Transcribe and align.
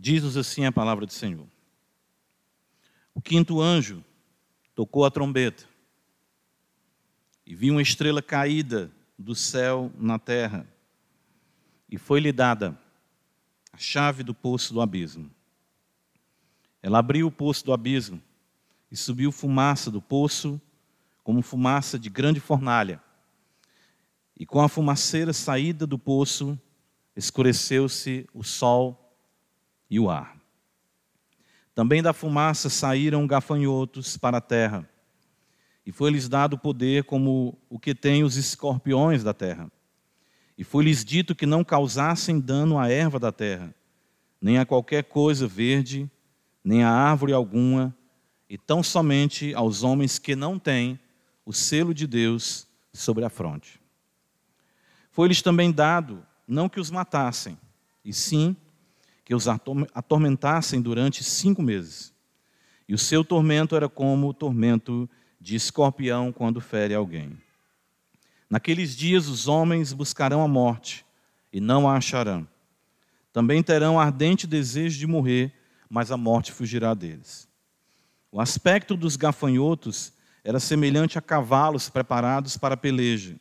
Diz-nos 0.00 0.36
assim 0.36 0.64
a 0.64 0.70
palavra 0.70 1.04
do 1.04 1.12
Senhor. 1.12 1.44
O 3.12 3.20
quinto 3.20 3.60
anjo 3.60 4.04
tocou 4.72 5.04
a 5.04 5.10
trombeta 5.10 5.64
e 7.44 7.52
viu 7.52 7.74
uma 7.74 7.82
estrela 7.82 8.22
caída 8.22 8.92
do 9.18 9.34
céu 9.34 9.90
na 9.98 10.16
terra, 10.16 10.64
e 11.90 11.98
foi-lhe 11.98 12.30
dada 12.30 12.80
a 13.72 13.76
chave 13.76 14.22
do 14.22 14.32
poço 14.32 14.72
do 14.72 14.80
abismo. 14.80 15.28
Ela 16.80 17.00
abriu 17.00 17.26
o 17.26 17.32
poço 17.32 17.64
do 17.64 17.72
abismo 17.72 18.22
e 18.92 18.96
subiu 18.96 19.32
fumaça 19.32 19.90
do 19.90 20.00
poço, 20.00 20.60
como 21.24 21.42
fumaça 21.42 21.98
de 21.98 22.08
grande 22.08 22.38
fornalha. 22.38 23.02
E 24.38 24.46
com 24.46 24.60
a 24.60 24.68
fumaceira 24.68 25.32
saída 25.32 25.88
do 25.88 25.98
poço, 25.98 26.56
escureceu-se 27.16 28.28
o 28.32 28.44
sol 28.44 28.97
e 29.90 29.98
o 29.98 30.10
ar. 30.10 30.36
Também 31.74 32.02
da 32.02 32.12
fumaça 32.12 32.68
saíram 32.68 33.26
gafanhotos 33.26 34.16
para 34.16 34.38
a 34.38 34.40
terra, 34.40 34.88
e 35.86 35.92
foi-lhes 35.92 36.28
dado 36.28 36.58
poder 36.58 37.04
como 37.04 37.56
o 37.70 37.78
que 37.78 37.94
tem 37.94 38.22
os 38.22 38.36
escorpiões 38.36 39.24
da 39.24 39.32
terra. 39.32 39.72
E 40.58 40.62
foi-lhes 40.62 41.02
dito 41.02 41.34
que 41.34 41.46
não 41.46 41.64
causassem 41.64 42.38
dano 42.38 42.78
à 42.78 42.90
erva 42.90 43.18
da 43.18 43.32
terra, 43.32 43.74
nem 44.40 44.58
a 44.58 44.66
qualquer 44.66 45.04
coisa 45.04 45.46
verde, 45.46 46.10
nem 46.62 46.82
a 46.82 46.90
árvore 46.90 47.32
alguma, 47.32 47.96
e 48.50 48.58
tão 48.58 48.82
somente 48.82 49.54
aos 49.54 49.82
homens 49.82 50.18
que 50.18 50.36
não 50.36 50.58
têm 50.58 50.98
o 51.46 51.52
selo 51.52 51.94
de 51.94 52.06
Deus 52.06 52.66
sobre 52.92 53.24
a 53.24 53.30
fronte. 53.30 53.80
Foi-lhes 55.10 55.40
também 55.40 55.72
dado 55.72 56.22
não 56.46 56.68
que 56.68 56.80
os 56.80 56.90
matassem, 56.90 57.58
e 58.04 58.12
sim 58.12 58.54
que 58.54 58.67
os 59.34 59.46
atormentassem 59.46 60.80
durante 60.80 61.22
cinco 61.22 61.62
meses. 61.62 62.14
E 62.88 62.94
o 62.94 62.98
seu 62.98 63.22
tormento 63.22 63.76
era 63.76 63.88
como 63.88 64.28
o 64.28 64.34
tormento 64.34 65.08
de 65.38 65.54
escorpião 65.54 66.32
quando 66.32 66.60
fere 66.60 66.94
alguém. 66.94 67.38
Naqueles 68.48 68.96
dias 68.96 69.28
os 69.28 69.46
homens 69.46 69.92
buscarão 69.92 70.42
a 70.42 70.48
morte 70.48 71.04
e 71.52 71.60
não 71.60 71.86
a 71.86 71.96
acharão. 71.96 72.48
Também 73.30 73.62
terão 73.62 74.00
ardente 74.00 74.46
desejo 74.46 74.98
de 74.98 75.06
morrer, 75.06 75.52
mas 75.90 76.10
a 76.10 76.16
morte 76.16 76.50
fugirá 76.50 76.94
deles. 76.94 77.46
O 78.32 78.40
aspecto 78.40 78.96
dos 78.96 79.16
gafanhotos 79.16 80.12
era 80.42 80.58
semelhante 80.58 81.18
a 81.18 81.22
cavalos 81.22 81.90
preparados 81.90 82.56
para 82.56 82.74
a 82.74 82.78
peleja. 82.78 83.36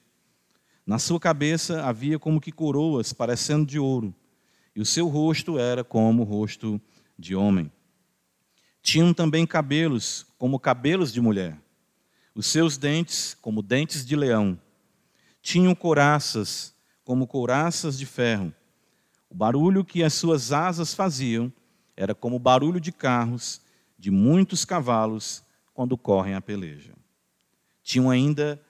Na 0.85 0.99
sua 0.99 1.19
cabeça 1.19 1.85
havia 1.85 2.19
como 2.19 2.41
que 2.41 2.51
coroas 2.51 3.13
parecendo 3.13 3.65
de 3.65 3.79
ouro 3.79 4.13
e 4.77 4.79
o 4.79 4.85
seu 4.85 5.07
rosto 5.07 5.57
era 5.57 5.83
como 5.83 6.21
o 6.21 6.25
rosto 6.25 6.79
de 7.17 7.35
homem. 7.35 7.71
Tinham 8.79 9.11
também 9.11 9.43
cabelos 9.43 10.23
como 10.37 10.59
cabelos 10.59 11.11
de 11.11 11.19
mulher, 11.19 11.59
os 12.35 12.45
seus 12.45 12.77
dentes 12.77 13.35
como 13.41 13.63
dentes 13.63 14.05
de 14.05 14.15
leão. 14.15 14.55
Tinham 15.41 15.73
couraças 15.73 16.75
como 17.03 17.25
couraças 17.25 17.97
de 17.97 18.05
ferro. 18.05 18.53
O 19.27 19.33
barulho 19.33 19.83
que 19.83 20.03
as 20.03 20.13
suas 20.13 20.51
asas 20.51 20.93
faziam 20.93 21.51
era 21.95 22.13
como 22.13 22.35
o 22.35 22.39
barulho 22.39 22.79
de 22.79 22.91
carros 22.91 23.59
de 23.97 24.11
muitos 24.11 24.63
cavalos 24.63 25.41
quando 25.73 25.97
correm 25.97 26.35
a 26.35 26.41
peleja. 26.41 26.93
Tinham 27.81 28.11
ainda 28.11 28.61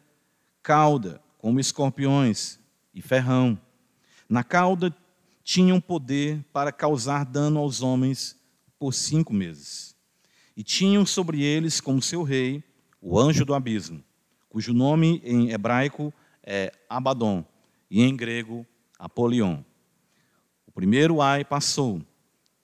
cauda 0.64 1.22
como 1.38 1.60
escorpiões 1.60 2.58
e 2.94 3.02
ferrão. 3.02 3.60
Na 4.30 4.42
cauda 4.42 4.96
tinham 5.48 5.80
poder 5.80 6.44
para 6.52 6.74
causar 6.74 7.24
dano 7.24 7.62
aos 7.62 7.82
homens 7.82 8.38
por 8.78 8.94
cinco 8.94 9.34
meses. 9.34 9.96
E 10.58 10.62
tinham 10.62 11.06
sobre 11.06 11.42
eles 11.42 11.80
como 11.80 12.02
seu 12.02 12.22
rei 12.22 12.62
o 13.02 13.18
anjo 13.18 13.46
do 13.46 13.54
abismo, 13.54 14.04
cujo 14.50 14.74
nome 14.74 15.22
em 15.24 15.52
hebraico 15.52 16.14
é 16.44 16.74
Abaddon 16.90 17.46
e 17.90 18.04
em 18.04 18.14
grego 18.14 18.68
Apolion. 19.00 19.62
O 20.66 20.72
primeiro 20.74 21.22
ai 21.22 21.46
passou. 21.46 22.02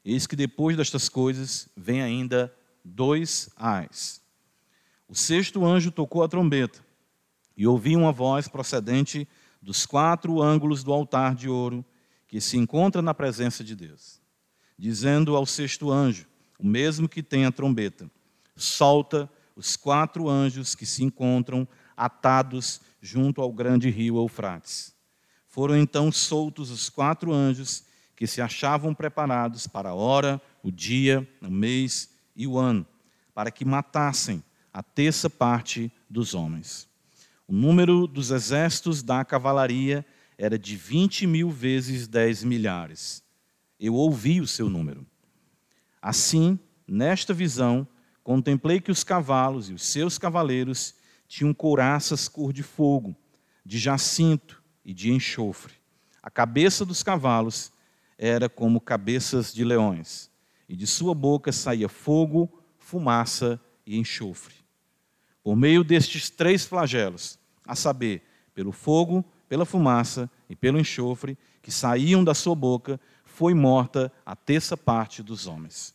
Eis 0.03 0.27
que 0.27 0.35
depois 0.35 0.75
destas 0.75 1.07
coisas 1.07 1.69
vem 1.77 2.01
ainda 2.01 2.53
dois 2.83 3.49
ais. 3.55 4.21
O 5.07 5.15
sexto 5.15 5.65
anjo 5.65 5.89
tocou 5.89 6.21
a 6.21 6.27
trombeta 6.27 6.85
e 7.55 7.65
ouvi 7.65 7.95
uma 7.95 8.11
voz 8.11 8.49
procedente 8.49 9.25
dos 9.61 9.85
quatro 9.85 10.41
ângulos 10.41 10.83
do 10.83 10.91
altar 10.91 11.33
de 11.33 11.47
ouro 11.47 11.85
que 12.33 12.41
se 12.41 12.57
encontra 12.57 12.99
na 12.99 13.13
presença 13.13 13.63
de 13.63 13.75
Deus, 13.75 14.19
dizendo 14.75 15.35
ao 15.35 15.45
sexto 15.45 15.91
anjo, 15.91 16.25
o 16.57 16.65
mesmo 16.65 17.07
que 17.07 17.21
tem 17.21 17.45
a 17.45 17.51
trombeta: 17.51 18.09
solta 18.55 19.29
os 19.55 19.75
quatro 19.75 20.27
anjos 20.27 20.73
que 20.73 20.83
se 20.83 21.03
encontram 21.03 21.67
atados 21.95 22.81
junto 22.99 23.39
ao 23.39 23.53
grande 23.53 23.87
rio 23.91 24.17
Eufrates. 24.17 24.95
Foram 25.47 25.77
então 25.77 26.11
soltos 26.11 26.71
os 26.71 26.89
quatro 26.89 27.31
anjos 27.31 27.83
que 28.15 28.25
se 28.25 28.41
achavam 28.41 28.95
preparados 28.95 29.67
para 29.67 29.89
a 29.89 29.93
hora, 29.93 30.41
o 30.63 30.71
dia, 30.71 31.29
o 31.39 31.51
mês 31.51 32.09
e 32.35 32.47
o 32.47 32.57
ano, 32.57 32.83
para 33.31 33.51
que 33.51 33.63
matassem 33.63 34.43
a 34.73 34.81
terça 34.81 35.29
parte 35.29 35.91
dos 36.09 36.33
homens. 36.33 36.89
O 37.47 37.53
número 37.53 38.07
dos 38.07 38.31
exércitos 38.31 39.03
da 39.03 39.23
cavalaria 39.23 40.03
era 40.37 40.57
de 40.57 40.75
20 40.75 41.27
mil 41.27 41.49
vezes 41.49 42.07
10 42.07 42.43
milhares. 42.43 43.23
Eu 43.79 43.93
ouvi 43.93 44.41
o 44.41 44.47
seu 44.47 44.69
número. 44.69 45.05
Assim, 46.01 46.59
nesta 46.87 47.33
visão, 47.33 47.87
contemplei 48.23 48.79
que 48.79 48.91
os 48.91 49.03
cavalos 49.03 49.69
e 49.69 49.73
os 49.73 49.83
seus 49.83 50.17
cavaleiros 50.17 50.95
tinham 51.27 51.53
couraças 51.53 52.27
cor 52.27 52.53
de 52.53 52.63
fogo, 52.63 53.15
de 53.65 53.77
jacinto 53.77 54.61
e 54.83 54.93
de 54.93 55.11
enxofre. 55.11 55.73
A 56.21 56.29
cabeça 56.29 56.85
dos 56.85 57.03
cavalos 57.03 57.71
era 58.17 58.47
como 58.47 58.79
cabeças 58.79 59.53
de 59.53 59.63
leões, 59.63 60.29
e 60.67 60.75
de 60.75 60.87
sua 60.87 61.13
boca 61.13 61.51
saía 61.51 61.89
fogo, 61.89 62.63
fumaça 62.77 63.59
e 63.85 63.97
enxofre. 63.97 64.55
Por 65.43 65.55
meio 65.55 65.83
destes 65.83 66.29
três 66.29 66.65
flagelos, 66.65 67.37
a 67.65 67.75
saber, 67.75 68.23
pelo 68.53 68.71
fogo, 68.71 69.25
pela 69.53 69.65
fumaça 69.65 70.27
e 70.49 70.55
pelo 70.55 70.79
enxofre 70.79 71.37
que 71.61 71.71
saíam 71.71 72.23
da 72.23 72.33
sua 72.33 72.55
boca, 72.55 72.99
foi 73.23 73.53
morta 73.53 74.11
a 74.25 74.35
terça 74.35 74.75
parte 74.75 75.21
dos 75.21 75.45
homens. 75.45 75.93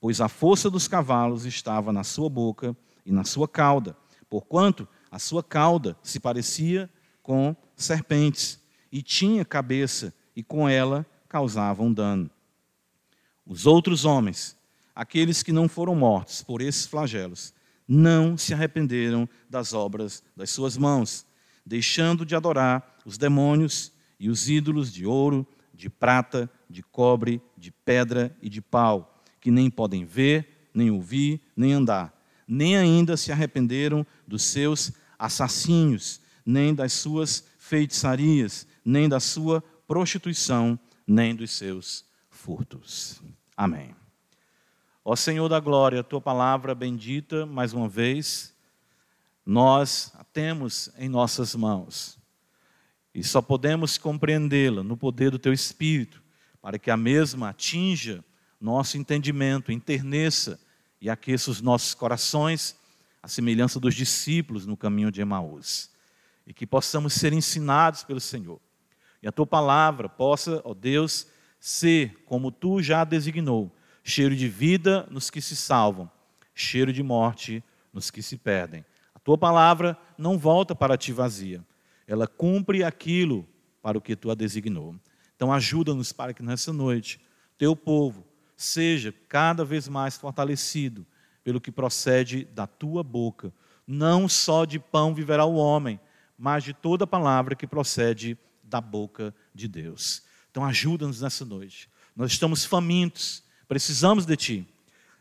Pois 0.00 0.20
a 0.20 0.28
força 0.28 0.68
dos 0.68 0.88
cavalos 0.88 1.46
estava 1.46 1.92
na 1.92 2.02
sua 2.02 2.28
boca 2.28 2.76
e 3.04 3.12
na 3.12 3.22
sua 3.22 3.46
cauda, 3.46 3.96
porquanto 4.28 4.88
a 5.08 5.20
sua 5.20 5.40
cauda 5.40 5.96
se 6.02 6.18
parecia 6.18 6.90
com 7.22 7.54
serpentes, 7.76 8.60
e 8.90 9.00
tinha 9.02 9.44
cabeça, 9.44 10.12
e 10.34 10.42
com 10.42 10.68
ela 10.68 11.06
causavam 11.28 11.92
dano. 11.92 12.28
Os 13.46 13.66
outros 13.66 14.04
homens, 14.04 14.56
aqueles 14.92 15.44
que 15.44 15.52
não 15.52 15.68
foram 15.68 15.94
mortos 15.94 16.42
por 16.42 16.60
esses 16.60 16.86
flagelos, 16.86 17.54
não 17.86 18.36
se 18.36 18.52
arrependeram 18.52 19.28
das 19.48 19.72
obras 19.72 20.24
das 20.36 20.50
suas 20.50 20.76
mãos, 20.76 21.25
deixando 21.66 22.24
de 22.24 22.36
adorar 22.36 22.96
os 23.04 23.18
demônios 23.18 23.92
e 24.20 24.30
os 24.30 24.48
ídolos 24.48 24.92
de 24.92 25.04
ouro, 25.04 25.44
de 25.74 25.90
prata, 25.90 26.48
de 26.70 26.82
cobre, 26.82 27.42
de 27.58 27.72
pedra 27.72 28.34
e 28.40 28.48
de 28.48 28.62
pau, 28.62 29.22
que 29.40 29.50
nem 29.50 29.68
podem 29.68 30.04
ver, 30.04 30.68
nem 30.72 30.90
ouvir, 30.90 31.40
nem 31.56 31.72
andar, 31.72 32.14
nem 32.46 32.76
ainda 32.76 33.16
se 33.16 33.32
arrependeram 33.32 34.06
dos 34.26 34.42
seus 34.42 34.92
assassínios, 35.18 36.20
nem 36.44 36.72
das 36.72 36.92
suas 36.92 37.44
feitiçarias, 37.58 38.66
nem 38.84 39.08
da 39.08 39.18
sua 39.18 39.62
prostituição, 39.86 40.78
nem 41.06 41.34
dos 41.34 41.50
seus 41.50 42.04
furtos. 42.30 43.20
Amém. 43.56 43.94
Ó 45.04 45.14
Senhor 45.14 45.48
da 45.48 45.60
glória, 45.60 46.02
tua 46.02 46.20
palavra 46.20 46.74
bendita, 46.74 47.46
mais 47.46 47.72
uma 47.72 47.88
vez, 47.88 48.55
nós 49.46 50.10
a 50.18 50.24
temos 50.24 50.90
em 50.98 51.08
nossas 51.08 51.54
mãos. 51.54 52.18
E 53.14 53.22
só 53.22 53.40
podemos 53.40 53.96
compreendê-la 53.96 54.82
no 54.82 54.96
poder 54.96 55.30
do 55.30 55.38
teu 55.38 55.52
Espírito, 55.52 56.20
para 56.60 56.80
que 56.80 56.90
a 56.90 56.96
mesma 56.96 57.50
atinja 57.50 58.24
nosso 58.60 58.98
entendimento, 58.98 59.70
enterneça 59.70 60.58
e 61.00 61.08
aqueça 61.08 61.50
os 61.50 61.60
nossos 61.60 61.94
corações, 61.94 62.76
a 63.22 63.28
semelhança 63.28 63.78
dos 63.78 63.94
discípulos 63.94 64.66
no 64.66 64.76
caminho 64.76 65.12
de 65.12 65.20
Emaús. 65.20 65.90
E 66.44 66.52
que 66.52 66.66
possamos 66.66 67.14
ser 67.14 67.32
ensinados 67.32 68.02
pelo 68.02 68.20
Senhor. 68.20 68.60
E 69.22 69.28
a 69.28 69.32
tua 69.32 69.46
palavra 69.46 70.08
possa, 70.08 70.60
ó 70.64 70.74
Deus, 70.74 71.28
ser, 71.60 72.22
como 72.24 72.50
tu 72.50 72.82
já 72.82 73.04
designou, 73.04 73.74
cheiro 74.02 74.34
de 74.34 74.48
vida 74.48 75.06
nos 75.10 75.30
que 75.30 75.40
se 75.40 75.54
salvam, 75.54 76.10
cheiro 76.54 76.92
de 76.92 77.02
morte 77.02 77.62
nos 77.92 78.10
que 78.10 78.22
se 78.22 78.36
perdem 78.36 78.84
tua 79.26 79.36
palavra 79.36 79.98
não 80.16 80.38
volta 80.38 80.72
para 80.72 80.96
ti 80.96 81.10
vazia. 81.10 81.60
Ela 82.06 82.28
cumpre 82.28 82.84
aquilo 82.84 83.44
para 83.82 83.98
o 83.98 84.00
que 84.00 84.14
tu 84.14 84.30
a 84.30 84.36
designou. 84.36 84.94
Então 85.34 85.52
ajuda-nos 85.52 86.12
para 86.12 86.32
que 86.32 86.44
nessa 86.44 86.72
noite 86.72 87.20
teu 87.58 87.74
povo 87.74 88.24
seja 88.56 89.12
cada 89.28 89.64
vez 89.64 89.88
mais 89.88 90.16
fortalecido 90.16 91.04
pelo 91.42 91.60
que 91.60 91.72
procede 91.72 92.44
da 92.44 92.68
tua 92.68 93.02
boca. 93.02 93.52
Não 93.84 94.28
só 94.28 94.64
de 94.64 94.78
pão 94.78 95.12
viverá 95.12 95.44
o 95.44 95.56
homem, 95.56 95.98
mas 96.38 96.62
de 96.62 96.72
toda 96.72 97.04
palavra 97.04 97.56
que 97.56 97.66
procede 97.66 98.38
da 98.62 98.80
boca 98.80 99.34
de 99.52 99.66
Deus. 99.66 100.22
Então 100.52 100.64
ajuda-nos 100.64 101.20
nessa 101.20 101.44
noite. 101.44 101.90
Nós 102.14 102.30
estamos 102.30 102.64
famintos, 102.64 103.42
precisamos 103.66 104.24
de 104.24 104.36
ti, 104.36 104.68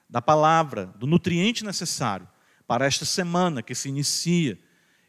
da 0.08 0.22
palavra, 0.22 0.86
do 0.96 1.08
nutriente 1.08 1.66
necessário 1.66 2.28
para 2.68 2.86
esta 2.86 3.06
semana 3.06 3.62
que 3.62 3.76
se 3.76 3.90
inicia 3.90 4.60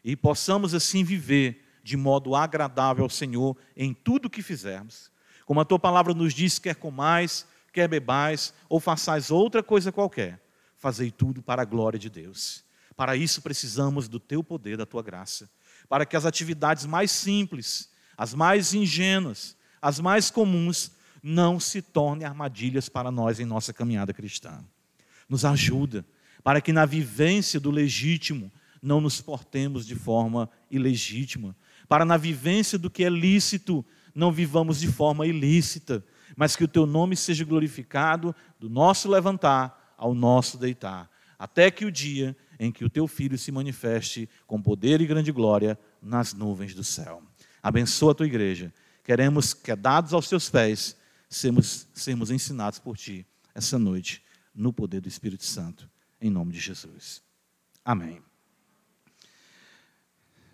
e 0.03 0.15
possamos 0.15 0.73
assim 0.73 1.03
viver 1.03 1.65
de 1.83 1.97
modo 1.97 2.35
agradável 2.35 3.03
ao 3.03 3.09
Senhor 3.09 3.57
em 3.75 3.93
tudo 3.93 4.29
que 4.29 4.41
fizermos. 4.41 5.11
Como 5.45 5.61
a 5.61 5.65
tua 5.65 5.79
palavra 5.79 6.13
nos 6.13 6.33
diz, 6.33 6.59
quer 6.59 6.75
comais, 6.75 7.47
quer 7.71 7.87
bebais 7.87 8.53
ou 8.67 8.79
façais 8.79 9.31
outra 9.31 9.63
coisa 9.63 9.91
qualquer, 9.91 10.41
fazei 10.77 11.11
tudo 11.11 11.41
para 11.41 11.61
a 11.61 11.65
glória 11.65 11.97
de 11.97 12.09
Deus. 12.09 12.63
Para 12.95 13.15
isso 13.15 13.41
precisamos 13.41 14.07
do 14.07 14.19
teu 14.19 14.43
poder, 14.43 14.75
da 14.75 14.85
tua 14.85 15.03
graça, 15.03 15.49
para 15.87 16.05
que 16.05 16.17
as 16.17 16.25
atividades 16.25 16.85
mais 16.85 17.11
simples, 17.11 17.89
as 18.17 18.33
mais 18.33 18.73
ingênuas, 18.73 19.55
as 19.81 19.99
mais 19.99 20.29
comuns, 20.31 20.91
não 21.21 21.59
se 21.59 21.81
tornem 21.81 22.25
armadilhas 22.25 22.89
para 22.89 23.11
nós 23.11 23.39
em 23.39 23.45
nossa 23.45 23.71
caminhada 23.71 24.13
cristã. 24.13 24.63
Nos 25.29 25.45
ajuda 25.45 26.05
para 26.47 26.61
que 26.61 26.71
na 26.71 26.85
vivência 26.85 27.59
do 27.59 27.69
legítimo 27.69 28.49
não 28.81 29.01
nos 29.01 29.19
portemos 29.19 29.85
de 29.85 29.95
forma 29.95 30.49
ilegítima, 30.71 31.53
para 31.89 32.05
na 32.05 32.15
vivência 32.15 32.79
do 32.79 32.89
que 32.89 33.03
é 33.03 33.09
lícito 33.09 33.85
não 34.15 34.31
vivamos 34.31 34.79
de 34.79 34.87
forma 34.87 35.27
ilícita, 35.27 36.01
mas 36.37 36.55
que 36.55 36.63
o 36.63 36.67
teu 36.69 36.85
nome 36.85 37.17
seja 37.17 37.43
glorificado 37.43 38.33
do 38.57 38.69
nosso 38.69 39.09
levantar 39.09 39.93
ao 39.97 40.13
nosso 40.15 40.57
deitar, 40.57 41.11
até 41.37 41.69
que 41.69 41.83
o 41.83 41.91
dia 41.91 42.33
em 42.57 42.71
que 42.71 42.85
o 42.85 42.89
teu 42.89 43.09
filho 43.09 43.37
se 43.37 43.51
manifeste 43.51 44.29
com 44.45 44.61
poder 44.61 45.01
e 45.01 45.05
grande 45.05 45.33
glória 45.33 45.77
nas 46.01 46.33
nuvens 46.33 46.73
do 46.73 46.81
céu. 46.81 47.21
Abençoa 47.61 48.13
a 48.13 48.15
tua 48.15 48.25
igreja. 48.25 48.73
Queremos 49.03 49.53
que, 49.53 49.75
dados 49.75 50.13
aos 50.13 50.29
teus 50.29 50.49
pés, 50.49 50.95
sermos, 51.27 51.89
sermos 51.93 52.31
ensinados 52.31 52.79
por 52.79 52.95
ti 52.95 53.27
essa 53.53 53.77
noite, 53.77 54.23
no 54.55 54.71
poder 54.71 55.01
do 55.01 55.09
Espírito 55.09 55.43
Santo, 55.43 55.89
em 56.21 56.29
nome 56.29 56.51
de 56.51 56.59
Jesus. 56.59 57.21
Amém. 57.83 58.21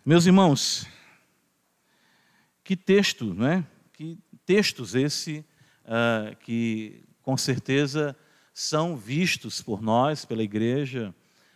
Meus 0.05 0.25
irmãos, 0.25 0.85
que 2.63 2.75
texto, 2.75 3.33
não 3.33 3.47
é? 3.47 3.65
Que 3.93 4.17
textos 4.45 4.95
esse 4.95 5.45
uh, 5.85 6.35
que 6.37 7.03
com 7.21 7.37
certeza 7.37 8.15
são 8.53 8.97
vistos 8.97 9.61
por 9.61 9.81
nós, 9.81 10.25
pela 10.25 10.43
igreja, 10.43 11.15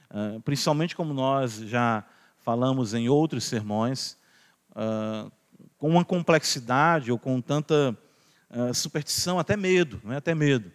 uh, 0.10 0.42
principalmente 0.42 0.96
como 0.96 1.14
nós 1.14 1.56
já 1.56 2.06
falamos 2.40 2.94
em 2.94 3.10
outros 3.10 3.44
sermões, 3.44 4.18
uh, 4.72 5.32
com 5.78 5.90
uma 5.90 6.06
complexidade 6.06 7.12
ou 7.12 7.20
com 7.20 7.42
tanta 7.42 7.98
superstição, 8.74 9.38
até 9.38 9.58
medo, 9.58 10.00
não 10.06 10.14
é? 10.14 10.18
até 10.18 10.34
medo. 10.34 10.72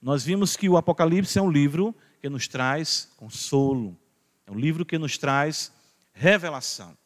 Nós 0.00 0.24
vimos 0.24 0.56
que 0.56 0.70
o 0.70 0.78
Apocalipse 0.78 1.38
é 1.38 1.42
um 1.42 1.50
livro 1.50 1.94
que 2.20 2.28
nos 2.28 2.46
traz 2.46 3.10
consolo, 3.16 3.96
é 4.46 4.50
um 4.50 4.58
livro 4.58 4.84
que 4.84 4.98
nos 4.98 5.16
traz 5.16 5.72
revelação. 6.12 6.96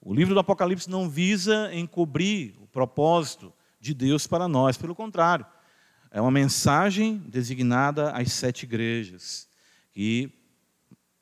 O 0.00 0.14
livro 0.14 0.34
do 0.34 0.40
Apocalipse 0.40 0.88
não 0.88 1.08
visa 1.08 1.74
encobrir 1.74 2.54
o 2.60 2.66
propósito 2.66 3.52
de 3.80 3.92
Deus 3.92 4.26
para 4.26 4.48
nós, 4.48 4.76
pelo 4.76 4.94
contrário, 4.94 5.46
é 6.10 6.20
uma 6.20 6.30
mensagem 6.30 7.18
designada 7.26 8.12
às 8.12 8.32
sete 8.32 8.62
igrejas, 8.62 9.48
que, 9.92 10.30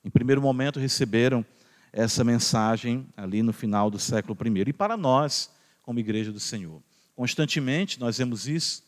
em 0.04 0.10
primeiro 0.10 0.42
momento, 0.42 0.78
receberam 0.78 1.44
essa 1.92 2.22
mensagem 2.22 3.06
ali 3.16 3.42
no 3.42 3.52
final 3.52 3.90
do 3.90 3.98
século 3.98 4.36
I. 4.44 4.68
E 4.68 4.72
para 4.72 4.96
nós, 4.96 5.50
como 5.82 5.98
igreja 5.98 6.30
do 6.30 6.40
Senhor. 6.40 6.82
Constantemente 7.16 7.98
nós 7.98 8.18
vemos 8.18 8.46
isso 8.46 8.84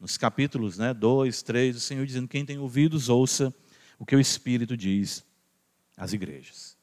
nos 0.00 0.16
capítulos 0.16 0.78
né, 0.78 0.94
2, 0.94 1.42
3, 1.42 1.76
o 1.76 1.80
Senhor 1.80 2.06
dizendo: 2.06 2.28
quem 2.28 2.44
tem 2.44 2.58
ouvidos, 2.58 3.08
ouça 3.08 3.52
o 3.98 4.06
que 4.06 4.16
o 4.16 4.20
Espírito 4.20 4.76
diz 4.76 5.24
às 5.96 6.12
igrejas. 6.12 6.76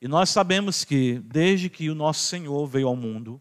E 0.00 0.08
nós 0.08 0.30
sabemos 0.30 0.84
que, 0.84 1.18
desde 1.20 1.68
que 1.68 1.90
o 1.90 1.94
nosso 1.94 2.24
Senhor 2.24 2.66
veio 2.66 2.88
ao 2.88 2.96
mundo, 2.96 3.40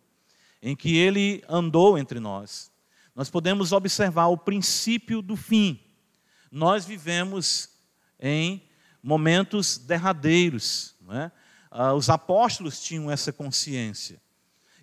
em 0.62 0.76
que 0.76 0.96
ele 0.96 1.44
andou 1.48 1.98
entre 1.98 2.20
nós, 2.20 2.72
nós 3.16 3.30
podemos 3.30 3.72
observar 3.72 4.28
o 4.28 4.38
princípio 4.38 5.22
do 5.22 5.36
fim. 5.36 5.80
Nós 6.52 6.86
vivemos 6.86 7.70
em 8.20 8.64
momentos 9.02 9.78
derradeiros. 9.78 10.96
É? 11.10 11.32
os 11.96 12.10
apóstolos 12.10 12.82
tinham 12.82 13.12
essa 13.12 13.34
consciência. 13.34 14.22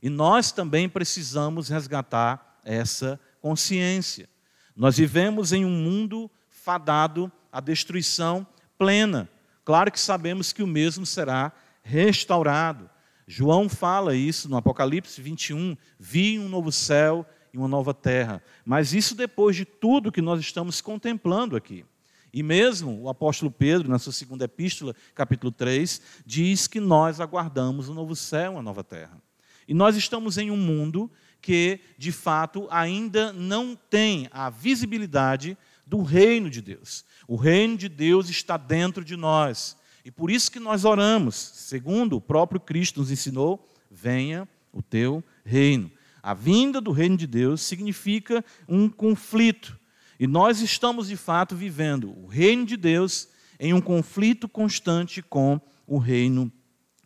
E 0.02 0.08
nós 0.08 0.52
também 0.52 0.88
precisamos 0.88 1.68
resgatar 1.68 2.60
essa 2.64 3.18
consciência. 3.40 4.28
Nós 4.76 4.96
vivemos 4.96 5.52
em 5.52 5.64
um 5.64 5.70
mundo 5.70 6.30
fadado 6.48 7.32
à 7.52 7.60
destruição 7.60 8.46
plena. 8.78 9.28
Claro 9.64 9.90
que 9.90 10.00
sabemos 10.00 10.52
que 10.52 10.62
o 10.62 10.66
mesmo 10.66 11.04
será 11.04 11.52
restaurado. 11.82 12.88
João 13.26 13.68
fala 13.68 14.16
isso 14.16 14.48
no 14.48 14.56
Apocalipse 14.56 15.20
21, 15.20 15.76
vi 15.98 16.38
um 16.38 16.48
novo 16.48 16.72
céu 16.72 17.24
e 17.52 17.58
uma 17.58 17.68
nova 17.68 17.94
terra. 17.94 18.42
Mas 18.64 18.92
isso 18.92 19.14
depois 19.14 19.54
de 19.54 19.64
tudo 19.64 20.10
que 20.10 20.20
nós 20.20 20.40
estamos 20.40 20.80
contemplando 20.80 21.56
aqui. 21.56 21.84
E 22.32 22.42
mesmo 22.42 23.02
o 23.02 23.08
apóstolo 23.08 23.50
Pedro, 23.50 23.88
na 23.88 23.98
sua 23.98 24.12
segunda 24.12 24.44
epístola, 24.44 24.94
capítulo 25.14 25.50
3, 25.50 26.00
diz 26.24 26.66
que 26.66 26.78
nós 26.78 27.20
aguardamos 27.20 27.88
um 27.88 27.94
novo 27.94 28.14
céu 28.14 28.52
e 28.52 28.54
uma 28.54 28.62
nova 28.62 28.84
terra. 28.84 29.20
E 29.66 29.74
nós 29.74 29.96
estamos 29.96 30.38
em 30.38 30.50
um 30.50 30.56
mundo 30.56 31.10
que, 31.40 31.80
de 31.96 32.12
fato, 32.12 32.68
ainda 32.70 33.32
não 33.32 33.74
tem 33.74 34.28
a 34.30 34.50
visibilidade 34.50 35.56
do 35.90 36.02
reino 36.02 36.48
de 36.48 36.62
Deus. 36.62 37.04
O 37.26 37.34
reino 37.34 37.76
de 37.76 37.88
Deus 37.88 38.30
está 38.30 38.56
dentro 38.56 39.04
de 39.04 39.16
nós. 39.16 39.76
E 40.04 40.10
por 40.10 40.30
isso 40.30 40.48
que 40.48 40.60
nós 40.60 40.84
oramos, 40.84 41.34
segundo 41.34 42.16
o 42.16 42.20
próprio 42.20 42.60
Cristo 42.60 43.00
nos 43.00 43.10
ensinou, 43.10 43.68
venha 43.90 44.48
o 44.72 44.80
teu 44.80 45.22
reino. 45.44 45.90
A 46.22 46.32
vinda 46.32 46.80
do 46.80 46.92
reino 46.92 47.16
de 47.16 47.26
Deus 47.26 47.62
significa 47.62 48.44
um 48.68 48.88
conflito. 48.88 49.76
E 50.18 50.28
nós 50.28 50.60
estamos 50.60 51.08
de 51.08 51.16
fato 51.16 51.56
vivendo 51.56 52.16
o 52.16 52.28
reino 52.28 52.64
de 52.64 52.76
Deus 52.76 53.26
em 53.58 53.74
um 53.74 53.80
conflito 53.80 54.48
constante 54.48 55.20
com 55.20 55.60
o 55.88 55.98
reino 55.98 56.52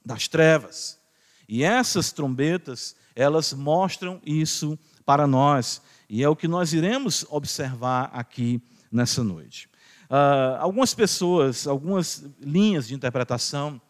das 0.04 0.28
trevas. 0.28 1.00
E 1.48 1.64
essas 1.64 2.12
trombetas, 2.12 2.94
elas 3.16 3.54
mostram 3.54 4.20
isso 4.26 4.78
para 5.06 5.26
nós. 5.26 5.80
E 6.06 6.22
é 6.22 6.28
o 6.28 6.36
que 6.36 6.46
nós 6.46 6.74
iremos 6.74 7.24
observar 7.30 8.10
aqui 8.12 8.60
nessa 8.94 9.24
noite. 9.24 9.68
Uh, 10.04 10.56
algumas 10.60 10.94
pessoas, 10.94 11.66
algumas 11.66 12.24
linhas 12.40 12.86
de 12.86 12.94
interpretação, 12.94 13.80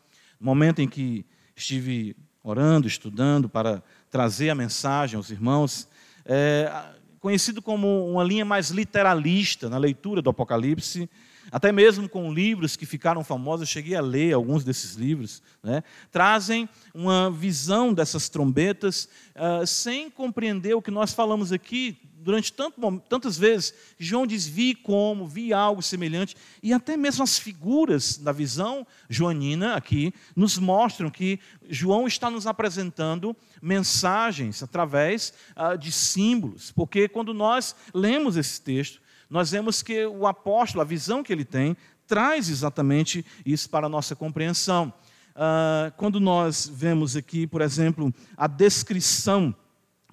no 0.41 0.47
momento 0.47 0.81
em 0.81 0.89
que 0.89 1.27
estive 1.55 2.17
orando, 2.43 2.89
estudando 2.89 3.49
para 3.49 3.83
trazer 4.11 4.49
a 4.49 4.55
mensagem 4.55 5.17
aos 5.17 5.31
irmãos, 5.31 5.89
é, 6.25 6.71
conhecido 7.21 7.63
como 7.63 8.11
uma 8.11 8.25
linha 8.25 8.45
mais 8.45 8.71
literalista 8.71 9.69
na 9.69 9.79
leitura 9.79 10.21
do 10.21 10.31
Apocalipse, 10.31 11.09
até 11.51 11.71
mesmo 11.71 12.09
com 12.09 12.33
livros 12.33 12.77
que 12.77 12.87
ficaram 12.87 13.23
famosos, 13.23 13.69
cheguei 13.69 13.95
a 13.95 14.01
ler 14.01 14.33
alguns 14.33 14.65
desses 14.65 14.95
livros, 14.95 15.43
né, 15.63 15.83
trazem 16.11 16.69
uma 16.95 17.31
visão 17.31 17.93
dessas 17.93 18.29
trombetas 18.29 19.09
uh, 19.37 19.67
sem 19.67 20.11
compreender 20.11 20.75
o 20.75 20.83
que 20.83 20.91
nós 20.91 21.13
falamos 21.13 21.53
aqui 21.53 21.99
durante 22.25 22.53
tanto, 22.53 22.81
tantas 23.09 23.37
vezes, 23.37 23.75
João 23.99 24.27
diz: 24.27 24.47
vi 24.47 24.75
como, 24.75 25.29
vi 25.29 25.53
algo 25.53 25.83
semelhante, 25.83 26.35
e 26.63 26.73
até 26.73 26.97
mesmo 26.97 27.23
as 27.23 27.39
figuras 27.39 28.17
da 28.17 28.33
visão 28.33 28.87
joanina 29.09 29.75
aqui 29.75 30.13
nos 30.35 30.59
mostram 30.59 31.11
que 31.11 31.39
João 31.69 32.07
está 32.07 32.31
nos 32.31 32.47
apresentando 32.47 33.37
mensagens 33.61 34.63
através 34.63 35.35
ah, 35.55 35.77
de 35.77 35.93
símbolos, 35.93 36.73
porque 36.73 37.09
quando 37.09 37.35
nós 37.35 37.77
lemos 37.93 38.37
esse 38.37 38.61
texto, 38.61 39.01
nós 39.29 39.51
vemos 39.51 39.83
que 39.83 40.07
o 40.07 40.27
apóstolo, 40.27 40.81
a 40.81 40.85
visão 40.85 41.23
que 41.23 41.33
ele 41.33 41.45
tem, 41.45 41.77
traz 42.07 42.49
exatamente 42.49 43.25
isso 43.45 43.69
para 43.69 43.87
a 43.87 43.91
nossa 43.91 44.17
compreensão. 44.17 44.93
Ah, 45.37 45.93
quando 45.99 46.19
nós 46.19 46.71
vemos 46.73 47.17
aqui, 47.17 47.47
por 47.47 47.61
exemplo, 47.61 48.13
a 48.35 48.47
descrição 48.47 49.55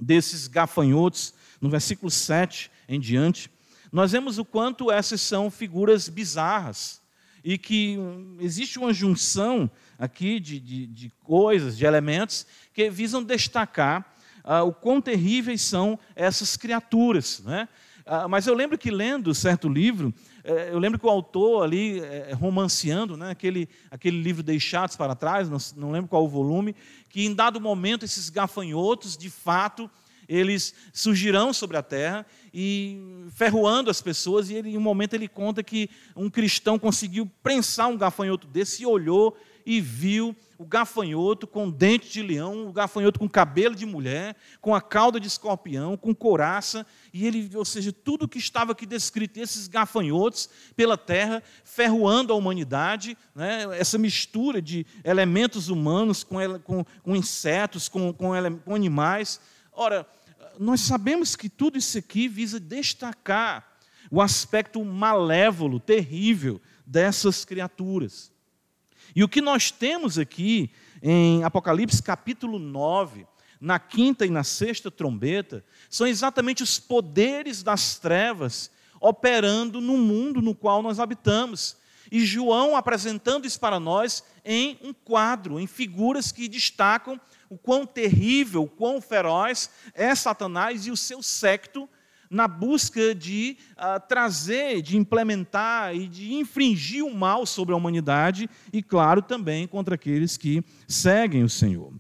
desses 0.02 0.48
gafanhotos, 0.48 1.34
no 1.62 1.70
versículo 1.70 2.10
7 2.10 2.70
em 2.90 3.00
diante, 3.00 3.50
nós 3.92 4.12
vemos 4.12 4.38
o 4.38 4.44
quanto 4.44 4.92
essas 4.92 5.22
são 5.22 5.52
figuras 5.52 6.10
bizarras 6.10 7.02
e 7.44 7.58
que 7.58 7.98
existe 8.40 8.80
uma 8.80 8.94
junção 8.94 9.70
aqui 9.98 10.40
de, 10.40 10.60
de, 10.60 10.88
de 10.88 11.12
coisas, 11.24 11.78
de 11.78 11.86
elementos 11.86 12.46
que 12.74 12.90
visam 12.90 13.24
destacar 13.24 14.16
ah, 14.44 14.64
o 14.64 14.74
quão 14.74 15.00
terríveis 15.00 15.62
são 15.62 16.00
essas 16.16 16.58
criaturas. 16.58 17.42
Né? 17.46 17.68
Ah, 18.06 18.28
mas 18.28 18.48
eu 18.48 18.54
lembro 18.54 18.78
que 18.78 18.90
lendo 18.90 19.34
certo 19.36 19.70
livro, 19.70 20.14
eh, 20.44 20.70
eu 20.72 20.80
lembro 20.80 21.00
que 21.00 21.06
o 21.06 21.10
autor 21.10 21.64
ali, 21.64 22.00
eh, 22.00 22.34
romanceando, 22.34 23.16
né, 23.16 23.30
aquele, 23.30 23.70
aquele 23.92 24.20
livro 24.20 24.42
Deixados 24.42 24.96
para 24.96 25.16
Trás, 25.16 25.50
não, 25.50 25.58
não 25.76 25.92
lembro 25.92 26.10
qual 26.10 26.26
o 26.26 26.30
volume, 26.30 26.76
que 27.10 27.26
em 27.26 27.34
dado 27.34 27.62
momento 27.62 28.04
esses 28.04 28.30
gafanhotos, 28.30 29.16
de 29.16 29.30
fato, 29.30 29.90
eles 30.34 30.74
surgirão 30.94 31.52
sobre 31.52 31.76
a 31.76 31.84
terra 31.84 32.26
e 32.54 33.28
ferroando 33.34 33.90
as 33.90 34.02
pessoas, 34.02 34.50
e 34.50 34.56
ele, 34.56 34.70
em 34.70 34.78
um 34.78 34.82
momento 34.82 35.14
ele 35.14 35.28
conta 35.28 35.62
que 35.62 35.90
um 36.16 36.30
cristão 36.30 36.80
conseguiu 36.80 37.30
prensar 37.44 37.88
um 37.90 37.98
gafanhoto 37.98 38.48
desse 38.48 38.84
e 38.84 38.86
olhou 38.86 39.38
e 39.66 39.82
viu 39.82 40.36
o 40.58 40.66
gafanhoto 40.66 41.48
com 41.48 41.72
dente 41.72 42.10
de 42.12 42.22
leão, 42.22 42.68
o 42.68 42.72
gafanhoto 42.72 43.20
com 43.20 43.28
cabelo 43.28 43.74
de 43.74 43.86
mulher, 43.86 44.36
com 44.60 44.76
a 44.76 44.82
cauda 44.82 45.20
de 45.20 45.28
escorpião, 45.28 45.98
com 45.98 46.14
coraça, 46.14 46.86
e 47.12 47.26
ele, 47.26 47.50
ou 47.56 47.66
seja, 47.66 47.92
tudo 47.92 48.28
que 48.28 48.38
estava 48.38 48.72
aqui 48.72 48.86
descrito, 48.86 49.40
esses 49.40 49.68
gafanhotos 49.68 50.48
pela 50.76 50.96
terra, 50.96 51.42
ferroando 51.64 52.32
a 52.32 52.36
humanidade, 52.36 53.18
né, 53.34 53.66
essa 53.72 53.98
mistura 53.98 54.62
de 54.62 54.86
elementos 55.04 55.68
humanos 55.68 56.24
com, 56.24 56.38
com, 56.60 56.86
com 57.02 57.16
insetos, 57.16 57.90
com, 57.90 58.14
com, 58.14 58.32
com 58.64 58.76
animais. 58.76 59.42
Ora, 59.74 60.06
nós 60.62 60.82
sabemos 60.82 61.36
que 61.36 61.50
tudo 61.50 61.80
isso 61.80 61.98
aqui 61.98 62.28
visa 62.28 62.60
destacar 62.60 63.80
o 64.12 64.22
aspecto 64.22 64.84
malévolo, 64.86 65.80
terrível 65.80 66.62
dessas 66.86 67.44
criaturas. 67.44 68.32
E 69.16 69.24
o 69.24 69.28
que 69.28 69.42
nós 69.42 69.72
temos 69.72 70.20
aqui 70.20 70.70
em 71.02 71.44
Apocalipse 71.44 72.04
capítulo 72.04 72.60
9, 72.60 73.26
na 73.60 73.80
quinta 73.80 74.24
e 74.24 74.30
na 74.30 74.44
sexta 74.44 74.92
trombeta, 74.92 75.66
são 75.90 76.06
exatamente 76.06 76.62
os 76.62 76.80
poderes 76.80 77.64
das 77.64 77.98
trevas 77.98 78.70
operando 79.00 79.82
no 79.82 79.98
mundo 79.98 80.44
no 80.44 80.54
qual 80.54 80.84
nós 80.84 81.00
habitamos. 81.00 81.76
E 82.12 82.26
João 82.26 82.76
apresentando 82.76 83.48
isso 83.48 83.60
para 83.60 83.80
nós 83.80 84.24
em 84.44 84.78
um 84.84 84.94
quadro, 84.94 85.60
em 85.60 85.66
figuras 85.66 86.32
que 86.32 86.50
destacam 86.50 87.20
o 87.50 87.58
quão 87.58 87.86
terrível, 87.86 88.64
o 88.64 88.70
quão 88.70 89.02
feroz 89.02 89.70
é 89.94 90.14
Satanás 90.14 90.86
e 90.86 90.92
o 90.92 90.98
seu 90.98 91.24
secto 91.24 91.88
na 92.30 92.48
busca 92.48 93.14
de 93.14 93.58
uh, 93.74 94.00
trazer, 94.08 94.82
de 94.82 94.96
implementar 94.96 95.94
e 95.94 96.08
de 96.08 96.34
infringir 96.34 97.04
o 97.04 97.14
mal 97.14 97.46
sobre 97.46 97.74
a 97.74 97.78
humanidade 97.78 98.50
e, 98.72 98.82
claro, 98.82 99.22
também 99.22 99.68
contra 99.68 99.96
aqueles 99.96 100.38
que 100.38 100.64
seguem 100.88 101.44
o 101.44 101.50
Senhor. 101.50 101.94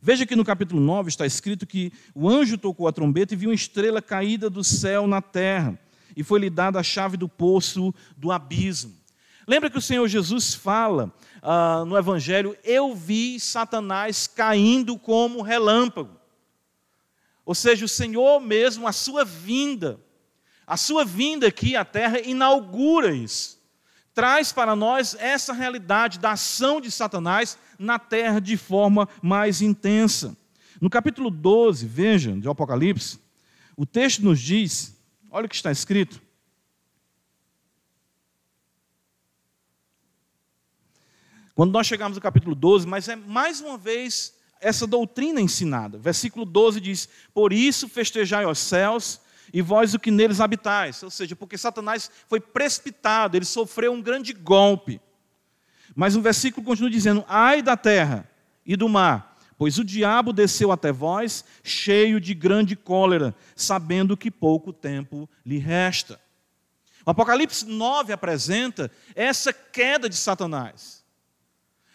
Veja 0.00 0.24
que 0.24 0.34
no 0.34 0.44
capítulo 0.44 0.80
9 0.80 1.10
está 1.10 1.26
escrito 1.26 1.66
que 1.66 1.92
o 2.14 2.28
anjo 2.28 2.56
tocou 2.56 2.88
a 2.88 2.92
trombeta 2.92 3.34
e 3.34 3.36
viu 3.36 3.50
uma 3.50 3.54
estrela 3.54 4.00
caída 4.00 4.48
do 4.48 4.64
céu 4.64 5.06
na 5.06 5.20
terra, 5.20 5.78
e 6.16 6.24
foi-lhe 6.24 6.48
dada 6.50 6.80
a 6.80 6.82
chave 6.82 7.16
do 7.16 7.28
poço 7.28 7.94
do 8.16 8.32
abismo. 8.32 9.01
Lembra 9.46 9.68
que 9.70 9.78
o 9.78 9.82
Senhor 9.82 10.06
Jesus 10.08 10.54
fala 10.54 11.12
uh, 11.42 11.84
no 11.84 11.96
Evangelho: 11.96 12.56
Eu 12.62 12.94
vi 12.94 13.40
Satanás 13.40 14.26
caindo 14.26 14.98
como 14.98 15.42
relâmpago. 15.42 16.16
Ou 17.44 17.54
seja, 17.54 17.84
o 17.84 17.88
Senhor 17.88 18.40
mesmo, 18.40 18.86
a 18.86 18.92
sua 18.92 19.24
vinda, 19.24 19.98
a 20.66 20.76
sua 20.76 21.04
vinda 21.04 21.48
aqui 21.48 21.74
à 21.74 21.84
terra 21.84 22.20
inaugura 22.20 23.12
isso. 23.12 23.60
Traz 24.14 24.52
para 24.52 24.76
nós 24.76 25.16
essa 25.18 25.52
realidade 25.52 26.18
da 26.18 26.32
ação 26.32 26.80
de 26.80 26.90
Satanás 26.90 27.58
na 27.78 27.98
terra 27.98 28.40
de 28.40 28.56
forma 28.56 29.08
mais 29.20 29.60
intensa. 29.60 30.36
No 30.80 30.88
capítulo 30.88 31.30
12, 31.30 31.86
vejam, 31.86 32.38
de 32.38 32.48
Apocalipse, 32.48 33.18
o 33.76 33.86
texto 33.86 34.22
nos 34.22 34.38
diz, 34.40 34.96
olha 35.30 35.46
o 35.46 35.48
que 35.48 35.54
está 35.54 35.72
escrito. 35.72 36.21
Quando 41.54 41.72
nós 41.72 41.86
chegamos 41.86 42.16
no 42.16 42.22
capítulo 42.22 42.54
12, 42.54 42.86
mas 42.86 43.08
é 43.08 43.16
mais 43.16 43.60
uma 43.60 43.76
vez 43.76 44.34
essa 44.60 44.86
doutrina 44.86 45.40
ensinada. 45.40 45.98
Versículo 45.98 46.44
12 46.46 46.80
diz: 46.80 47.08
Por 47.34 47.52
isso 47.52 47.88
festejai 47.88 48.46
os 48.46 48.58
céus 48.58 49.20
e 49.52 49.60
vós 49.60 49.92
o 49.92 49.98
que 49.98 50.10
neles 50.10 50.40
habitais. 50.40 51.02
Ou 51.02 51.10
seja, 51.10 51.36
porque 51.36 51.58
Satanás 51.58 52.10
foi 52.28 52.40
precipitado, 52.40 53.36
ele 53.36 53.44
sofreu 53.44 53.92
um 53.92 54.00
grande 54.00 54.32
golpe. 54.32 55.00
Mas 55.94 56.16
o 56.16 56.22
versículo 56.22 56.64
continua 56.64 56.90
dizendo: 56.90 57.24
Ai 57.28 57.60
da 57.60 57.76
terra 57.76 58.28
e 58.64 58.76
do 58.76 58.88
mar, 58.88 59.36
pois 59.58 59.78
o 59.78 59.84
diabo 59.84 60.32
desceu 60.32 60.72
até 60.72 60.90
vós, 60.90 61.44
cheio 61.62 62.18
de 62.20 62.32
grande 62.32 62.76
cólera, 62.76 63.34
sabendo 63.54 64.16
que 64.16 64.30
pouco 64.30 64.72
tempo 64.72 65.28
lhe 65.44 65.58
resta. 65.58 66.18
O 67.04 67.10
Apocalipse 67.10 67.66
9 67.66 68.12
apresenta 68.12 68.90
essa 69.14 69.52
queda 69.52 70.08
de 70.08 70.14
Satanás, 70.14 71.01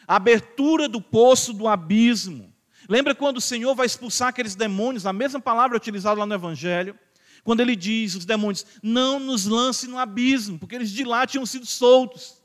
a 0.08 0.16
abertura 0.16 0.88
do 0.88 1.02
poço 1.02 1.52
do 1.52 1.68
abismo, 1.68 2.54
Lembra 2.90 3.14
quando 3.14 3.38
o 3.38 3.42
Senhor 3.42 3.76
vai 3.76 3.86
expulsar 3.86 4.30
aqueles 4.30 4.56
demônios, 4.56 5.06
a 5.06 5.12
mesma 5.12 5.40
palavra 5.40 5.76
utilizada 5.76 6.20
lá 6.20 6.26
no 6.26 6.34
Evangelho, 6.34 6.98
quando 7.44 7.60
ele 7.60 7.76
diz, 7.76 8.16
os 8.16 8.26
demônios, 8.26 8.66
não 8.82 9.20
nos 9.20 9.46
lance 9.46 9.88
no 9.88 9.98
abismo, 9.98 10.58
porque 10.58 10.76
eles 10.76 10.90
de 10.90 11.04
lá 11.04 11.26
tinham 11.26 11.46
sido 11.46 11.66
soltos. 11.66 12.38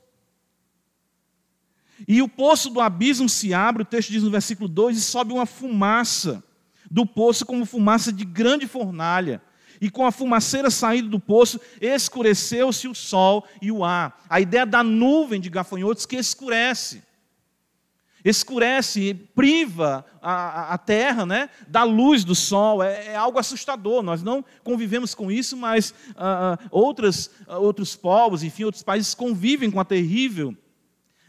E 2.07 2.21
o 2.21 2.27
poço 2.27 2.69
do 2.69 2.81
abismo 2.81 3.29
se 3.29 3.53
abre, 3.53 3.83
o 3.83 3.85
texto 3.85 4.11
diz 4.11 4.23
no 4.23 4.31
versículo 4.31 4.67
2, 4.67 4.97
e 4.97 5.01
sobe 5.01 5.31
uma 5.33 5.45
fumaça 5.45 6.43
do 6.91 7.05
poço 7.05 7.45
como 7.45 7.65
fumaça 7.65 8.11
de 8.11 8.25
grande 8.25 8.67
fornalha. 8.67 9.41
E 9.79 9.89
com 9.89 10.05
a 10.05 10.11
fumaceira 10.11 10.69
saindo 10.69 11.09
do 11.09 11.19
poço, 11.19 11.59
escureceu-se 11.81 12.87
o 12.87 12.95
sol 12.95 13.45
e 13.61 13.71
o 13.71 13.83
ar. 13.83 14.23
A 14.29 14.39
ideia 14.39 14.65
da 14.65 14.83
nuvem 14.83 15.39
de 15.39 15.49
gafanhotos 15.49 16.05
que 16.05 16.15
escurece 16.15 17.03
escurece, 18.23 19.13
priva 19.35 20.05
a, 20.21 20.73
a, 20.73 20.77
terra 20.77 21.25
né, 21.25 21.49
da 21.67 21.83
luz 21.83 22.23
do 22.23 22.33
sol. 22.33 22.81
É, 22.81 23.07
é, 23.07 23.15
algo 23.15 23.39
assustador. 23.39 24.01
Nós 24.01 24.23
não 24.23 24.43
convivemos 24.63 25.13
com 25.13 25.31
isso, 25.31 25.57
mas 25.57 25.91
uh, 26.11 26.57
outras, 26.71 27.27
uh, 27.47 27.55
outros 27.55 27.95
povos, 27.95 28.43
enfim, 28.43 28.63
outros 28.63 28.83
países 28.83 29.13
convivem 29.13 29.69
com 29.69 29.79
a 29.79 29.85
terrível 29.85 30.55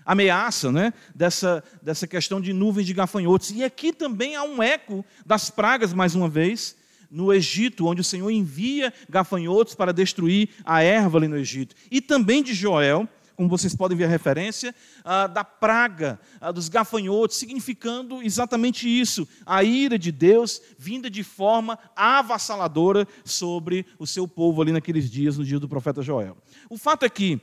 ameaça 0.05 0.71
né, 0.71 0.93
dessa, 1.15 1.65
dessa 1.83 2.07
questão 2.07 2.41
de 2.41 2.53
nuvens 2.53 2.87
de 2.87 2.93
gafanhotos. 2.93 3.51
E 3.51 3.65
aqui 3.65 3.93
também 3.93 4.37
há 4.37 4.43
um 4.43 4.63
eco 4.63 5.05
das 5.25 5.51
pragas, 5.51 5.95
mais 5.95 6.15
uma 6.15 6.29
vez, 6.29 6.77
no 7.11 7.33
Egito, 7.33 7.87
onde 7.87 8.01
o 8.01 8.05
Senhor 8.05 8.31
envia 8.31 8.93
gafanhotos 9.09 9.75
para 9.75 9.93
destruir 9.93 10.51
a 10.65 10.83
erva 10.83 11.19
ali 11.19 11.29
no 11.29 11.39
Egito. 11.39 11.75
E 11.91 12.01
também 12.01 12.43
de 12.43 12.53
Joel 12.53 13.09
como 13.37 13.49
vocês 13.49 13.75
podem 13.75 13.97
ver 13.97 14.05
a 14.05 14.09
referência, 14.09 14.75
ah, 15.05 15.27
da 15.27 15.45
praga, 15.45 16.21
ah, 16.41 16.53
dos 16.53 16.69
gafanhotos, 16.69 17.37
significando 17.37 18.23
exatamente 18.23 18.89
isso, 18.89 19.29
a 19.45 19.63
ira 19.63 19.99
de 19.99 20.13
Deus 20.13 20.61
vinda 20.79 21.11
de 21.11 21.23
forma 21.23 21.79
avassaladora 21.97 23.07
sobre 23.25 23.87
o 23.99 24.07
seu 24.07 24.27
povo 24.29 24.63
ali 24.63 24.73
naqueles 24.73 25.11
dias, 25.11 25.37
no 25.37 25.45
dia 25.45 25.59
do 25.59 25.69
profeta 25.69 26.03
Joel. 26.03 26.37
O 26.71 26.79
fato 26.79 27.05
é 27.05 27.09
que 27.09 27.41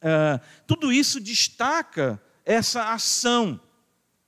ah, 0.00 0.40
tudo 0.66 0.92
isso 0.92 1.20
destaca 1.20 2.20
essa 2.44 2.92
ação, 2.92 3.60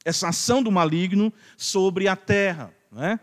essa 0.05 0.29
ação 0.29 0.63
do 0.63 0.73
maligno 0.73 1.33
sobre 1.57 2.09
a 2.09 2.17
terra. 2.17 2.75
Não 2.91 3.05
é? 3.05 3.21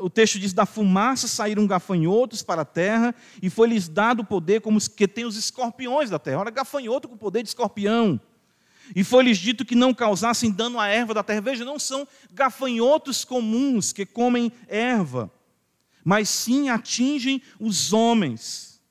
O 0.00 0.08
texto 0.08 0.38
diz: 0.38 0.52
da 0.52 0.64
fumaça 0.66 1.28
saíram 1.28 1.66
gafanhotos 1.66 2.42
para 2.42 2.62
a 2.62 2.64
terra, 2.64 3.14
e 3.42 3.50
foi-lhes 3.50 3.88
dado 3.88 4.24
poder 4.24 4.60
como 4.60 4.78
os 4.78 4.88
que 4.88 5.06
tem 5.06 5.24
os 5.24 5.36
escorpiões 5.36 6.10
da 6.10 6.18
terra. 6.18 6.40
Olha, 6.40 6.50
gafanhoto 6.50 7.08
com 7.08 7.16
poder 7.16 7.42
de 7.42 7.48
escorpião. 7.50 8.20
E 8.94 9.02
foi-lhes 9.02 9.38
dito 9.38 9.64
que 9.64 9.74
não 9.74 9.94
causassem 9.94 10.50
dano 10.50 10.78
à 10.78 10.88
erva 10.88 11.14
da 11.14 11.22
terra. 11.22 11.40
Veja, 11.40 11.64
não 11.64 11.78
são 11.78 12.06
gafanhotos 12.32 13.24
comuns 13.24 13.92
que 13.92 14.04
comem 14.04 14.52
erva, 14.68 15.30
mas 16.04 16.28
sim 16.28 16.68
atingem 16.68 17.40
os 17.58 17.92
homens. 17.92 18.82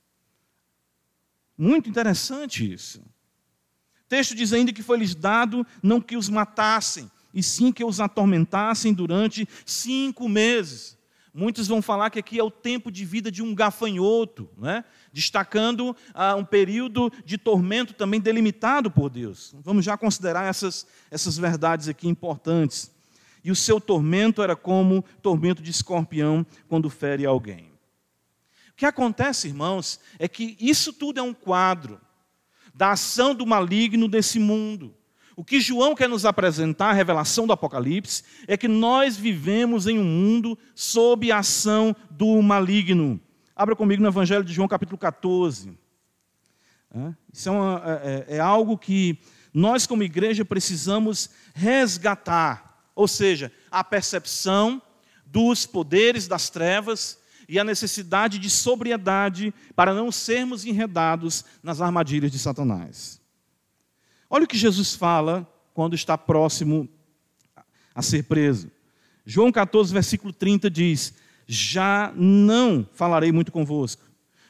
Muito 1.57 1.89
interessante 1.89 2.71
isso. 2.71 2.99
O 2.99 4.09
texto 4.09 4.35
diz 4.35 4.51
ainda 4.53 4.73
que 4.73 4.83
foi-lhes 4.83 5.13
dado 5.13 5.65
não 5.81 6.01
que 6.01 6.17
os 6.17 6.29
matassem, 6.29 7.09
e 7.33 7.41
sim 7.41 7.71
que 7.71 7.83
os 7.83 7.99
atormentassem 7.99 8.93
durante 8.93 9.47
cinco 9.65 10.29
meses. 10.29 10.97
Muitos 11.33 11.67
vão 11.67 11.81
falar 11.81 12.11
que 12.11 12.19
aqui 12.19 12.39
é 12.39 12.43
o 12.43 12.51
tempo 12.51 12.91
de 12.91 13.03
vida 13.03 13.31
de 13.31 13.41
um 13.41 13.55
gafanhoto, 13.55 14.47
né? 14.55 14.85
destacando 15.11 15.95
ah, 16.13 16.35
um 16.35 16.45
período 16.45 17.11
de 17.25 17.39
tormento 17.39 17.93
também 17.95 18.19
delimitado 18.19 18.91
por 18.91 19.09
Deus. 19.09 19.55
Vamos 19.63 19.83
já 19.83 19.97
considerar 19.97 20.45
essas, 20.45 20.85
essas 21.09 21.35
verdades 21.35 21.87
aqui 21.87 22.07
importantes. 22.07 22.91
E 23.43 23.49
o 23.49 23.55
seu 23.55 23.81
tormento 23.81 24.43
era 24.43 24.55
como 24.55 25.03
tormento 25.23 25.63
de 25.63 25.71
escorpião 25.71 26.45
quando 26.67 26.87
fere 26.87 27.25
alguém. 27.25 27.71
O 28.69 28.75
que 28.75 28.85
acontece, 28.85 29.47
irmãos, 29.47 29.99
é 30.19 30.27
que 30.27 30.55
isso 30.59 30.93
tudo 30.93 31.19
é 31.19 31.23
um 31.23 31.33
quadro 31.33 31.99
da 32.73 32.91
ação 32.91 33.33
do 33.33 33.45
maligno 33.45 34.07
desse 34.07 34.37
mundo. 34.37 34.95
O 35.35 35.43
que 35.43 35.59
João 35.59 35.95
quer 35.95 36.07
nos 36.07 36.25
apresentar, 36.25 36.89
a 36.89 36.93
revelação 36.93 37.47
do 37.47 37.53
Apocalipse, 37.53 38.23
é 38.47 38.55
que 38.55 38.67
nós 38.67 39.17
vivemos 39.17 39.87
em 39.87 39.97
um 39.97 40.03
mundo 40.03 40.57
sob 40.75 41.31
a 41.31 41.39
ação 41.39 41.95
do 42.09 42.41
maligno. 42.41 43.19
Abra 43.55 43.75
comigo 43.75 44.01
no 44.01 44.09
Evangelho 44.09 44.43
de 44.43 44.53
João, 44.53 44.67
capítulo 44.67 44.97
14. 44.97 45.77
Isso 47.31 47.49
é, 47.49 47.51
uma, 47.51 47.81
é, 47.85 48.25
é, 48.29 48.35
é 48.37 48.39
algo 48.39 48.77
que 48.77 49.17
nós, 49.53 49.87
como 49.87 50.03
igreja, 50.03 50.45
precisamos 50.45 51.29
resgatar, 51.53 52.83
ou 52.95 53.07
seja, 53.07 53.51
a 53.71 53.83
percepção 53.83 54.81
dos 55.25 55.65
poderes 55.65 56.27
das 56.27 56.49
trevas 56.49 57.19
e 57.49 57.59
a 57.59 57.63
necessidade 57.63 58.37
de 58.37 58.49
sobriedade 58.49 59.53
para 59.75 59.93
não 59.93 60.11
sermos 60.11 60.65
enredados 60.65 61.43
nas 61.61 61.81
armadilhas 61.81 62.31
de 62.31 62.37
Satanás. 62.37 63.22
Olha 64.35 64.45
o 64.45 64.47
que 64.47 64.57
Jesus 64.57 64.95
fala 64.95 65.47
quando 65.75 65.93
está 65.93 66.17
próximo 66.17 66.89
a 67.93 68.01
ser 68.01 68.23
preso. 68.23 68.71
João 69.23 69.51
14, 69.51 69.93
versículo 69.93 70.33
30 70.33 70.71
diz: 70.71 71.13
Já 71.45 72.11
não 72.15 72.83
falarei 72.93 73.31
muito 73.31 73.51
convosco, 73.51 74.01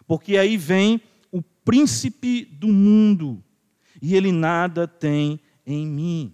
porque 0.08 0.38
aí 0.38 0.56
vem 0.56 1.02
o 1.34 1.42
príncipe 1.42 2.46
do 2.46 2.70
mundo, 2.70 3.44
e 4.02 4.16
ele 4.16 4.32
nada 4.32 4.88
tem 4.88 5.38
em 5.68 5.86
mim. 5.86 6.34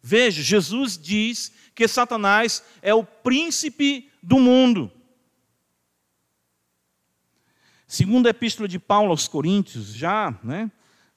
Veja, 0.00 0.40
Jesus 0.40 0.96
diz 0.96 1.52
que 1.74 1.88
Satanás 1.88 2.62
é 2.80 2.94
o 2.94 3.02
príncipe 3.02 4.08
do 4.22 4.38
mundo. 4.38 4.92
Segundo 7.84 8.28
a 8.28 8.30
epístola 8.30 8.68
de 8.68 8.78
Paulo 8.78 9.10
aos 9.10 9.26
Coríntios, 9.26 9.92
já 9.92 10.38
né, 10.44 10.70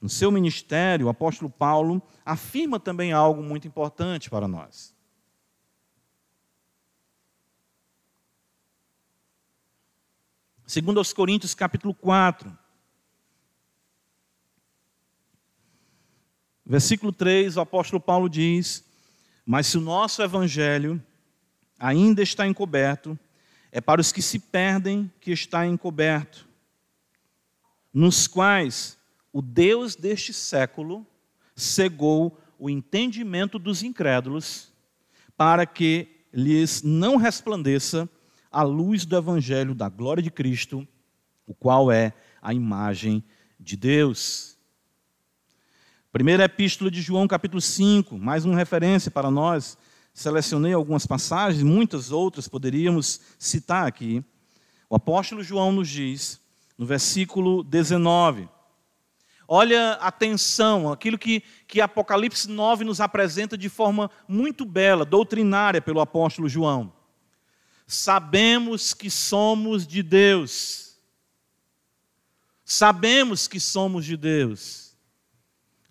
no 0.04 0.10
seu 0.10 0.30
ministério, 0.30 1.06
o 1.06 1.08
apóstolo 1.08 1.48
Paulo 1.48 2.02
afirma 2.26 2.78
também 2.78 3.10
algo 3.10 3.42
muito 3.42 3.66
importante 3.66 4.28
para 4.28 4.46
nós. 4.46 4.94
Segundo 10.66 10.98
aos 10.98 11.10
Coríntios, 11.14 11.54
capítulo 11.54 11.94
4, 11.94 12.54
versículo 16.66 17.10
3, 17.10 17.56
o 17.56 17.62
apóstolo 17.62 17.98
Paulo 17.98 18.28
diz: 18.28 18.84
Mas 19.46 19.68
se 19.68 19.78
o 19.78 19.80
nosso 19.80 20.22
evangelho 20.22 21.02
ainda 21.78 22.22
está 22.22 22.46
encoberto, 22.46 23.18
é 23.72 23.80
para 23.80 24.02
os 24.02 24.12
que 24.12 24.20
se 24.20 24.38
perdem 24.38 25.10
que 25.18 25.30
está 25.30 25.66
encoberto, 25.66 26.46
nos 27.90 28.26
quais 28.26 29.02
o 29.34 29.42
Deus 29.42 29.96
deste 29.96 30.32
século 30.32 31.04
cegou 31.56 32.38
o 32.56 32.70
entendimento 32.70 33.58
dos 33.58 33.82
incrédulos, 33.82 34.72
para 35.36 35.66
que 35.66 36.06
lhes 36.32 36.84
não 36.84 37.16
resplandeça 37.16 38.08
a 38.48 38.62
luz 38.62 39.04
do 39.04 39.16
evangelho 39.16 39.74
da 39.74 39.88
glória 39.88 40.22
de 40.22 40.30
Cristo, 40.30 40.86
o 41.44 41.52
qual 41.52 41.90
é 41.90 42.14
a 42.40 42.54
imagem 42.54 43.24
de 43.58 43.76
Deus. 43.76 44.56
Primeira 46.12 46.44
epístola 46.44 46.88
de 46.88 47.02
João, 47.02 47.26
capítulo 47.26 47.60
5, 47.60 48.16
mais 48.16 48.44
uma 48.44 48.56
referência 48.56 49.10
para 49.10 49.32
nós. 49.32 49.76
Selecionei 50.12 50.72
algumas 50.72 51.06
passagens, 51.06 51.64
muitas 51.64 52.12
outras 52.12 52.46
poderíamos 52.46 53.20
citar 53.36 53.88
aqui. 53.88 54.24
O 54.88 54.94
apóstolo 54.94 55.42
João 55.42 55.72
nos 55.72 55.88
diz, 55.88 56.40
no 56.78 56.86
versículo 56.86 57.64
19, 57.64 58.53
Olha 59.46 59.92
a 59.94 60.10
tensão, 60.10 60.90
aquilo 60.90 61.18
que, 61.18 61.42
que 61.66 61.80
Apocalipse 61.80 62.48
9 62.48 62.84
nos 62.84 63.00
apresenta 63.00 63.58
de 63.58 63.68
forma 63.68 64.10
muito 64.26 64.64
bela, 64.64 65.04
doutrinária 65.04 65.82
pelo 65.82 66.00
apóstolo 66.00 66.48
João. 66.48 66.92
Sabemos 67.86 68.94
que 68.94 69.10
somos 69.10 69.86
de 69.86 70.02
Deus. 70.02 70.96
Sabemos 72.64 73.46
que 73.46 73.60
somos 73.60 74.06
de 74.06 74.16
Deus. 74.16 74.84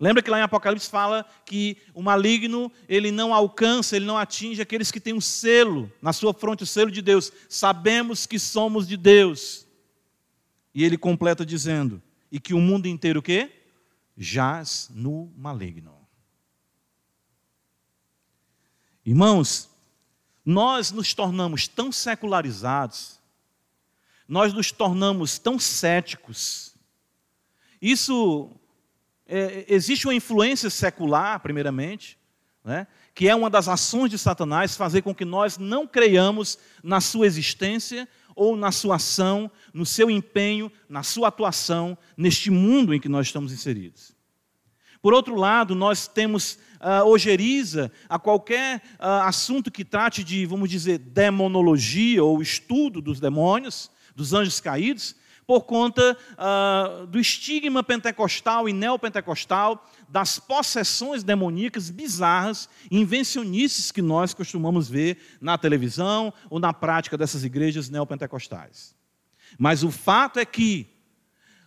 Lembra 0.00 0.22
que 0.22 0.30
lá 0.30 0.40
em 0.40 0.42
Apocalipse 0.42 0.90
fala 0.90 1.24
que 1.46 1.78
o 1.94 2.02
maligno, 2.02 2.70
ele 2.88 3.12
não 3.12 3.32
alcança, 3.32 3.94
ele 3.94 4.04
não 4.04 4.18
atinge 4.18 4.60
aqueles 4.60 4.90
que 4.90 4.98
têm 4.98 5.14
um 5.14 5.20
selo 5.20 5.90
na 6.02 6.12
sua 6.12 6.34
fronte, 6.34 6.64
o 6.64 6.66
selo 6.66 6.90
de 6.90 7.00
Deus. 7.00 7.32
Sabemos 7.48 8.26
que 8.26 8.38
somos 8.38 8.88
de 8.88 8.96
Deus. 8.96 9.66
E 10.74 10.82
ele 10.82 10.98
completa 10.98 11.46
dizendo: 11.46 12.02
e 12.34 12.40
que 12.40 12.52
o 12.52 12.60
mundo 12.60 12.88
inteiro 12.88 13.20
o 13.20 13.22
quê? 13.22 13.48
Jaz 14.16 14.90
no 14.92 15.32
maligno. 15.36 15.96
Irmãos, 19.06 19.70
nós 20.44 20.90
nos 20.90 21.14
tornamos 21.14 21.68
tão 21.68 21.92
secularizados, 21.92 23.20
nós 24.26 24.52
nos 24.52 24.72
tornamos 24.72 25.38
tão 25.38 25.60
céticos. 25.60 26.74
Isso 27.80 28.50
é, 29.28 29.66
existe 29.72 30.08
uma 30.08 30.14
influência 30.14 30.68
secular, 30.70 31.38
primeiramente, 31.38 32.18
né, 32.64 32.88
que 33.14 33.28
é 33.28 33.34
uma 33.36 33.48
das 33.48 33.68
ações 33.68 34.10
de 34.10 34.18
Satanás 34.18 34.76
fazer 34.76 35.02
com 35.02 35.14
que 35.14 35.24
nós 35.24 35.56
não 35.56 35.86
creiamos 35.86 36.58
na 36.82 37.00
sua 37.00 37.28
existência 37.28 38.08
ou 38.34 38.56
na 38.56 38.72
sua 38.72 38.96
ação, 38.96 39.50
no 39.72 39.86
seu 39.86 40.10
empenho, 40.10 40.70
na 40.88 41.02
sua 41.02 41.28
atuação 41.28 41.96
neste 42.16 42.50
mundo 42.50 42.94
em 42.94 43.00
que 43.00 43.08
nós 43.08 43.26
estamos 43.26 43.52
inseridos. 43.52 44.14
Por 45.00 45.12
outro 45.12 45.34
lado, 45.34 45.74
nós 45.74 46.06
temos 46.06 46.58
uh, 46.80 47.06
ojeriza 47.06 47.92
a 48.08 48.18
qualquer 48.18 48.78
uh, 48.98 49.26
assunto 49.26 49.70
que 49.70 49.84
trate 49.84 50.24
de, 50.24 50.46
vamos 50.46 50.70
dizer, 50.70 50.98
demonologia 50.98 52.24
ou 52.24 52.40
estudo 52.40 53.02
dos 53.02 53.20
demônios, 53.20 53.90
dos 54.16 54.32
anjos 54.32 54.60
caídos, 54.60 55.14
por 55.46 55.62
conta 55.62 56.16
uh, 56.32 57.06
do 57.06 57.18
estigma 57.18 57.82
pentecostal 57.82 58.68
e 58.68 58.72
neopentecostal, 58.72 59.86
das 60.08 60.38
possessões 60.38 61.22
demoníacas 61.22 61.90
bizarras 61.90 62.68
invencionices 62.90 63.92
que 63.92 64.02
nós 64.02 64.32
costumamos 64.32 64.88
ver 64.88 65.18
na 65.40 65.58
televisão 65.58 66.32
ou 66.48 66.58
na 66.58 66.72
prática 66.72 67.18
dessas 67.18 67.44
igrejas 67.44 67.88
neopentecostais. 67.88 68.94
Mas 69.58 69.82
o 69.82 69.90
fato 69.90 70.38
é 70.38 70.44
que 70.44 70.86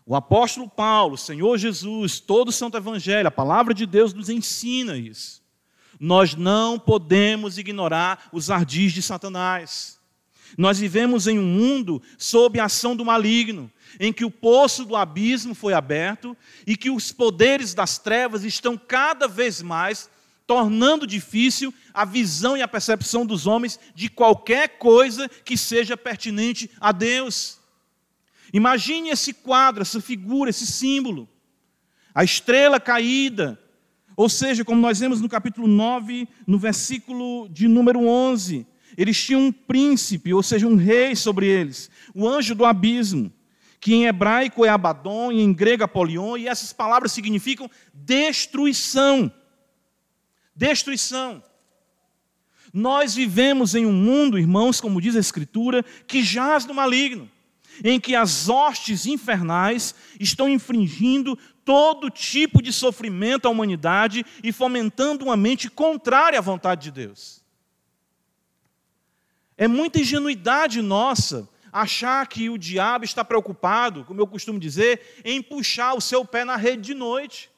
o 0.05 0.15
apóstolo 0.15 0.69
Paulo, 0.69 1.15
o 1.15 1.17
Senhor 1.17 1.57
Jesus, 1.57 2.19
todo 2.19 2.47
o 2.47 2.53
Santo 2.53 2.77
Evangelho, 2.77 3.27
a 3.27 3.31
palavra 3.31 3.73
de 3.73 3.85
Deus 3.85 4.13
nos 4.13 4.29
ensina 4.29 4.97
isso. 4.97 5.43
Nós 5.99 6.35
não 6.35 6.79
podemos 6.79 7.57
ignorar 7.57 8.29
os 8.31 8.49
ardis 8.49 8.93
de 8.93 9.01
Satanás. 9.01 9.96
Nós 10.55 10.77
vivemos 10.77 11.27
em 11.27 11.39
um 11.39 11.45
mundo 11.45 12.01
sob 12.17 12.59
a 12.59 12.65
ação 12.65 12.95
do 12.95 13.03
maligno, 13.03 13.71
em 13.99 14.13
que 14.13 14.23
o 14.23 14.31
poço 14.31 14.85
do 14.85 14.95
abismo 14.95 15.55
foi 15.55 15.73
aberto 15.73 16.37
e 16.65 16.77
que 16.77 16.91
os 16.91 17.11
poderes 17.11 17.73
das 17.73 17.97
trevas 17.97 18.43
estão 18.43 18.77
cada 18.77 19.27
vez 19.27 19.61
mais 19.61 20.09
tornando 20.45 21.05
difícil 21.05 21.73
a 21.93 22.05
visão 22.05 22.55
e 22.55 22.61
a 22.61 22.67
percepção 22.67 23.25
dos 23.25 23.45
homens 23.45 23.77
de 23.93 24.09
qualquer 24.09 24.77
coisa 24.77 25.27
que 25.27 25.57
seja 25.57 25.97
pertinente 25.97 26.71
a 26.79 26.93
Deus. 26.93 27.59
Imagine 28.53 29.09
esse 29.09 29.33
quadro, 29.33 29.81
essa 29.81 29.99
figura, 29.99 30.49
esse 30.49 30.65
símbolo. 30.65 31.27
A 32.15 32.23
estrela 32.23 32.79
caída, 32.79 33.59
ou 34.15 34.29
seja, 34.29 34.63
como 34.63 34.81
nós 34.81 34.99
vemos 34.99 35.19
no 35.19 35.27
capítulo 35.27 35.67
9, 35.67 36.27
no 36.47 36.57
versículo 36.57 37.49
de 37.49 37.67
número 37.67 38.07
11, 38.07 38.65
eles 38.97 39.23
tinham 39.23 39.41
um 39.41 39.51
príncipe, 39.51 40.33
ou 40.33 40.41
seja, 40.41 40.67
um 40.67 40.75
rei 40.75 41.15
sobre 41.15 41.45
eles, 41.45 41.89
o 42.13 42.27
anjo 42.27 42.55
do 42.55 42.65
abismo, 42.65 43.31
que 43.79 43.93
em 43.93 44.05
hebraico 44.05 44.65
é 44.65 44.69
Abaddon 44.69 45.31
e 45.31 45.39
em 45.39 45.53
grego 45.53 45.83
Apolion, 45.83 46.35
e 46.35 46.47
essas 46.47 46.73
palavras 46.73 47.11
significam 47.11 47.69
destruição. 47.93 49.31
Destruição. 50.55 51.43
Nós 52.73 53.13
vivemos 53.13 53.75
em 53.75 53.85
um 53.85 53.93
mundo, 53.93 54.39
irmãos, 54.39 54.81
como 54.81 54.99
diz 54.99 55.15
a 55.15 55.19
Escritura, 55.19 55.85
que 56.07 56.23
jaz 56.23 56.65
no 56.65 56.73
maligno 56.73 57.29
em 57.83 57.99
que 57.99 58.15
as 58.15 58.49
hostes 58.49 59.05
infernais 59.05 59.93
estão 60.19 60.49
infringindo 60.49 61.37
todo 61.63 62.09
tipo 62.09 62.61
de 62.61 62.71
sofrimento 62.71 63.47
à 63.47 63.51
humanidade 63.51 64.25
e 64.43 64.51
fomentando 64.51 65.25
uma 65.25 65.37
mente 65.37 65.69
contrária 65.69 66.39
à 66.39 66.41
vontade 66.41 66.83
de 66.83 66.91
Deus. 66.91 67.43
É 69.57 69.67
muita 69.67 69.99
ingenuidade 69.99 70.81
nossa 70.81 71.49
achar 71.71 72.25
que 72.27 72.49
o 72.49 72.57
diabo 72.57 73.03
está 73.03 73.25
preocupado, 73.25 74.05
como 74.05 74.21
eu 74.21 74.27
costumo 74.27 74.59
dizer, 74.59 75.21
em 75.25 75.41
puxar 75.41 75.95
o 75.95 76.01
seu 76.01 76.23
pé 76.23 76.45
na 76.45 76.55
rede 76.55 76.83
de 76.83 76.93
noite. 76.93 77.49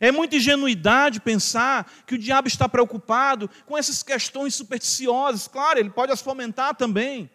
É 0.00 0.10
muita 0.10 0.36
ingenuidade 0.36 1.20
pensar 1.20 1.90
que 2.06 2.16
o 2.16 2.18
diabo 2.18 2.48
está 2.48 2.68
preocupado 2.68 3.48
com 3.66 3.78
essas 3.78 4.02
questões 4.02 4.54
supersticiosas. 4.54 5.46
Claro, 5.46 5.78
ele 5.78 5.90
pode 5.90 6.10
as 6.10 6.20
fomentar 6.20 6.74
também. 6.74 7.30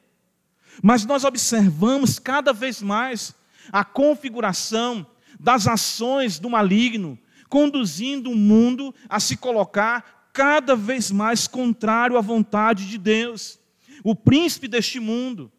Mas 0.84 1.06
nós 1.06 1.24
observamos 1.24 2.20
cada 2.20 2.52
vez 2.52 2.82
mais 2.82 3.34
a 3.72 3.86
configuração 3.86 5.08
das 5.40 5.68
ações 5.68 6.40
do 6.40 6.50
maligno, 6.50 7.18
conduzindo 7.48 8.32
o 8.32 8.36
mundo 8.36 8.94
a 9.08 9.20
se 9.20 9.38
colocar 9.38 10.17
cada 10.38 10.76
vez 10.76 11.10
mais 11.10 11.48
contrário 11.48 12.16
à 12.16 12.22
vontade 12.22 12.88
de 12.88 13.00
Deus. 13.00 13.60
O 14.04 14.14
príncipe 14.14 14.68
deste 14.68 15.00
mundo, 15.00 15.52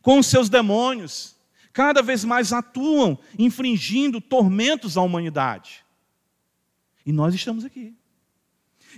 com 0.00 0.18
os 0.18 0.26
seus 0.26 0.48
demônios, 0.48 1.36
cada 1.70 2.00
vez 2.00 2.24
mais 2.24 2.50
atuam, 2.50 3.18
infringindo 3.38 4.22
tormentos 4.22 4.96
à 4.96 5.02
humanidade. 5.02 5.84
E 7.04 7.12
nós 7.12 7.34
estamos 7.34 7.62
aqui. 7.62 7.94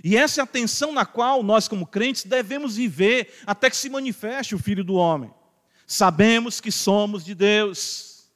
E 0.01 0.15
essa 0.15 0.39
é 0.39 0.43
a 0.45 0.47
tensão 0.47 0.93
na 0.93 1.05
qual 1.05 1.43
nós, 1.43 1.67
como 1.67 1.85
crentes, 1.85 2.23
devemos 2.23 2.77
viver 2.77 3.41
até 3.45 3.69
que 3.69 3.75
se 3.75 3.89
manifeste 3.89 4.55
o 4.55 4.59
Filho 4.59 4.85
do 4.85 4.93
Homem. 4.93 5.33
Sabemos 5.85 6.61
que 6.61 6.71
somos 6.71 7.25
de 7.25 7.35
Deus. 7.35 8.31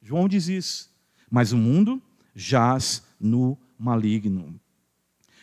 João 0.00 0.26
diz 0.26 0.48
isso. 0.48 0.90
Mas 1.30 1.52
o 1.52 1.58
mundo 1.58 2.00
jaz 2.34 3.02
no 3.20 3.58
maligno. 3.78 4.61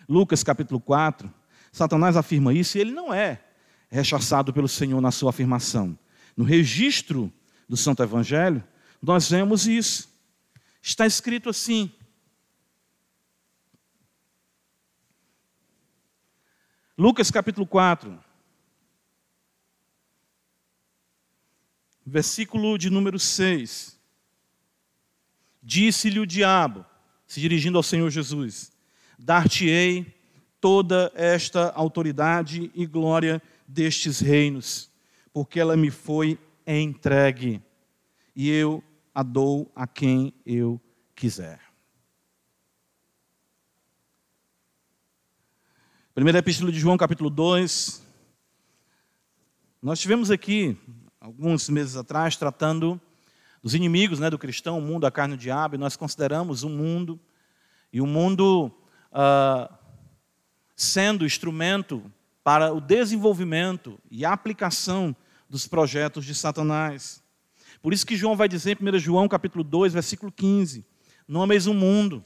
Lucas 0.10 0.43
capítulo 0.43 0.80
4, 0.80 1.32
Satanás 1.72 2.17
afirma 2.17 2.52
isso 2.52 2.76
e 2.76 2.82
ele 2.82 2.91
não 2.91 3.13
é 3.13 3.43
rechaçado 3.89 4.52
pelo 4.52 4.67
Senhor 4.67 5.00
na 5.00 5.12
sua 5.12 5.30
afirmação. 5.30 5.95
No 6.36 6.43
registro 6.43 7.32
do 7.67 7.78
Santo 7.78 8.02
Evangelho, 8.02 8.63
nós 9.00 9.30
vemos 9.30 9.67
isso. 9.67 10.10
Está 10.82 11.06
escrito 11.06 11.48
assim: 11.48 11.91
Lucas 16.98 17.30
capítulo 17.30 17.67
4, 17.67 18.19
versículo 22.04 22.80
de 22.80 22.89
número 22.89 23.19
6. 23.19 23.95
Disse-lhe 25.62 26.19
o 26.19 26.26
diabo, 26.26 26.84
se 27.28 27.39
dirigindo 27.39 27.78
ao 27.78 27.84
Senhor 27.84 28.10
Jesus: 28.10 28.78
Dar-te-ei 29.21 30.15
toda 30.62 31.12
esta 31.13 31.71
autoridade 31.71 32.71
e 32.73 32.86
glória 32.86 33.41
destes 33.67 34.21
reinos, 34.21 34.89
porque 35.34 35.60
ela 35.60 35.75
me 35.75 35.91
foi 35.91 36.39
entregue, 36.65 37.62
e 38.34 38.49
eu 38.49 38.82
a 39.13 39.21
dou 39.21 39.69
a 39.75 39.86
quem 39.86 40.34
eu 40.45 40.79
quiser. 41.13 41.60
Primeira 46.15 46.39
Epístola 46.39 46.71
de 46.71 46.79
João, 46.79 46.97
capítulo 46.97 47.29
2. 47.29 48.01
Nós 49.82 49.99
tivemos 49.99 50.32
aqui, 50.32 50.77
alguns 51.19 51.69
meses 51.69 51.97
atrás, 51.97 52.38
tratando 52.38 52.99
dos 53.62 53.75
inimigos 53.75 54.17
né, 54.17 54.29
do 54.29 54.39
cristão, 54.39 54.77
o 54.77 54.82
mundo, 54.82 55.05
a 55.05 55.12
carne 55.12 55.34
e 55.34 55.38
o 55.38 55.39
diabo, 55.39 55.75
e 55.75 55.77
nós 55.77 55.97
consideramos 55.97 56.63
o 56.63 56.69
mundo, 56.69 57.19
e 57.91 57.99
o 57.99 58.08
mundo 58.08 58.71
ah, 59.12 59.72
sendo 60.76 61.26
instrumento 61.26 62.12
para 62.43 62.74
o 62.74 62.80
desenvolvimento 62.80 64.00
e 64.10 64.26
aplicação 64.26 65.15
dos 65.50 65.67
projetos 65.67 66.26
de 66.26 66.34
Satanás. 66.34 67.24
Por 67.82 67.93
isso 67.93 68.06
que 68.06 68.15
João 68.15 68.36
vai 68.36 68.48
dizer 68.48 68.78
em 68.80 68.95
1 68.95 69.00
João 69.00 69.28
capítulo 69.28 69.63
2, 69.63 69.93
versículo 69.93 70.32
15, 70.32 70.86
não 71.28 71.41
ameis 71.41 71.67
o 71.67 71.74
mundo. 71.74 72.24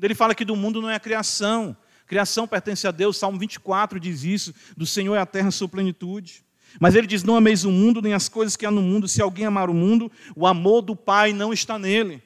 Ele 0.00 0.14
fala 0.14 0.34
que 0.34 0.44
do 0.44 0.54
mundo 0.54 0.82
não 0.82 0.90
é 0.90 0.96
a 0.96 1.00
criação, 1.00 1.76
Criação 2.06 2.46
pertence 2.46 2.86
a 2.86 2.90
Deus, 2.90 3.16
Salmo 3.16 3.38
24 3.38 3.98
diz 3.98 4.24
isso, 4.24 4.54
do 4.76 4.84
Senhor 4.84 5.14
é 5.14 5.18
a 5.18 5.26
terra 5.26 5.50
sua 5.50 5.68
plenitude. 5.68 6.44
Mas 6.78 6.94
ele 6.94 7.06
diz: 7.06 7.22
Não 7.22 7.36
ameis 7.36 7.64
o 7.64 7.70
mundo, 7.70 8.02
nem 8.02 8.12
as 8.12 8.28
coisas 8.28 8.56
que 8.56 8.66
há 8.66 8.70
no 8.70 8.82
mundo. 8.82 9.08
Se 9.08 9.22
alguém 9.22 9.46
amar 9.46 9.70
o 9.70 9.74
mundo, 9.74 10.10
o 10.34 10.46
amor 10.46 10.82
do 10.82 10.94
Pai 10.94 11.32
não 11.32 11.52
está 11.52 11.78
nele. 11.78 12.22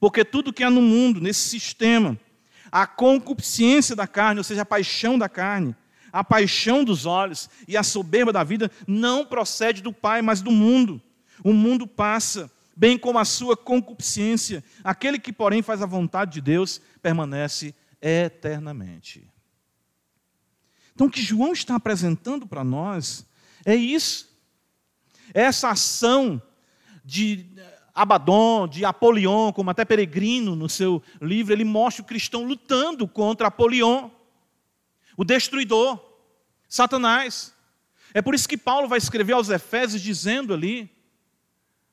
Porque 0.00 0.24
tudo 0.24 0.52
que 0.52 0.62
há 0.62 0.70
no 0.70 0.80
mundo, 0.80 1.20
nesse 1.20 1.48
sistema, 1.48 2.18
a 2.74 2.88
concupiscência 2.88 3.94
da 3.94 4.04
carne, 4.04 4.40
ou 4.40 4.44
seja, 4.44 4.62
a 4.62 4.66
paixão 4.66 5.16
da 5.16 5.28
carne, 5.28 5.76
a 6.12 6.24
paixão 6.24 6.82
dos 6.82 7.06
olhos 7.06 7.48
e 7.68 7.76
a 7.76 7.84
soberba 7.84 8.32
da 8.32 8.42
vida, 8.42 8.68
não 8.84 9.24
procede 9.24 9.80
do 9.80 9.92
Pai, 9.92 10.20
mas 10.20 10.42
do 10.42 10.50
mundo. 10.50 11.00
O 11.44 11.52
mundo 11.52 11.86
passa, 11.86 12.50
bem 12.76 12.98
como 12.98 13.20
a 13.20 13.24
sua 13.24 13.56
concupiscência. 13.56 14.64
Aquele 14.82 15.20
que, 15.20 15.32
porém, 15.32 15.62
faz 15.62 15.82
a 15.82 15.86
vontade 15.86 16.32
de 16.32 16.40
Deus, 16.40 16.80
permanece 17.00 17.72
eternamente. 18.02 19.24
Então, 20.96 21.06
o 21.06 21.10
que 21.10 21.22
João 21.22 21.52
está 21.52 21.76
apresentando 21.76 22.44
para 22.44 22.64
nós 22.64 23.24
é 23.64 23.76
isso. 23.76 24.36
Essa 25.32 25.70
ação 25.70 26.42
de 27.04 27.46
Abaddon, 27.94 28.66
de 28.66 28.84
Apolion, 28.84 29.52
como 29.52 29.70
até 29.70 29.84
Peregrino 29.84 30.56
no 30.56 30.68
seu 30.68 31.02
livro, 31.22 31.52
ele 31.52 31.64
mostra 31.64 32.02
o 32.02 32.06
cristão 32.06 32.44
lutando 32.44 33.06
contra 33.06 33.48
Apolion, 33.48 34.10
o 35.16 35.24
destruidor, 35.24 36.02
Satanás. 36.68 37.54
É 38.12 38.20
por 38.20 38.34
isso 38.34 38.48
que 38.48 38.56
Paulo 38.56 38.88
vai 38.88 38.98
escrever 38.98 39.34
aos 39.34 39.48
Efésios 39.48 40.02
dizendo 40.02 40.52
ali, 40.52 40.90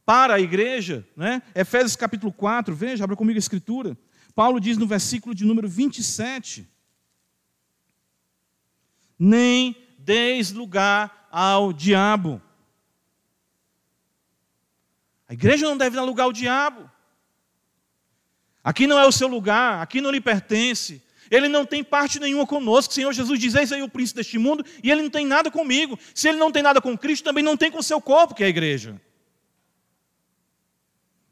para 0.06 0.34
a 0.34 0.40
igreja, 0.40 1.08
né? 1.16 1.42
Efésios 1.54 1.96
capítulo 1.96 2.34
4, 2.34 2.76
veja, 2.76 3.04
abra 3.04 3.16
comigo 3.16 3.38
a 3.38 3.40
escritura. 3.40 3.98
Paulo 4.34 4.60
diz 4.60 4.78
no 4.78 4.88
versículo 4.88 5.36
de 5.36 5.46
número 5.46 5.70
27: 5.70 6.68
Nem 9.18 9.76
deis 9.98 10.52
lugar 10.52 11.28
ao 11.32 11.72
diabo. 11.72 12.42
A 15.32 15.34
igreja 15.34 15.66
não 15.66 15.78
deve 15.78 15.96
dar 15.96 16.04
lugar 16.04 16.26
ao 16.26 16.34
diabo. 16.34 16.92
Aqui 18.62 18.86
não 18.86 19.00
é 19.00 19.08
o 19.08 19.14
seu 19.14 19.30
lugar, 19.30 19.82
aqui 19.82 20.02
não 20.02 20.12
lhe 20.12 20.20
pertence. 20.20 21.02
Ele 21.32 21.48
não 21.48 21.66
tem 21.66 21.86
parte 21.86 22.20
nenhuma 22.20 22.46
conosco. 22.46 22.94
Senhor 22.94 23.14
Jesus 23.14 23.40
diz: 23.40 23.56
Eis 23.56 23.72
aí 23.72 23.82
o 23.82 23.88
príncipe 23.88 24.18
deste 24.18 24.38
mundo, 24.38 24.66
e 24.84 24.92
ele 24.92 25.02
não 25.02 25.10
tem 25.10 25.26
nada 25.26 25.50
comigo. 25.50 25.98
Se 26.14 26.28
ele 26.28 26.38
não 26.38 26.52
tem 26.52 26.62
nada 26.62 26.82
com 26.82 26.98
Cristo, 26.98 27.24
também 27.24 27.42
não 27.42 27.56
tem 27.56 27.72
com 27.72 27.80
o 27.80 27.84
seu 27.84 28.02
corpo, 28.02 28.36
que 28.36 28.44
é 28.44 28.48
a 28.48 28.50
igreja. 28.50 29.00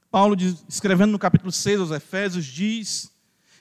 Paulo, 0.10 0.34
escrevendo 0.70 1.12
no 1.12 1.20
capítulo 1.20 1.52
6 1.52 1.82
aos 1.82 1.92
Efésios, 1.92 2.46
diz: 2.46 3.12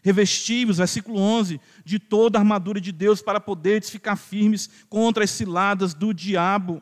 Revestivos, 0.05 0.79
versículo 0.79 1.19
11, 1.19 1.61
de 1.85 1.99
toda 1.99 2.39
a 2.39 2.43
armadura 2.43 2.81
de 2.81 2.93
Deus 2.93 3.21
para 3.21 3.41
poderes 3.41 3.91
ficar 3.91 4.15
firmes 4.15 4.71
contra 4.89 5.25
as 5.25 5.31
ciladas 5.33 5.95
do 5.95 6.15
diabo. 6.15 6.81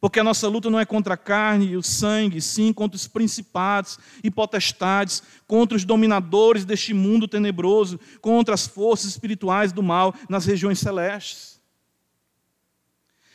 Porque 0.00 0.20
a 0.20 0.24
nossa 0.24 0.48
luta 0.48 0.68
não 0.68 0.78
é 0.78 0.84
contra 0.84 1.14
a 1.14 1.16
carne 1.16 1.68
e 1.68 1.76
o 1.76 1.82
sangue, 1.82 2.40
sim 2.40 2.72
contra 2.72 2.96
os 2.96 3.06
principados 3.06 3.98
e 4.22 4.30
potestades, 4.30 5.22
contra 5.46 5.76
os 5.76 5.84
dominadores 5.84 6.64
deste 6.64 6.92
mundo 6.92 7.28
tenebroso, 7.28 7.98
contra 8.20 8.54
as 8.54 8.66
forças 8.66 9.10
espirituais 9.10 9.72
do 9.72 9.82
mal 9.82 10.14
nas 10.28 10.46
regiões 10.46 10.78
celestes. 10.78 11.54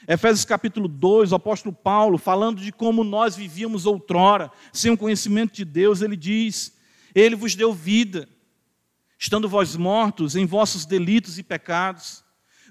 Efésios 0.08 0.44
capítulo 0.44 0.88
2, 0.88 1.32
o 1.32 1.36
apóstolo 1.36 1.72
Paulo, 1.72 2.18
falando 2.18 2.62
de 2.62 2.72
como 2.72 3.04
nós 3.04 3.36
vivíamos 3.36 3.86
outrora, 3.86 4.52
sem 4.74 4.92
o 4.92 4.98
conhecimento 4.98 5.54
de 5.54 5.64
Deus, 5.64 6.02
ele 6.02 6.18
diz: 6.18 6.76
Ele 7.14 7.36
vos 7.36 7.54
deu 7.54 7.72
vida, 7.72 8.28
estando 9.20 9.48
vós 9.48 9.76
mortos 9.76 10.36
em 10.36 10.48
vossos 10.48 10.84
delitos 10.84 11.38
e 11.38 11.44
pecados, 11.44 12.24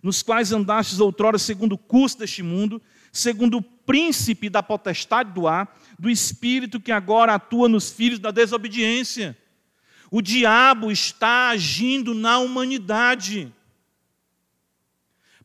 nos 0.03 0.20
quais 0.20 0.51
andastes 0.51 0.98
outrora 0.98 1.38
segundo 1.38 1.74
o 1.74 1.79
curso 1.79 2.18
deste 2.18 2.42
mundo, 2.42 2.83
segundo 3.18 3.59
o 3.59 3.62
príncipe 3.62 4.48
da 4.48 4.62
potestade 4.62 5.33
do 5.33 5.48
ar, 5.48 5.76
do 5.98 6.11
espírito 6.11 6.81
que 6.81 6.92
agora 6.92 7.35
atua 7.35 7.68
nos 7.68 7.90
filhos 7.90 8.18
da 8.18 8.31
desobediência. 8.31 9.37
O 10.11 10.22
diabo 10.22 10.90
está 10.90 11.50
agindo 11.50 12.14
na 12.14 12.38
humanidade. 12.38 13.52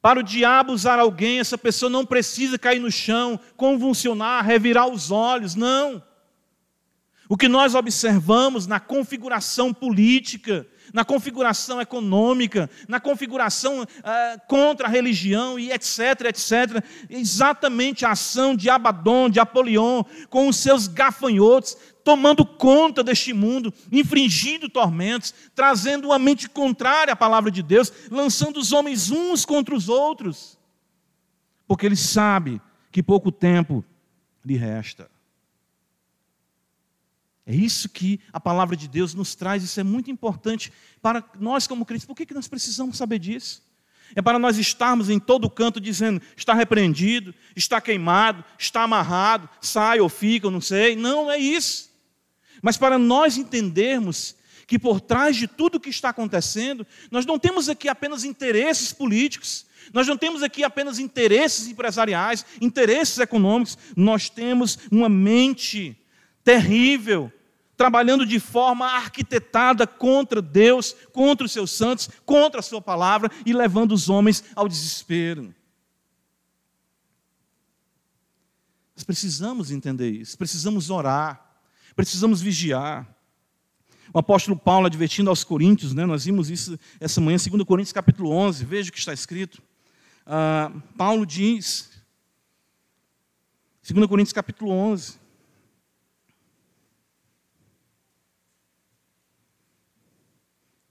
Para 0.01 0.19
o 0.19 0.23
diabo 0.23 0.73
usar 0.73 0.99
alguém, 0.99 1.39
essa 1.39 1.57
pessoa 1.57 1.89
não 1.89 2.05
precisa 2.05 2.59
cair 2.59 2.79
no 2.79 2.91
chão, 2.91 3.39
convulsionar, 3.55 4.45
revirar 4.45 4.87
os 4.87 5.11
olhos, 5.11 5.55
não. 5.55 6.03
O 7.29 7.37
que 7.37 7.47
nós 7.47 7.73
observamos 7.73 8.67
na 8.67 8.79
configuração 8.79 9.73
política, 9.73 10.67
na 10.93 11.03
configuração 11.03 11.81
econômica, 11.81 12.69
na 12.87 12.99
configuração 12.99 13.81
uh, 13.81 13.85
contra 14.47 14.87
a 14.87 14.89
religião 14.89 15.57
e 15.57 15.71
etc, 15.71 16.25
etc, 16.25 16.85
exatamente 17.09 18.05
a 18.05 18.11
ação 18.11 18.55
de 18.55 18.69
Abaddon, 18.69 19.27
de 19.27 19.39
Apolion, 19.39 20.03
com 20.29 20.47
os 20.47 20.57
seus 20.57 20.87
gafanhotos, 20.87 21.75
tomando 22.03 22.45
conta 22.45 23.03
deste 23.03 23.33
mundo, 23.33 23.73
infringindo 23.91 24.69
tormentos, 24.69 25.33
trazendo 25.55 26.09
uma 26.09 26.19
mente 26.19 26.47
contrária 26.47 27.13
à 27.13 27.15
palavra 27.15 27.49
de 27.49 27.63
Deus, 27.63 27.91
lançando 28.11 28.57
os 28.57 28.71
homens 28.71 29.09
uns 29.09 29.45
contra 29.45 29.73
os 29.73 29.89
outros, 29.89 30.59
porque 31.67 31.87
ele 31.87 31.95
sabe 31.95 32.61
que 32.91 33.01
pouco 33.01 33.31
tempo 33.31 33.83
lhe 34.45 34.55
resta. 34.55 35.12
É 37.45 37.53
isso 37.53 37.89
que 37.89 38.19
a 38.31 38.39
palavra 38.39 38.75
de 38.75 38.87
Deus 38.87 39.13
nos 39.13 39.35
traz, 39.35 39.63
isso 39.63 39.79
é 39.79 39.83
muito 39.83 40.09
importante 40.09 40.71
para 41.01 41.23
nós 41.39 41.67
como 41.67 41.85
crentes. 41.85 42.05
Por 42.05 42.15
que, 42.15 42.25
que 42.25 42.33
nós 42.33 42.47
precisamos 42.47 42.97
saber 42.97 43.19
disso? 43.19 43.61
É 44.15 44.21
para 44.21 44.39
nós 44.39 44.57
estarmos 44.57 45.09
em 45.09 45.19
todo 45.19 45.49
canto 45.49 45.81
dizendo, 45.81 46.21
está 46.37 46.53
repreendido, 46.53 47.33
está 47.55 47.81
queimado, 47.81 48.43
está 48.57 48.83
amarrado, 48.83 49.49
sai 49.59 49.99
ou 49.99 50.07
fica, 50.07 50.47
eu 50.47 50.51
não 50.51 50.61
sei. 50.61 50.95
Não, 50.95 51.29
é 51.29 51.37
isso 51.37 51.93
mas 52.63 52.77
para 52.77 52.97
nós 52.97 53.37
entendermos 53.37 54.37
que 54.65 54.79
por 54.79 55.01
trás 55.01 55.35
de 55.35 55.47
tudo 55.47 55.81
que 55.81 55.89
está 55.89 56.09
acontecendo, 56.09 56.87
nós 57.11 57.25
não 57.25 57.37
temos 57.37 57.67
aqui 57.67 57.89
apenas 57.89 58.23
interesses 58.23 58.93
políticos, 58.93 59.65
nós 59.91 60.07
não 60.07 60.15
temos 60.15 60.41
aqui 60.41 60.63
apenas 60.63 60.97
interesses 60.97 61.67
empresariais, 61.67 62.45
interesses 62.61 63.19
econômicos, 63.19 63.77
nós 63.97 64.29
temos 64.29 64.79
uma 64.89 65.09
mente 65.09 65.97
terrível, 66.43 67.31
trabalhando 67.75 68.25
de 68.25 68.39
forma 68.39 68.85
arquitetada 68.85 69.87
contra 69.87 70.41
Deus, 70.41 70.95
contra 71.11 71.45
os 71.45 71.51
seus 71.51 71.71
santos, 71.71 72.09
contra 72.25 72.59
a 72.59 72.63
sua 72.63 72.81
palavra 72.81 73.29
e 73.45 73.53
levando 73.53 73.93
os 73.93 74.09
homens 74.09 74.43
ao 74.55 74.67
desespero. 74.67 75.53
Nós 78.95 79.03
precisamos 79.03 79.71
entender 79.71 80.11
isso, 80.11 80.37
precisamos 80.37 80.89
orar, 80.89 81.59
precisamos 81.95 82.41
vigiar. 82.41 83.07
O 84.13 84.19
apóstolo 84.19 84.55
Paulo 84.55 84.85
advertindo 84.85 85.29
aos 85.29 85.43
coríntios, 85.43 85.93
né, 85.93 86.05
nós 86.05 86.25
vimos 86.25 86.49
isso 86.49 86.79
essa 86.99 87.19
manhã, 87.19 87.37
2 87.37 87.63
Coríntios 87.63 87.91
capítulo 87.91 88.29
11, 88.29 88.63
veja 88.63 88.89
o 88.89 88.93
que 88.93 88.99
está 88.99 89.11
escrito. 89.11 89.61
Ah, 90.25 90.71
Paulo 90.95 91.25
diz, 91.25 91.89
2 93.87 94.07
Coríntios 94.07 94.33
capítulo 94.33 94.71
11, 94.71 95.22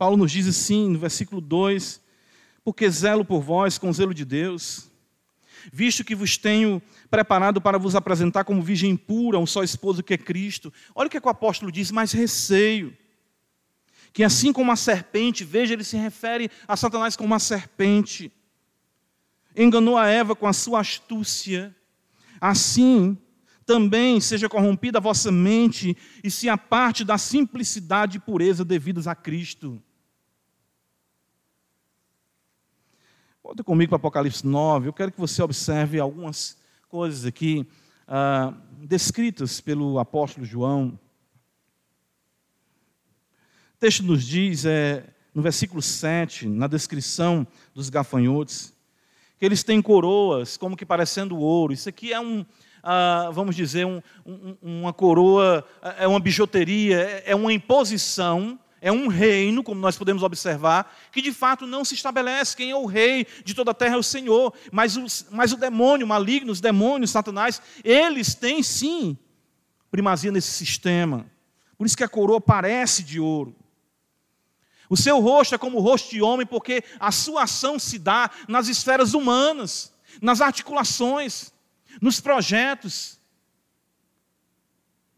Paulo 0.02 0.16
nos 0.16 0.32
diz 0.32 0.48
assim, 0.48 0.88
no 0.88 0.98
versículo 0.98 1.40
2: 1.40 2.00
Porque 2.64 2.90
zelo 2.90 3.24
por 3.24 3.40
vós 3.40 3.78
com 3.78 3.92
zelo 3.92 4.12
de 4.12 4.24
Deus, 4.24 4.90
visto 5.72 6.02
que 6.02 6.12
vos 6.12 6.36
tenho 6.36 6.82
preparado 7.08 7.60
para 7.60 7.78
vos 7.78 7.94
apresentar 7.94 8.42
como 8.42 8.60
virgem 8.60 8.96
pura, 8.96 9.38
um 9.38 9.46
só 9.46 9.62
esposo 9.62 10.02
que 10.02 10.14
é 10.14 10.18
Cristo. 10.18 10.72
Olha 10.92 11.06
o 11.06 11.10
que, 11.10 11.18
é 11.18 11.20
que 11.20 11.26
o 11.28 11.30
apóstolo 11.30 11.70
diz, 11.70 11.92
mais 11.92 12.10
receio. 12.10 12.98
Que 14.12 14.24
assim 14.24 14.52
como 14.52 14.72
a 14.72 14.76
serpente, 14.76 15.44
veja, 15.44 15.72
ele 15.72 15.84
se 15.84 15.96
refere 15.96 16.50
a 16.66 16.76
Satanás 16.76 17.14
como 17.14 17.28
uma 17.28 17.38
serpente, 17.38 18.32
enganou 19.56 19.96
a 19.96 20.08
Eva 20.08 20.34
com 20.34 20.48
a 20.48 20.52
sua 20.52 20.80
astúcia, 20.80 21.72
assim 22.40 23.16
também 23.64 24.20
seja 24.20 24.48
corrompida 24.48 24.98
a 24.98 25.00
vossa 25.00 25.30
mente 25.30 25.96
e 26.24 26.28
se 26.28 26.48
aparte 26.48 27.04
da 27.04 27.16
simplicidade 27.16 28.16
e 28.16 28.20
pureza 28.20 28.64
devidas 28.64 29.06
a 29.06 29.14
Cristo. 29.14 29.80
Volta 33.44 33.64
comigo 33.64 33.90
para 33.90 33.96
Apocalipse 33.96 34.46
9. 34.46 34.86
Eu 34.86 34.92
quero 34.92 35.10
que 35.10 35.18
você 35.18 35.42
observe 35.42 35.98
algumas 35.98 36.56
coisas 36.88 37.24
aqui 37.24 37.66
ah, 38.06 38.54
descritas 38.78 39.60
pelo 39.60 39.98
apóstolo 39.98 40.46
João. 40.46 40.96
O 43.74 43.78
texto 43.80 44.04
nos 44.04 44.24
diz, 44.24 44.64
é, 44.64 45.02
no 45.34 45.42
versículo 45.42 45.82
7, 45.82 46.46
na 46.46 46.68
descrição 46.68 47.44
dos 47.74 47.90
gafanhotos, 47.90 48.72
que 49.36 49.44
eles 49.44 49.64
têm 49.64 49.82
coroas 49.82 50.56
como 50.56 50.76
que 50.76 50.86
parecendo 50.86 51.36
ouro. 51.36 51.72
Isso 51.72 51.88
aqui 51.88 52.12
é 52.12 52.20
um, 52.20 52.46
ah, 52.80 53.28
vamos 53.32 53.56
dizer, 53.56 53.84
um, 53.84 54.00
um, 54.24 54.56
uma 54.62 54.92
coroa, 54.92 55.66
é 55.98 56.06
uma 56.06 56.20
bijuteria, 56.20 57.00
é, 57.00 57.32
é 57.32 57.34
uma 57.34 57.52
imposição 57.52 58.56
é 58.84 58.90
um 58.90 59.06
reino, 59.06 59.62
como 59.62 59.80
nós 59.80 59.96
podemos 59.96 60.24
observar, 60.24 60.92
que 61.12 61.22
de 61.22 61.32
fato 61.32 61.68
não 61.68 61.84
se 61.84 61.94
estabelece. 61.94 62.56
Quem 62.56 62.72
é 62.72 62.76
o 62.76 62.84
rei 62.84 63.24
de 63.44 63.54
toda 63.54 63.70
a 63.70 63.74
terra 63.74 63.94
é 63.94 63.98
o 63.98 64.02
Senhor. 64.02 64.52
Mas, 64.72 64.96
os, 64.96 65.24
mas 65.30 65.52
o 65.52 65.56
demônio 65.56 66.04
maligno, 66.04 66.50
os 66.50 66.60
demônios, 66.60 67.12
Satanás, 67.12 67.62
eles 67.84 68.34
têm 68.34 68.60
sim 68.60 69.16
primazia 69.88 70.32
nesse 70.32 70.50
sistema. 70.50 71.24
Por 71.78 71.86
isso 71.86 71.96
que 71.96 72.02
a 72.02 72.08
coroa 72.08 72.40
parece 72.40 73.04
de 73.04 73.20
ouro. 73.20 73.54
O 74.90 74.96
seu 74.96 75.20
rosto 75.20 75.54
é 75.54 75.58
como 75.58 75.78
o 75.78 75.80
rosto 75.80 76.10
de 76.10 76.20
homem, 76.20 76.44
porque 76.44 76.82
a 76.98 77.12
sua 77.12 77.44
ação 77.44 77.78
se 77.78 78.00
dá 78.00 78.32
nas 78.48 78.66
esferas 78.66 79.14
humanas, 79.14 79.94
nas 80.20 80.40
articulações, 80.40 81.52
nos 82.00 82.18
projetos 82.18 83.21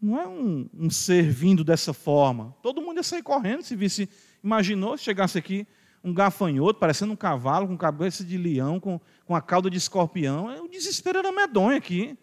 não 0.05 0.21
é 0.21 0.29
um, 0.29 0.69
um, 0.75 0.91
ser 0.91 1.23
vindo 1.23 1.65
dessa 1.65 1.95
forma. 1.95 2.55
Todo 2.63 2.83
mundo 2.83 2.99
ia 2.99 3.03
sair 3.03 3.23
correndo 3.23 3.63
se 3.63 3.75
visse. 3.75 4.09
Imaginou 4.43 4.99
se 4.99 5.05
chegasse 5.05 5.39
aqui 5.39 5.67
um 6.05 6.13
gafanhoto, 6.13 6.79
parecendo 6.79 7.15
um 7.15 7.17
cavalo, 7.17 7.67
com 7.67 7.77
cabeça 7.79 8.23
de 8.23 8.37
leão, 8.37 8.79
com, 8.79 9.01
com 9.25 9.35
a 9.35 9.41
cauda 9.41 9.71
de 9.71 9.79
escorpião. 9.79 10.51
É, 10.51 10.61
o 10.61 10.69
desespero 10.69 11.21
era 11.21 11.33
medonho 11.33 11.79
aqui. 11.79 12.19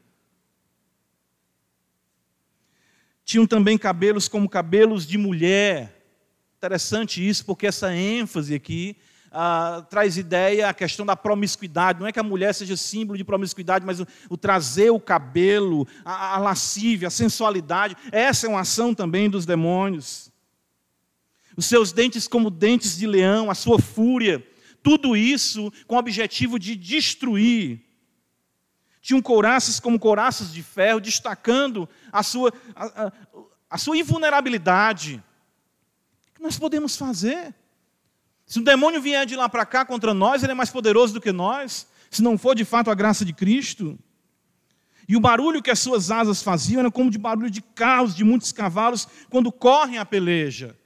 Tinham 3.25 3.47
também 3.47 3.79
cabelos 3.79 4.27
como 4.27 4.47
cabelos 4.47 5.07
de 5.07 5.17
mulher. 5.17 6.05
Interessante 6.57 7.27
isso, 7.27 7.43
porque 7.43 7.65
essa 7.65 7.95
ênfase 7.95 8.53
aqui 8.53 8.95
ah, 9.31 9.85
traz 9.89 10.17
ideia 10.17 10.67
a 10.67 10.73
questão 10.73 11.05
da 11.05 11.15
promiscuidade. 11.15 11.99
Não 11.99 12.07
é 12.07 12.11
que 12.11 12.19
a 12.19 12.23
mulher 12.23 12.53
seja 12.53 12.75
símbolo 12.75 13.17
de 13.17 13.23
promiscuidade, 13.23 13.85
mas 13.85 14.01
o, 14.01 14.07
o 14.29 14.35
trazer 14.35 14.89
o 14.89 14.99
cabelo, 14.99 15.87
a, 16.03 16.35
a 16.35 16.37
lascívia, 16.37 17.07
a 17.07 17.11
sensualidade. 17.11 17.95
Essa 18.11 18.47
é 18.47 18.49
uma 18.49 18.59
ação 18.59 18.93
também 18.93 19.29
dos 19.29 19.45
demônios. 19.45 20.29
Os 21.55 21.65
seus 21.65 21.93
dentes 21.93 22.27
como 22.27 22.49
dentes 22.49 22.97
de 22.97 23.07
leão, 23.07 23.49
a 23.49 23.55
sua 23.55 23.79
fúria, 23.79 24.45
tudo 24.83 25.15
isso 25.15 25.71
com 25.87 25.95
o 25.95 25.99
objetivo 25.99 26.59
de 26.59 26.75
destruir. 26.75 27.81
Tinham 29.01 29.21
couraças 29.21 29.79
como 29.79 29.97
couraças 29.97 30.51
de 30.51 30.61
ferro, 30.61 30.99
destacando 30.99 31.87
a 32.11 32.21
sua, 32.21 32.53
a, 32.75 33.05
a, 33.05 33.11
a 33.69 33.77
sua 33.77 33.97
invulnerabilidade. 33.97 35.23
O 36.29 36.33
que 36.35 36.43
nós 36.43 36.59
podemos 36.59 36.97
fazer? 36.97 37.55
Se 38.51 38.59
um 38.59 38.63
demônio 38.63 39.01
vier 39.01 39.25
de 39.25 39.33
lá 39.33 39.47
para 39.47 39.65
cá 39.65 39.85
contra 39.85 40.13
nós, 40.13 40.43
ele 40.43 40.51
é 40.51 40.55
mais 40.55 40.69
poderoso 40.69 41.13
do 41.13 41.21
que 41.21 41.31
nós, 41.31 41.87
se 42.09 42.21
não 42.21 42.37
for 42.37 42.53
de 42.53 42.65
fato 42.65 42.91
a 42.91 42.93
graça 42.93 43.23
de 43.23 43.31
Cristo. 43.31 43.97
E 45.07 45.15
o 45.15 45.21
barulho 45.21 45.61
que 45.61 45.71
as 45.71 45.79
suas 45.79 46.11
asas 46.11 46.43
faziam 46.43 46.81
era 46.81 46.91
como 46.91 47.09
de 47.09 47.17
barulho 47.17 47.49
de 47.49 47.61
carros, 47.61 48.13
de 48.13 48.25
muitos 48.25 48.51
cavalos, 48.51 49.07
quando 49.29 49.53
correm 49.53 49.99
a 49.99 50.05
peleja. 50.05 50.77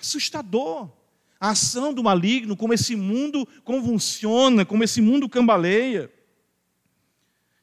Assustador. 0.00 0.88
A 1.40 1.50
ação 1.50 1.92
do 1.92 2.04
maligno, 2.04 2.56
como 2.56 2.72
esse 2.72 2.94
mundo 2.94 3.48
convulsiona, 3.64 4.64
como 4.64 4.84
esse 4.84 5.00
mundo 5.00 5.28
cambaleia. 5.28 6.08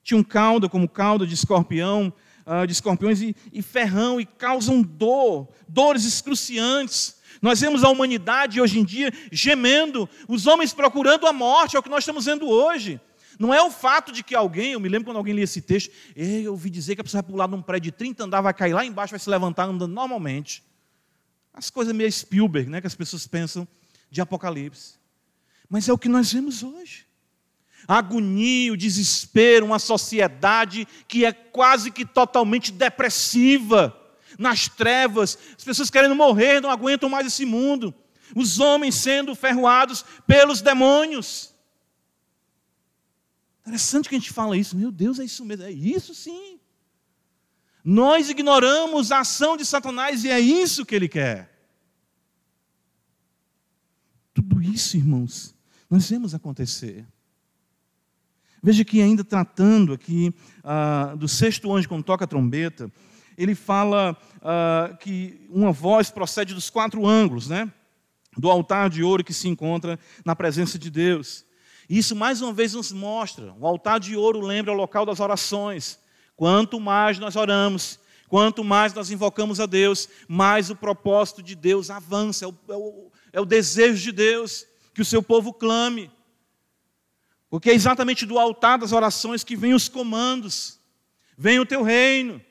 Tinha 0.04 0.18
um 0.18 0.24
cauda 0.24 0.68
como 0.68 0.90
cauda 0.90 1.26
de 1.26 1.34
escorpião, 1.34 2.12
ah, 2.46 2.66
de 2.66 2.74
escorpiões 2.74 3.22
e, 3.22 3.34
e 3.54 3.62
ferrão, 3.62 4.20
e 4.20 4.26
causam 4.26 4.82
dor, 4.82 5.48
dores 5.66 6.04
excruciantes. 6.04 7.16
Nós 7.42 7.60
vemos 7.60 7.84
a 7.84 7.90
humanidade 7.90 8.62
hoje 8.62 8.80
em 8.80 8.84
dia 8.84 9.12
gemendo, 9.32 10.10
os 10.28 10.48
homens 10.48 10.74
procurando 10.74 11.28
a 11.28 11.34
morte, 11.34 11.76
é 11.76 11.80
o 11.80 11.84
que 11.84 11.90
nós 11.90 12.00
estamos 12.00 12.26
vendo 12.26 12.48
hoje. 12.48 13.00
Não 13.38 13.54
é 13.54 13.62
o 13.62 13.70
fato 13.70 14.12
de 14.12 14.24
que 14.24 14.34
alguém, 14.34 14.74
eu 14.74 14.80
me 14.80 14.88
lembro 14.88 15.06
quando 15.06 15.18
alguém 15.18 15.34
lia 15.34 15.44
esse 15.44 15.62
texto, 15.62 15.92
eu 16.16 16.52
ouvi 16.52 16.70
dizer 16.70 16.96
que 16.96 17.02
a 17.02 17.04
pessoa 17.04 17.22
vai 17.22 17.32
pular 17.32 17.48
num 17.48 17.62
prédio 17.62 17.92
de 17.92 17.98
30 17.98 18.24
andares, 18.24 18.44
vai 18.44 18.54
cair 18.54 18.74
lá 18.74 18.86
embaixo, 18.86 19.12
vai 19.12 19.20
se 19.20 19.30
levantar 19.30 19.66
andando 19.66 19.94
normalmente. 19.94 20.64
As 21.54 21.70
coisas 21.70 21.94
meio 21.94 22.12
Spielberg, 22.12 22.70
né, 22.70 22.82
que 22.82 22.88
as 22.88 22.96
pessoas 22.96 23.28
pensam 23.28 23.68
de 24.10 24.22
Apocalipse. 24.22 24.96
Mas 25.70 25.90
é 25.90 25.94
o 25.94 25.98
que 25.98 26.10
nós 26.10 26.32
vemos 26.32 26.64
hoje. 26.64 27.06
Agonia, 27.88 28.74
o 28.74 28.78
desespero, 28.78 29.66
uma 29.66 29.80
sociedade 29.80 30.88
que 31.08 31.26
é 31.26 31.32
quase 31.32 31.92
que 31.92 32.06
totalmente 32.06 32.72
depressiva 32.72 33.96
nas 34.38 34.68
trevas, 34.68 35.38
as 35.58 35.64
pessoas 35.64 35.90
querendo 35.90 36.16
morrer, 36.16 36.62
não 36.62 36.70
aguentam 36.70 37.10
mais 37.10 37.28
esse 37.28 37.46
mundo, 37.46 37.94
os 38.36 38.60
homens 38.60 38.96
sendo 38.96 39.36
ferroados 39.36 40.04
pelos 40.26 40.62
demônios. 40.62 41.54
Interessante 43.62 44.08
que 44.08 44.16
a 44.16 44.20
gente 44.20 44.32
fala 44.32 44.56
isso, 44.56 44.78
meu 44.78 44.92
Deus, 44.92 45.20
é 45.20 45.24
isso 45.24 45.44
mesmo, 45.44 45.66
é 45.66 45.72
isso 45.72 46.14
sim. 46.14 46.60
Nós 47.84 48.30
ignoramos 48.30 49.12
a 49.12 49.20
ação 49.20 49.56
de 49.56 49.66
Satanás 49.66 50.24
e 50.24 50.30
é 50.30 50.40
isso 50.40 50.86
que 50.86 50.96
ele 50.96 51.08
quer. 51.08 51.56
Tudo 54.34 54.62
isso, 54.62 54.98
irmãos, 54.98 55.56
nós 55.90 56.10
vemos 56.10 56.34
acontecer. 56.34 57.06
Veja 58.62 58.84
que 58.84 59.00
ainda 59.00 59.24
tratando 59.24 59.94
aqui 59.94 60.34
ah, 60.64 61.16
do 61.16 61.28
sexto 61.28 61.72
anjo 61.72 61.88
quando 61.88 62.04
toca 62.04 62.26
a 62.26 62.28
trombeta, 62.28 62.92
ele 63.38 63.56
fala 63.56 64.18
uh, 64.38 64.96
que 64.98 65.48
uma 65.50 65.72
voz 65.72 66.10
procede 66.10 66.54
dos 66.54 66.70
quatro 66.70 67.06
ângulos, 67.06 67.48
né? 67.48 67.72
Do 68.38 68.50
altar 68.50 68.90
de 68.90 69.04
ouro 69.04 69.24
que 69.24 69.34
se 69.34 69.48
encontra 69.48 70.00
na 70.24 70.36
presença 70.36 70.78
de 70.78 70.90
Deus. 70.90 71.46
Isso 71.90 72.16
mais 72.16 72.42
uma 72.42 72.52
vez 72.52 72.74
nos 72.74 72.92
mostra, 72.92 73.54
o 73.60 73.68
altar 73.68 74.00
de 74.00 74.16
ouro 74.16 74.40
lembra 74.40 74.74
o 74.74 74.76
local 74.76 75.06
das 75.06 75.20
orações. 75.20 76.00
Quanto 76.36 76.80
mais 76.80 77.20
nós 77.20 77.36
oramos, 77.36 78.00
quanto 78.28 78.64
mais 78.64 78.94
nós 78.94 79.12
invocamos 79.12 79.60
a 79.60 79.66
Deus, 79.66 80.10
mais 80.28 80.70
o 80.70 80.76
propósito 80.76 81.44
de 81.44 81.56
Deus 81.56 81.90
avança, 81.90 82.46
é 82.46 82.48
o, 82.48 82.56
é 82.70 82.76
o, 82.76 83.12
é 83.34 83.42
o 83.42 83.46
desejo 83.46 84.02
de 84.02 84.12
Deus 84.12 84.66
que 84.94 85.02
o 85.02 85.06
seu 85.06 85.22
povo 85.22 85.54
clame. 85.54 86.12
Porque 87.50 87.70
é 87.70 87.74
exatamente 87.74 88.26
do 88.26 88.40
altar 88.40 88.80
das 88.80 88.92
orações 88.92 89.44
que 89.44 89.56
vem 89.56 89.74
os 89.74 89.88
comandos, 89.88 90.80
vem 91.38 91.60
o 91.60 91.66
teu 91.66 91.84
reino, 91.84 92.42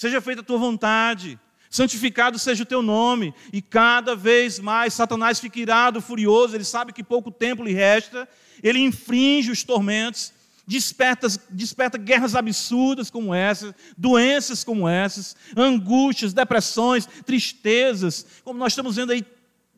Seja 0.00 0.18
feita 0.18 0.40
a 0.40 0.42
tua 0.42 0.56
vontade, 0.56 1.38
Santificado 1.68 2.38
seja 2.38 2.62
o 2.62 2.66
teu 2.66 2.80
nome. 2.80 3.34
E 3.52 3.60
cada 3.60 4.16
vez 4.16 4.58
mais 4.58 4.94
Satanás 4.94 5.38
fica 5.38 5.60
irado, 5.60 6.00
furioso, 6.00 6.56
ele 6.56 6.64
sabe 6.64 6.90
que 6.90 7.04
pouco 7.04 7.30
tempo 7.30 7.62
lhe 7.62 7.74
resta, 7.74 8.26
ele 8.62 8.78
infringe 8.78 9.50
os 9.50 9.62
tormentos, 9.62 10.32
desperta, 10.66 11.28
desperta 11.50 11.98
guerras 11.98 12.34
absurdas 12.34 13.10
como 13.10 13.34
essas, 13.34 13.74
doenças 13.94 14.64
como 14.64 14.88
essas, 14.88 15.36
angústias, 15.54 16.32
depressões, 16.32 17.04
tristezas, 17.26 18.24
como 18.42 18.58
nós 18.58 18.72
estamos 18.72 18.96
vendo 18.96 19.12
aí, 19.12 19.22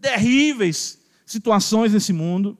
terríveis 0.01 1.01
situações 1.27 1.93
nesse 1.93 2.13
mundo. 2.13 2.57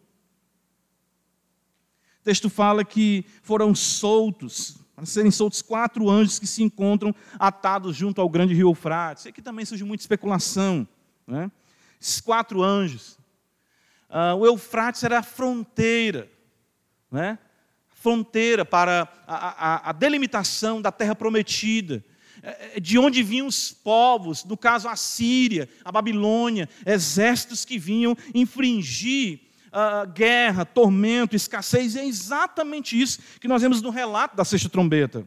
O 2.23 2.25
texto 2.25 2.51
fala 2.51 2.85
que 2.85 3.25
foram 3.41 3.73
soltos, 3.73 4.82
para 4.95 5.07
serem 5.07 5.31
soltos 5.31 5.63
quatro 5.63 6.09
anjos 6.09 6.39
que 6.39 6.47
se 6.47 6.63
encontram 6.63 7.15
atados 7.39 7.97
junto 7.97 8.21
ao 8.21 8.29
grande 8.29 8.55
rio 8.55 8.69
Eufrates. 8.69 9.27
Aqui 9.27 9.41
também 9.41 9.65
surge 9.65 9.85
muita 9.85 10.03
especulação. 10.03 10.87
Né? 11.27 11.51
Esses 12.01 12.21
quatro 12.21 12.63
anjos. 12.63 13.19
Uh, 14.11 14.37
o 14.39 14.47
Eufrates 14.47 15.03
era 15.03 15.21
a 15.21 15.23
fronteira, 15.23 16.31
né? 17.11 17.39
fronteira 17.89 18.65
para 18.65 19.09
a, 19.27 19.87
a, 19.87 19.91
a 19.91 19.93
delimitação 19.93 20.83
da 20.83 20.93
terra 20.93 21.15
prometida 21.15 22.05
é, 22.43 22.77
é, 22.77 22.81
de 22.81 22.99
onde 22.99 23.23
vinham 23.23 23.47
os 23.47 23.71
povos, 23.71 24.45
no 24.45 24.57
caso 24.57 24.89
a 24.89 24.97
Síria, 24.97 25.69
a 25.85 25.93
Babilônia, 25.93 26.69
exércitos 26.85 27.65
que 27.65 27.79
vinham 27.79 28.17
infringir 28.35 29.41
uh, 29.73 30.07
guerra, 30.13 30.65
tormento, 30.65 31.35
escassez, 31.35 31.95
e 31.95 32.01
é 32.01 32.07
exatamente 32.07 33.01
isso 33.01 33.19
que 33.41 33.49
nós 33.49 33.63
vemos 33.63 33.81
no 33.81 33.91
relato 33.91 34.37
da 34.37 34.45
sexta 34.45 34.69
trombeta. 34.69 35.27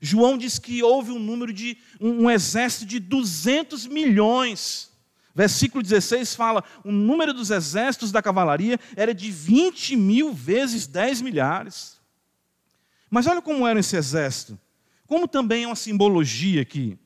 João 0.00 0.36
diz 0.36 0.58
que 0.58 0.82
houve 0.82 1.12
um 1.12 1.18
número 1.18 1.52
de 1.52 1.78
um, 2.00 2.24
um 2.24 2.30
exército 2.30 2.84
de 2.84 2.98
200 2.98 3.86
milhões. 3.86 4.90
Versículo 5.34 5.82
16 5.82 6.34
fala: 6.34 6.64
o 6.84 6.92
número 6.92 7.32
dos 7.32 7.50
exércitos 7.50 8.12
da 8.12 8.20
cavalaria 8.20 8.78
era 8.96 9.14
de 9.14 9.30
20 9.30 9.96
mil 9.96 10.32
vezes 10.32 10.86
10 10.86 11.22
milhares. 11.22 12.00
Mas 13.08 13.26
olha 13.26 13.40
como 13.40 13.66
era 13.66 13.78
esse 13.78 13.96
exército. 13.96 14.58
Como 15.06 15.28
também 15.28 15.64
é 15.64 15.66
uma 15.66 15.76
simbologia 15.76 16.62
aqui. 16.62 16.98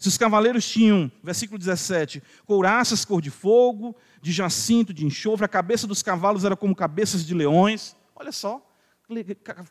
Se 0.00 0.08
os 0.08 0.16
cavaleiros 0.16 0.66
tinham, 0.66 1.12
versículo 1.22 1.58
17, 1.58 2.22
couraças 2.46 3.04
cor 3.04 3.20
de 3.20 3.28
fogo, 3.28 3.94
de 4.22 4.32
jacinto, 4.32 4.94
de 4.94 5.04
enxofre, 5.04 5.44
a 5.44 5.48
cabeça 5.48 5.86
dos 5.86 6.02
cavalos 6.02 6.42
era 6.42 6.56
como 6.56 6.74
cabeças 6.74 7.22
de 7.22 7.34
leões. 7.34 7.94
Olha 8.16 8.32
só, 8.32 8.66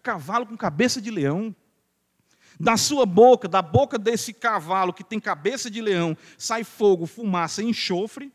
cavalo 0.03 0.45
com 0.45 0.55
cabeça 0.55 1.01
de 1.01 1.09
leão. 1.09 1.53
Da 2.59 2.77
sua 2.77 3.07
boca, 3.07 3.47
da 3.47 3.63
boca 3.63 3.97
desse 3.97 4.31
cavalo 4.31 4.93
que 4.93 5.03
tem 5.03 5.19
cabeça 5.19 5.67
de 5.67 5.81
leão, 5.81 6.15
sai 6.37 6.63
fogo, 6.63 7.07
fumaça 7.07 7.63
e 7.63 7.65
enxofre. 7.65 8.31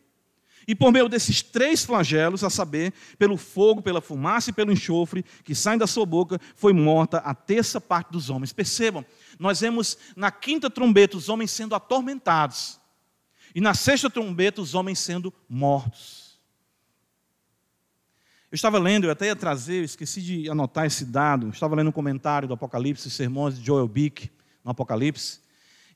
E 0.67 0.75
por 0.75 0.91
meio 0.91 1.09
desses 1.09 1.43
três 1.43 1.85
flagelos, 1.85 2.43
a 2.43 2.51
saber, 2.51 2.93
pelo 3.19 3.37
fogo, 3.37 3.81
pela 3.83 4.01
fumaça 4.01 4.51
e 4.51 4.53
pelo 4.53 4.73
enxofre 4.73 5.25
que 5.45 5.55
saem 5.55 5.79
da 5.79 5.87
sua 5.87 6.07
boca, 6.07 6.41
foi 6.57 6.73
morta 6.73 7.19
a 7.19 7.35
terça 7.35 7.81
parte 7.81 8.11
dos 8.11 8.31
homens. 8.31 8.53
Percebam, 8.53 9.05
nós 9.39 9.61
vemos 9.61 9.97
na 10.17 10.31
quinta 10.31 10.71
trombeta 10.71 11.17
os 11.17 11.29
homens 11.29 11.51
sendo 11.51 11.75
atormentados, 11.75 12.81
e 13.55 13.61
na 13.61 13.75
sexta 13.75 14.11
trombeta 14.11 14.61
os 14.61 14.75
homens 14.75 14.99
sendo 14.99 15.33
mortos. 15.49 16.25
Eu 18.51 18.57
estava 18.57 18.79
lendo, 18.79 19.05
eu 19.05 19.11
até 19.11 19.27
ia 19.27 19.35
trazer, 19.37 19.81
eu 19.81 19.85
esqueci 19.85 20.23
de 20.23 20.49
anotar 20.49 20.87
esse 20.87 21.05
dado, 21.05 21.47
eu 21.47 21.51
estava 21.51 21.75
lendo 21.75 21.89
um 21.89 21.93
comentário 21.93 22.47
do 22.47 22.55
Apocalipse, 22.55 23.11
sermões 23.11 23.59
de 23.59 23.67
Joel 23.67 23.89
Bick 23.89 24.31
no 24.65 24.71
Apocalipse, 24.71 25.41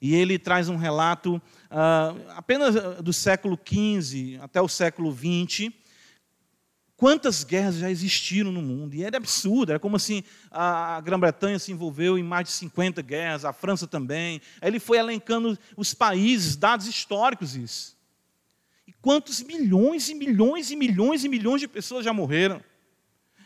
e 0.00 0.14
ele 0.14 0.38
traz 0.38 0.68
um 0.68 0.76
relato 0.76 1.36
uh, 1.36 2.30
apenas 2.30 2.74
do 3.02 3.12
século 3.12 3.56
XV 3.56 4.38
até 4.40 4.60
o 4.60 4.68
século 4.68 5.12
XX. 5.12 5.72
Quantas 6.98 7.44
guerras 7.44 7.76
já 7.76 7.88
existiram 7.88 8.50
no 8.50 8.60
mundo? 8.60 8.92
E 8.92 9.04
era 9.04 9.18
absurdo, 9.18 9.70
era 9.70 9.78
como 9.78 9.94
assim 9.94 10.24
a 10.50 11.00
Grã-Bretanha 11.00 11.56
se 11.56 11.70
envolveu 11.70 12.18
em 12.18 12.24
mais 12.24 12.48
de 12.48 12.52
50 12.54 13.00
guerras, 13.02 13.44
a 13.44 13.52
França 13.52 13.86
também. 13.86 14.42
Aí 14.60 14.68
ele 14.68 14.80
foi 14.80 14.98
elencando 14.98 15.56
os 15.76 15.94
países, 15.94 16.56
dados 16.56 16.88
históricos 16.88 17.54
isso. 17.54 17.96
E 18.84 18.92
quantos 18.94 19.40
milhões 19.40 20.08
e 20.08 20.14
milhões 20.16 20.72
e 20.72 20.76
milhões 20.76 21.22
e 21.22 21.28
milhões 21.28 21.60
de 21.60 21.68
pessoas 21.68 22.04
já 22.04 22.12
morreram? 22.12 22.60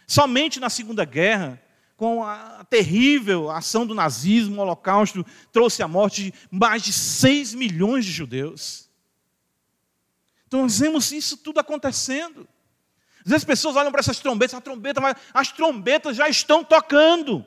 Somente 0.07 0.59
na 0.59 0.71
Segunda 0.71 1.05
Guerra, 1.05 1.63
com 1.95 2.25
a 2.25 2.65
terrível 2.71 3.51
ação 3.51 3.87
do 3.87 3.95
nazismo, 3.95 4.57
o 4.57 4.61
holocausto, 4.61 5.27
trouxe 5.53 5.83
a 5.83 5.89
morte 5.89 6.23
de 6.23 6.35
mais 6.51 6.83
de 6.83 6.91
6 6.91 7.53
milhões 7.53 8.07
de 8.07 8.13
judeus. 8.13 8.89
Então 10.47 10.63
nós 10.63 10.79
vemos 10.79 11.13
isso 11.13 11.37
tudo 11.37 11.61
acontecendo. 11.61 12.49
Às 13.25 13.31
vezes 13.31 13.43
as 13.43 13.45
pessoas 13.45 13.77
olham 13.77 13.91
para 13.93 14.01
essas 14.01 14.19
trombetas, 14.19 14.55
a 14.55 14.61
trombeta, 14.61 15.01
mas 15.01 15.17
as 15.33 15.53
trombetas 15.53 16.17
já 16.17 16.29
estão 16.29 16.65
tocando. 16.65 17.47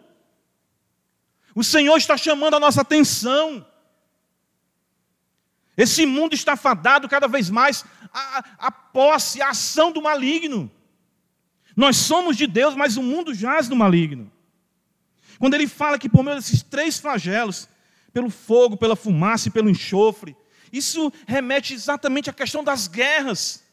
O 1.53 1.63
Senhor 1.63 1.97
está 1.97 2.15
chamando 2.15 2.55
a 2.55 2.59
nossa 2.59 2.81
atenção. 2.81 3.65
Esse 5.75 6.05
mundo 6.05 6.33
está 6.33 6.55
fadado 6.55 7.09
cada 7.09 7.27
vez 7.27 7.49
mais 7.49 7.83
à, 8.13 8.43
à 8.57 8.71
posse, 8.71 9.41
à 9.41 9.49
ação 9.49 9.91
do 9.91 10.01
maligno. 10.01 10.71
Nós 11.75 11.97
somos 11.97 12.37
de 12.37 12.47
Deus, 12.47 12.73
mas 12.73 12.95
o 12.95 13.03
mundo 13.03 13.33
jaz 13.33 13.67
do 13.67 13.75
maligno. 13.75 14.31
Quando 15.37 15.55
ele 15.55 15.67
fala 15.67 15.99
que 15.99 16.07
por 16.07 16.23
meio 16.23 16.37
desses 16.37 16.63
três 16.63 16.97
flagelos, 16.97 17.67
pelo 18.13 18.29
fogo, 18.29 18.77
pela 18.77 18.95
fumaça 18.95 19.49
e 19.49 19.51
pelo 19.51 19.69
enxofre, 19.69 20.37
isso 20.71 21.11
remete 21.27 21.73
exatamente 21.73 22.29
à 22.29 22.33
questão 22.33 22.63
das 22.63 22.87
guerras 22.87 23.64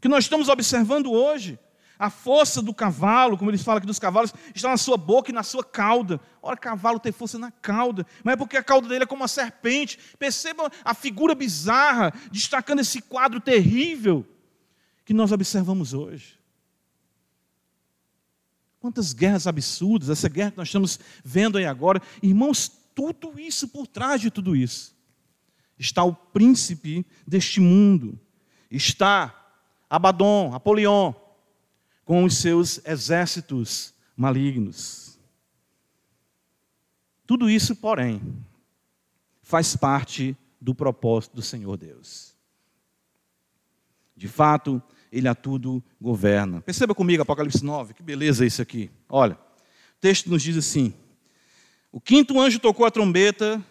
que 0.00 0.08
nós 0.08 0.24
estamos 0.24 0.48
observando 0.48 1.10
hoje. 1.10 1.58
A 1.98 2.08
força 2.08 2.62
do 2.62 2.72
cavalo, 2.72 3.36
como 3.36 3.50
ele 3.50 3.58
fala 3.58 3.76
aqui 3.76 3.86
dos 3.86 3.98
cavalos, 3.98 4.32
está 4.54 4.70
na 4.70 4.78
sua 4.78 4.96
boca 4.96 5.30
e 5.30 5.34
na 5.34 5.42
sua 5.42 5.62
cauda. 5.62 6.18
Ora, 6.40 6.56
cavalo 6.56 6.98
tem 6.98 7.12
força 7.12 7.38
na 7.38 7.50
cauda, 7.50 8.06
mas 8.24 8.32
é 8.32 8.36
porque 8.38 8.56
a 8.56 8.62
cauda 8.62 8.88
dele 8.88 9.04
é 9.04 9.06
como 9.06 9.20
uma 9.20 9.28
serpente. 9.28 9.98
Perceba 10.18 10.72
a 10.82 10.94
figura 10.94 11.34
bizarra, 11.34 12.14
destacando 12.32 12.80
esse 12.80 13.02
quadro 13.02 13.38
terrível 13.38 14.26
que 15.04 15.12
nós 15.12 15.30
observamos 15.30 15.92
hoje. 15.92 16.38
Quantas 18.80 19.12
guerras 19.12 19.46
absurdas, 19.46 20.08
essa 20.08 20.28
guerra 20.30 20.52
que 20.52 20.56
nós 20.56 20.68
estamos 20.68 20.98
vendo 21.22 21.58
aí 21.58 21.66
agora. 21.66 22.00
Irmãos, 22.22 22.72
tudo 22.94 23.38
isso, 23.38 23.68
por 23.68 23.86
trás 23.86 24.22
de 24.22 24.30
tudo 24.30 24.56
isso, 24.56 24.96
está 25.78 26.02
o 26.02 26.14
príncipe 26.14 27.04
deste 27.26 27.60
mundo. 27.60 28.18
Está 28.70 29.39
Abaddon, 29.90 30.54
Apolion, 30.54 31.12
com 32.04 32.22
os 32.24 32.36
seus 32.36 32.80
exércitos 32.86 33.92
malignos. 34.16 35.18
Tudo 37.26 37.50
isso, 37.50 37.74
porém, 37.74 38.22
faz 39.42 39.74
parte 39.74 40.36
do 40.60 40.74
propósito 40.74 41.34
do 41.34 41.42
Senhor 41.42 41.76
Deus. 41.76 42.36
De 44.16 44.28
fato, 44.28 44.80
ele 45.10 45.26
a 45.26 45.34
tudo 45.34 45.82
governa. 46.00 46.60
Perceba 46.60 46.94
comigo 46.94 47.22
Apocalipse 47.22 47.64
9, 47.64 47.94
que 47.94 48.02
beleza 48.02 48.46
isso 48.46 48.62
aqui. 48.62 48.90
Olha, 49.08 49.34
o 49.34 50.00
texto 50.00 50.30
nos 50.30 50.42
diz 50.42 50.56
assim: 50.56 50.94
O 51.90 52.00
quinto 52.00 52.38
anjo 52.38 52.60
tocou 52.60 52.86
a 52.86 52.90
trombeta 52.90 53.64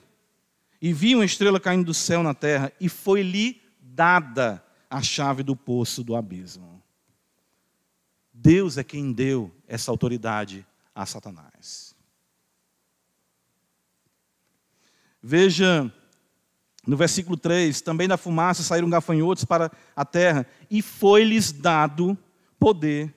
e 0.82 0.91
viu 0.91 1.19
uma 1.19 1.25
estrela 1.25 1.60
caindo 1.60 1.86
do 1.86 1.93
céu 1.93 2.23
na 2.23 2.34
terra, 2.34 2.71
e 2.79 2.89
foi-lhe 2.89 3.62
dada 3.79 4.63
a 4.89 5.02
chave 5.02 5.43
do 5.43 5.56
poço 5.56 6.04
do 6.04 6.15
abismo. 6.15 6.82
Deus 8.34 8.78
é 8.78 8.84
quem 8.84 9.12
deu 9.12 9.54
essa 9.67 9.91
autoridade 9.91 10.65
a 10.95 11.06
Satanás. 11.06 11.95
Veja 15.21 15.93
no 16.89 16.97
versículo 16.97 17.38
3, 17.38 17.82
também 17.82 18.08
da 18.08 18.17
fumaça 18.17 18.63
saíram 18.63 18.89
gafanhotos 18.89 19.45
para 19.45 19.71
a 19.95 20.04
terra, 20.04 20.47
e 20.71 20.82
foi-lhes 20.82 21.52
dado 21.52 22.17
poder 22.58 23.13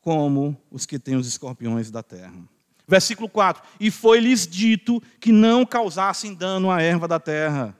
como 0.00 0.56
os 0.70 0.84
que 0.84 0.98
têm 0.98 1.16
os 1.16 1.26
escorpiões 1.26 1.90
da 1.90 2.02
terra. 2.02 2.36
Versículo 2.86 3.28
4: 3.28 3.62
E 3.80 3.90
foi-lhes 3.90 4.46
dito 4.46 5.02
que 5.18 5.32
não 5.32 5.64
causassem 5.64 6.34
dano 6.34 6.70
à 6.70 6.82
erva 6.82 7.08
da 7.08 7.18
terra. 7.18 7.76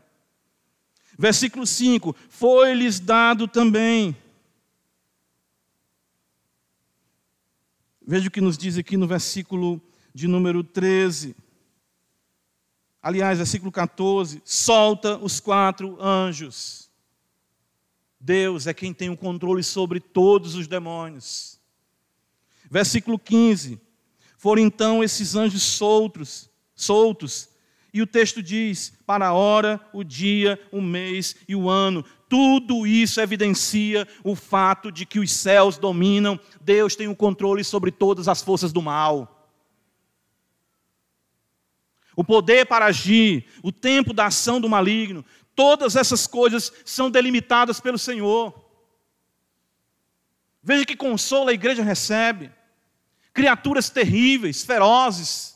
Versículo 1.18 1.66
5: 1.66 2.14
Foi-lhes 2.28 3.00
dado 3.00 3.48
também. 3.48 4.16
Veja 8.06 8.28
o 8.28 8.30
que 8.30 8.40
nos 8.40 8.56
diz 8.56 8.78
aqui 8.78 8.96
no 8.96 9.06
versículo 9.06 9.82
de 10.14 10.28
número 10.28 10.62
13. 10.62 11.34
Aliás, 13.02 13.38
versículo 13.38 13.72
14: 13.72 14.42
solta 14.44 15.16
os 15.16 15.40
quatro 15.40 16.00
anjos. 16.00 16.90
Deus 18.18 18.66
é 18.66 18.74
quem 18.74 18.92
tem 18.92 19.10
o 19.10 19.16
controle 19.16 19.62
sobre 19.62 20.00
todos 20.00 20.54
os 20.54 20.66
demônios. 20.66 21.60
Versículo 22.70 23.18
15: 23.18 23.80
Foram 24.36 24.62
então 24.62 25.02
esses 25.02 25.34
anjos 25.34 25.62
soltos, 25.62 26.50
soltos, 26.74 27.48
E 27.92 28.02
o 28.02 28.06
texto 28.06 28.42
diz: 28.42 28.92
para 29.06 29.28
a 29.28 29.32
hora, 29.32 29.80
o 29.92 30.04
dia, 30.04 30.60
o 30.70 30.80
mês 30.80 31.36
e 31.48 31.54
o 31.54 31.68
ano. 31.68 32.04
Tudo 32.28 32.86
isso 32.86 33.20
evidencia 33.20 34.06
o 34.24 34.34
fato 34.34 34.90
de 34.90 35.06
que 35.06 35.20
os 35.20 35.32
céus 35.32 35.78
dominam, 35.78 36.38
Deus 36.60 36.96
tem 36.96 37.08
o 37.08 37.16
controle 37.16 37.62
sobre 37.62 37.90
todas 37.90 38.28
as 38.28 38.42
forças 38.42 38.72
do 38.72 38.82
mal. 38.82 39.32
O 42.16 42.24
poder 42.24 42.66
para 42.66 42.86
agir, 42.86 43.46
o 43.62 43.70
tempo 43.70 44.12
da 44.12 44.26
ação 44.26 44.60
do 44.60 44.68
maligno, 44.68 45.24
todas 45.54 45.96
essas 45.96 46.26
coisas 46.26 46.72
são 46.84 47.10
delimitadas 47.10 47.78
pelo 47.78 47.98
Senhor. 47.98 48.64
Veja 50.62 50.84
que 50.84 50.96
consolo 50.96 51.48
a 51.48 51.52
igreja 51.52 51.82
recebe. 51.82 52.50
Criaturas 53.32 53.88
terríveis, 53.90 54.64
ferozes, 54.64 55.55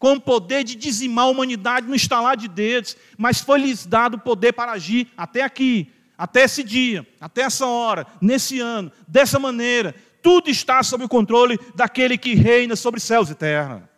com 0.00 0.14
o 0.14 0.20
poder 0.20 0.64
de 0.64 0.74
dizimar 0.74 1.26
a 1.26 1.28
humanidade 1.28 1.86
no 1.86 1.94
estalar 1.94 2.34
de 2.34 2.48
dedos, 2.48 2.96
mas 3.18 3.40
foi-lhes 3.40 3.84
dado 3.84 4.14
o 4.14 4.20
poder 4.20 4.54
para 4.54 4.72
agir 4.72 5.12
até 5.14 5.42
aqui, 5.42 5.92
até 6.16 6.44
esse 6.44 6.64
dia, 6.64 7.06
até 7.20 7.42
essa 7.42 7.66
hora, 7.66 8.06
nesse 8.18 8.58
ano, 8.58 8.90
dessa 9.06 9.38
maneira. 9.38 9.94
Tudo 10.22 10.48
está 10.48 10.82
sob 10.82 11.04
o 11.04 11.08
controle 11.08 11.60
daquele 11.74 12.16
que 12.16 12.34
reina 12.34 12.74
sobre 12.76 12.98
céus 12.98 13.28
e 13.28 13.34
terra. 13.34 13.88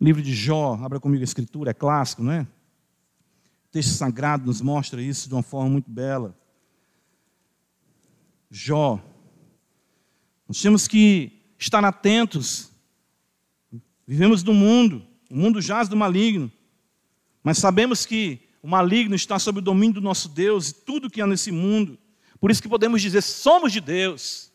Livro 0.00 0.22
de 0.22 0.34
Jó, 0.34 0.78
abra 0.82 0.98
comigo 0.98 1.22
a 1.22 1.24
escritura, 1.24 1.70
é 1.70 1.74
clássico, 1.74 2.22
não 2.22 2.32
é? 2.32 2.40
O 2.40 3.72
texto 3.72 3.90
sagrado 3.90 4.46
nos 4.46 4.62
mostra 4.62 5.02
isso 5.02 5.28
de 5.28 5.34
uma 5.34 5.42
forma 5.42 5.68
muito 5.68 5.90
bela. 5.90 6.34
Jó. 8.50 8.98
Nós 10.48 10.62
temos 10.62 10.88
que 10.88 11.33
estar 11.64 11.84
atentos. 11.84 12.70
Vivemos 14.06 14.42
no 14.42 14.52
mundo, 14.52 15.06
o 15.30 15.36
mundo 15.36 15.60
jaz 15.60 15.88
do 15.88 15.96
maligno, 15.96 16.52
mas 17.42 17.58
sabemos 17.58 18.04
que 18.04 18.40
o 18.62 18.68
maligno 18.68 19.14
está 19.14 19.38
sob 19.38 19.58
o 19.58 19.62
domínio 19.62 19.94
do 19.94 20.00
nosso 20.00 20.28
Deus 20.28 20.70
e 20.70 20.74
tudo 20.74 21.10
que 21.10 21.20
há 21.20 21.26
nesse 21.26 21.50
mundo. 21.50 21.98
Por 22.38 22.50
isso 22.50 22.62
que 22.62 22.68
podemos 22.68 23.00
dizer, 23.00 23.22
somos 23.22 23.72
de 23.72 23.80
Deus. 23.80 24.52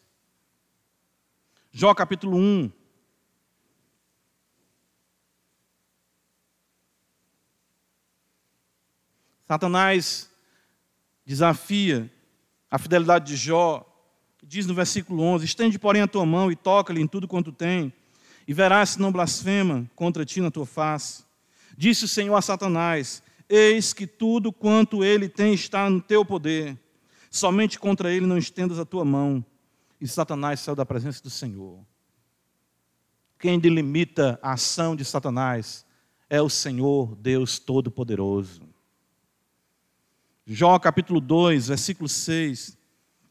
Jó 1.72 1.94
capítulo 1.94 2.38
1. 2.38 2.72
Satanás 9.48 10.32
desafia 11.26 12.12
a 12.70 12.78
fidelidade 12.78 13.32
de 13.32 13.36
Jó 13.36 13.89
diz 14.44 14.66
no 14.66 14.74
versículo 14.74 15.22
11: 15.22 15.46
Estende, 15.46 15.80
porém, 15.80 16.02
a 16.02 16.08
tua 16.08 16.26
mão 16.26 16.52
e 16.52 16.56
toca-lhe 16.56 17.02
em 17.02 17.08
tudo 17.08 17.28
quanto 17.28 17.52
tem, 17.52 17.94
e 18.48 18.54
verás 18.54 18.92
se 18.92 19.02
não 19.02 19.12
blasfema 19.12 19.90
contra 19.96 20.26
ti 20.26 20.42
na 20.42 20.52
tua 20.52 20.66
face. 20.66 21.24
Disse 21.78 22.06
o 22.06 22.08
Senhor 22.08 22.36
a 22.36 22.42
Satanás: 22.42 23.22
Eis 23.48 23.94
que 23.94 24.08
tudo 24.08 24.52
quanto 24.52 25.04
ele 25.04 25.30
tem 25.30 25.54
está 25.54 25.90
no 25.90 26.02
teu 26.02 26.26
poder, 26.26 26.78
somente 27.30 27.80
contra 27.80 28.12
ele 28.12 28.26
não 28.26 28.38
estendas 28.38 28.80
a 28.80 28.86
tua 28.86 29.06
mão. 29.06 29.44
E 30.02 30.08
Satanás 30.08 30.62
saiu 30.62 30.76
da 30.76 30.86
presença 30.86 31.22
do 31.22 31.30
Senhor. 31.30 31.78
Quem 33.38 33.60
delimita 33.60 34.40
a 34.42 34.54
ação 34.54 34.96
de 34.96 35.04
Satanás 35.04 35.86
é 36.30 36.42
o 36.42 36.50
Senhor, 36.50 37.16
Deus 37.16 37.60
Todo-Poderoso. 37.60 38.62
Jó 40.48 40.80
capítulo 40.80 41.20
2, 41.20 41.68
versículo 41.68 42.08
6 42.08 42.79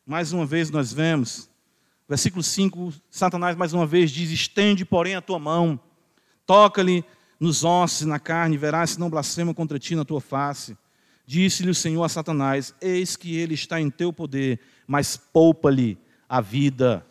mais 0.09 0.33
uma 0.33 0.47
vez 0.47 0.71
nós 0.71 0.91
vemos, 0.91 1.51
versículo 2.09 2.43
5, 2.43 2.95
Satanás 3.11 3.55
mais 3.55 3.75
uma 3.75 3.87
vez 3.87 4.11
diz: 4.11 4.31
Estende, 4.31 4.83
porém, 4.83 5.15
a 5.15 5.21
tua 5.21 5.39
mão, 5.39 5.79
toca-lhe 6.47 7.05
nos 7.39 7.63
ossos 7.63 8.01
e 8.01 8.07
na 8.07 8.19
carne, 8.19 8.57
verás 8.57 8.91
se 8.91 9.01
não 9.01 9.11
blasfema 9.11 9.53
contra 9.53 9.79
ti 9.79 9.95
na 9.95 10.07
tua 10.07 10.19
face. 10.19 10.79
Disse-lhe 11.27 11.69
o 11.69 11.75
Senhor 11.75 12.03
a 12.03 12.09
Satanás: 12.09 12.75
Eis 12.81 13.17
que 13.17 13.37
ele 13.37 13.53
está 13.53 13.79
em 13.79 13.91
teu 13.91 14.11
poder, 14.11 14.59
mas 14.87 15.15
poupa-lhe 15.15 15.99
a 16.27 16.41
vida. 16.41 17.05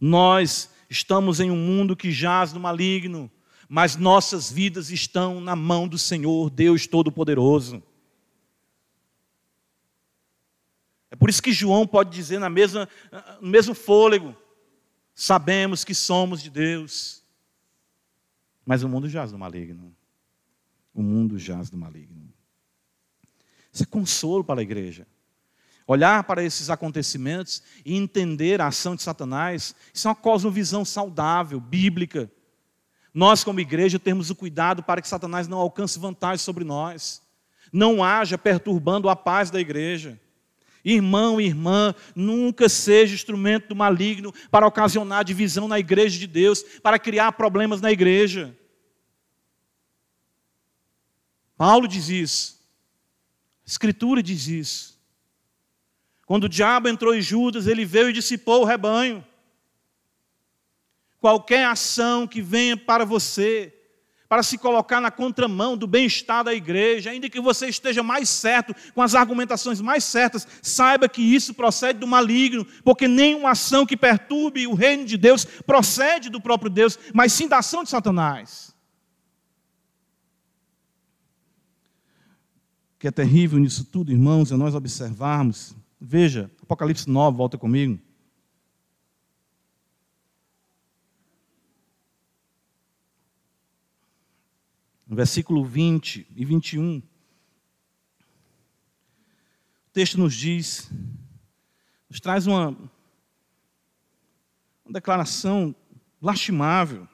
Nós 0.00 0.68
estamos 0.90 1.38
em 1.38 1.52
um 1.52 1.56
mundo 1.56 1.94
que 1.94 2.10
jaz 2.10 2.52
no 2.52 2.58
maligno, 2.58 3.30
mas 3.68 3.94
nossas 3.94 4.50
vidas 4.50 4.90
estão 4.90 5.40
na 5.40 5.54
mão 5.54 5.86
do 5.86 5.96
Senhor, 5.96 6.50
Deus 6.50 6.88
Todo-Poderoso. 6.88 7.80
É 11.12 11.14
por 11.14 11.28
isso 11.28 11.42
que 11.42 11.52
João 11.52 11.86
pode 11.86 12.08
dizer 12.08 12.38
na 12.38 12.48
mesma, 12.48 12.88
no 13.38 13.50
mesmo 13.50 13.74
fôlego: 13.74 14.34
sabemos 15.14 15.84
que 15.84 15.94
somos 15.94 16.42
de 16.42 16.48
Deus. 16.48 17.22
Mas 18.64 18.82
o 18.82 18.88
mundo 18.88 19.10
jaz 19.10 19.30
do 19.30 19.38
maligno. 19.38 19.94
O 20.94 21.02
mundo 21.02 21.38
jaz 21.38 21.68
do 21.68 21.76
maligno. 21.76 22.32
Isso 23.70 23.82
é 23.82 23.86
consolo 23.86 24.42
para 24.42 24.60
a 24.60 24.62
igreja. 24.62 25.06
Olhar 25.86 26.24
para 26.24 26.42
esses 26.42 26.70
acontecimentos 26.70 27.62
e 27.84 27.94
entender 27.94 28.62
a 28.62 28.68
ação 28.68 28.96
de 28.96 29.02
Satanás, 29.02 29.74
isso 29.92 30.08
é 30.08 30.10
uma 30.10 30.14
cosmovisão 30.14 30.82
saudável, 30.82 31.60
bíblica. 31.60 32.30
Nós, 33.12 33.44
como 33.44 33.60
igreja, 33.60 33.98
temos 33.98 34.30
o 34.30 34.34
cuidado 34.34 34.82
para 34.82 35.02
que 35.02 35.08
Satanás 35.08 35.46
não 35.46 35.58
alcance 35.58 35.98
vantagem 35.98 36.38
sobre 36.38 36.64
nós, 36.64 37.20
não 37.70 38.02
haja 38.02 38.38
perturbando 38.38 39.10
a 39.10 39.16
paz 39.16 39.50
da 39.50 39.60
igreja. 39.60 40.18
Irmão 40.84 41.40
e 41.40 41.46
irmã, 41.46 41.94
nunca 42.14 42.68
seja 42.68 43.14
instrumento 43.14 43.68
do 43.68 43.76
maligno 43.76 44.32
para 44.50 44.66
ocasionar 44.66 45.24
divisão 45.24 45.68
na 45.68 45.78
igreja 45.78 46.18
de 46.18 46.26
Deus, 46.26 46.62
para 46.82 46.98
criar 46.98 47.32
problemas 47.32 47.80
na 47.80 47.92
igreja. 47.92 48.56
Paulo 51.56 51.86
diz 51.86 52.08
isso. 52.08 52.60
A 53.64 53.68
Escritura 53.68 54.22
diz 54.22 54.48
isso. 54.48 55.00
Quando 56.26 56.44
o 56.44 56.48
diabo 56.48 56.88
entrou 56.88 57.14
em 57.14 57.22
Judas, 57.22 57.66
ele 57.66 57.84
veio 57.84 58.10
e 58.10 58.12
dissipou 58.12 58.62
o 58.62 58.64
rebanho. 58.64 59.24
Qualquer 61.20 61.66
ação 61.66 62.26
que 62.26 62.42
venha 62.42 62.76
para 62.76 63.04
você, 63.04 63.72
para 64.32 64.42
se 64.42 64.56
colocar 64.56 64.98
na 64.98 65.10
contramão 65.10 65.76
do 65.76 65.86
bem-estar 65.86 66.42
da 66.42 66.54
igreja, 66.54 67.10
ainda 67.10 67.28
que 67.28 67.38
você 67.38 67.66
esteja 67.66 68.02
mais 68.02 68.30
certo, 68.30 68.74
com 68.94 69.02
as 69.02 69.14
argumentações 69.14 69.78
mais 69.78 70.04
certas, 70.04 70.48
saiba 70.62 71.06
que 71.06 71.20
isso 71.20 71.52
procede 71.52 71.98
do 71.98 72.06
maligno, 72.06 72.64
porque 72.82 73.06
nenhuma 73.06 73.50
ação 73.50 73.84
que 73.84 73.94
perturbe 73.94 74.66
o 74.66 74.72
reino 74.72 75.04
de 75.04 75.18
Deus 75.18 75.44
procede 75.44 76.30
do 76.30 76.40
próprio 76.40 76.70
Deus, 76.70 76.98
mas 77.12 77.34
sim 77.34 77.46
da 77.46 77.58
ação 77.58 77.84
de 77.84 77.90
Satanás. 77.90 78.74
O 82.96 83.00
que 83.00 83.08
é 83.08 83.10
terrível 83.10 83.58
nisso 83.58 83.84
tudo, 83.84 84.10
irmãos, 84.10 84.50
é 84.50 84.56
nós 84.56 84.74
observarmos. 84.74 85.76
Veja, 86.00 86.50
Apocalipse 86.62 87.06
9, 87.06 87.36
volta 87.36 87.58
comigo. 87.58 88.00
No 95.12 95.16
versículo 95.16 95.62
20 95.62 96.26
e 96.34 96.42
21, 96.42 96.96
o 96.96 97.02
texto 99.92 100.16
nos 100.16 100.32
diz, 100.32 100.90
nos 102.08 102.18
traz 102.18 102.46
uma, 102.46 102.68
uma 104.82 104.92
declaração 104.94 105.76
lastimável. 106.18 107.06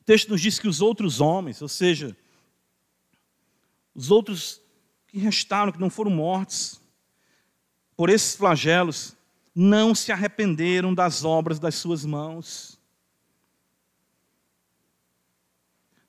O 0.00 0.04
texto 0.04 0.30
nos 0.30 0.40
diz 0.40 0.58
que 0.58 0.66
os 0.66 0.80
outros 0.80 1.20
homens, 1.20 1.62
ou 1.62 1.68
seja, 1.68 2.16
os 3.94 4.10
outros 4.10 4.60
que 5.06 5.18
restaram, 5.20 5.70
que 5.70 5.78
não 5.78 5.90
foram 5.90 6.10
mortos, 6.10 6.82
por 7.96 8.10
esses 8.10 8.34
flagelos, 8.34 9.16
não 9.54 9.94
se 9.94 10.10
arrependeram 10.10 10.92
das 10.92 11.22
obras 11.22 11.60
das 11.60 11.76
suas 11.76 12.04
mãos. 12.04 12.79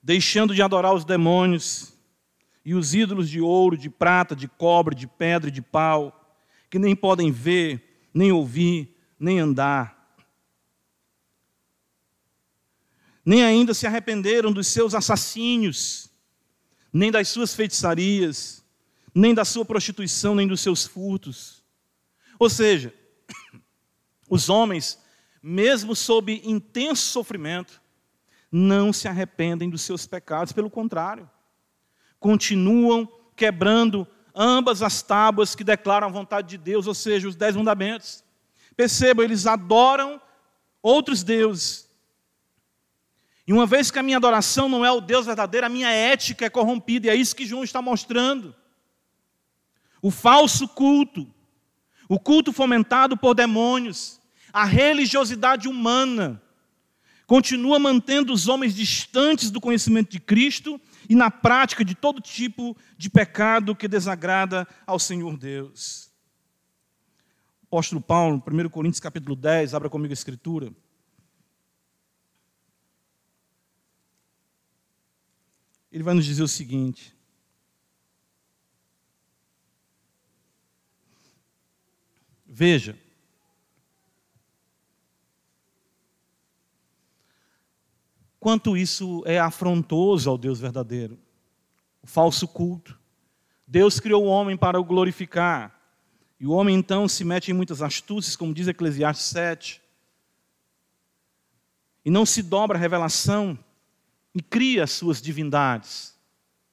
Deixando 0.01 0.55
de 0.55 0.61
adorar 0.61 0.93
os 0.93 1.05
demônios 1.05 1.93
e 2.65 2.73
os 2.73 2.93
ídolos 2.93 3.29
de 3.29 3.41
ouro, 3.41 3.77
de 3.77 3.89
prata, 3.89 4.35
de 4.35 4.47
cobre, 4.47 4.95
de 4.95 5.07
pedra 5.07 5.49
e 5.49 5.51
de 5.51 5.61
pau, 5.61 6.35
que 6.69 6.79
nem 6.79 6.95
podem 6.95 7.31
ver, 7.31 8.09
nem 8.13 8.31
ouvir, 8.31 8.95
nem 9.19 9.39
andar. 9.39 9.99
Nem 13.23 13.43
ainda 13.43 13.73
se 13.73 13.85
arrependeram 13.85 14.51
dos 14.51 14.67
seus 14.67 14.95
assassínios, 14.95 16.09
nem 16.91 17.11
das 17.11 17.29
suas 17.29 17.53
feitiçarias, 17.53 18.65
nem 19.13 19.33
da 19.33 19.45
sua 19.45 19.65
prostituição, 19.65 20.33
nem 20.33 20.47
dos 20.47 20.61
seus 20.61 20.85
furtos. 20.85 21.63
Ou 22.39 22.49
seja, 22.49 22.93
os 24.29 24.49
homens, 24.49 24.99
mesmo 25.41 25.95
sob 25.95 26.41
intenso 26.43 27.03
sofrimento, 27.03 27.80
não 28.51 28.91
se 28.91 29.07
arrependem 29.07 29.69
dos 29.69 29.81
seus 29.81 30.05
pecados, 30.05 30.51
pelo 30.51 30.69
contrário, 30.69 31.29
continuam 32.19 33.07
quebrando 33.35 34.05
ambas 34.35 34.81
as 34.81 35.01
tábuas 35.01 35.55
que 35.55 35.63
declaram 35.63 36.07
a 36.07 36.11
vontade 36.11 36.49
de 36.49 36.57
Deus, 36.57 36.85
ou 36.87 36.93
seja, 36.93 37.27
os 37.27 37.35
dez 37.35 37.55
mandamentos. 37.55 38.23
Percebam, 38.75 39.23
eles 39.23 39.45
adoram 39.45 40.21
outros 40.81 41.23
deuses. 41.23 41.89
E 43.47 43.53
uma 43.53 43.65
vez 43.65 43.89
que 43.89 43.99
a 43.99 44.03
minha 44.03 44.17
adoração 44.17 44.69
não 44.69 44.85
é 44.85 44.91
o 44.91 45.01
Deus 45.01 45.25
verdadeiro, 45.25 45.65
a 45.65 45.69
minha 45.69 45.89
ética 45.89 46.45
é 46.45 46.49
corrompida, 46.49 47.07
e 47.07 47.09
é 47.09 47.15
isso 47.15 47.35
que 47.35 47.45
João 47.45 47.63
está 47.63 47.81
mostrando. 47.81 48.55
O 50.01 50.11
falso 50.11 50.67
culto, 50.67 51.27
o 52.07 52.19
culto 52.19 52.51
fomentado 52.51 53.15
por 53.17 53.33
demônios, 53.33 54.19
a 54.53 54.65
religiosidade 54.65 55.67
humana, 55.67 56.41
continua 57.31 57.79
mantendo 57.79 58.33
os 58.33 58.49
homens 58.49 58.75
distantes 58.75 59.49
do 59.49 59.61
conhecimento 59.61 60.11
de 60.11 60.19
Cristo 60.19 60.81
e 61.07 61.15
na 61.15 61.31
prática 61.31 61.85
de 61.85 61.95
todo 61.95 62.19
tipo 62.19 62.75
de 62.97 63.09
pecado 63.09 63.73
que 63.73 63.87
desagrada 63.87 64.67
ao 64.85 64.99
Senhor 64.99 65.37
Deus. 65.37 66.11
O 67.61 67.67
apóstolo 67.67 68.01
Paulo, 68.01 68.43
1 68.45 68.67
Coríntios 68.67 68.99
capítulo 68.99 69.33
10, 69.33 69.73
abra 69.73 69.89
comigo 69.89 70.11
a 70.11 70.13
escritura. 70.13 70.73
Ele 75.89 76.03
vai 76.03 76.13
nos 76.13 76.25
dizer 76.25 76.43
o 76.43 76.49
seguinte: 76.49 77.15
Veja, 82.45 82.99
quanto 88.41 88.75
isso 88.75 89.21
é 89.27 89.39
afrontoso 89.39 90.27
ao 90.27 90.37
Deus 90.37 90.59
verdadeiro. 90.59 91.17
O 92.01 92.07
falso 92.07 92.47
culto. 92.47 92.99
Deus 93.67 93.99
criou 93.99 94.25
o 94.25 94.27
homem 94.27 94.57
para 94.57 94.79
o 94.79 94.83
glorificar. 94.83 95.79
E 96.39 96.47
o 96.47 96.51
homem 96.51 96.75
então 96.75 97.07
se 97.07 97.23
mete 97.23 97.51
em 97.51 97.53
muitas 97.53 97.83
astúcias, 97.83 98.35
como 98.35 98.51
diz 98.51 98.67
Eclesiastes 98.67 99.27
7. 99.27 99.81
E 102.03 102.09
não 102.09 102.25
se 102.25 102.41
dobra 102.41 102.79
a 102.79 102.81
revelação 102.81 103.57
e 104.33 104.41
cria 104.41 104.85
as 104.85 104.91
suas 104.91 105.21
divindades, 105.21 106.17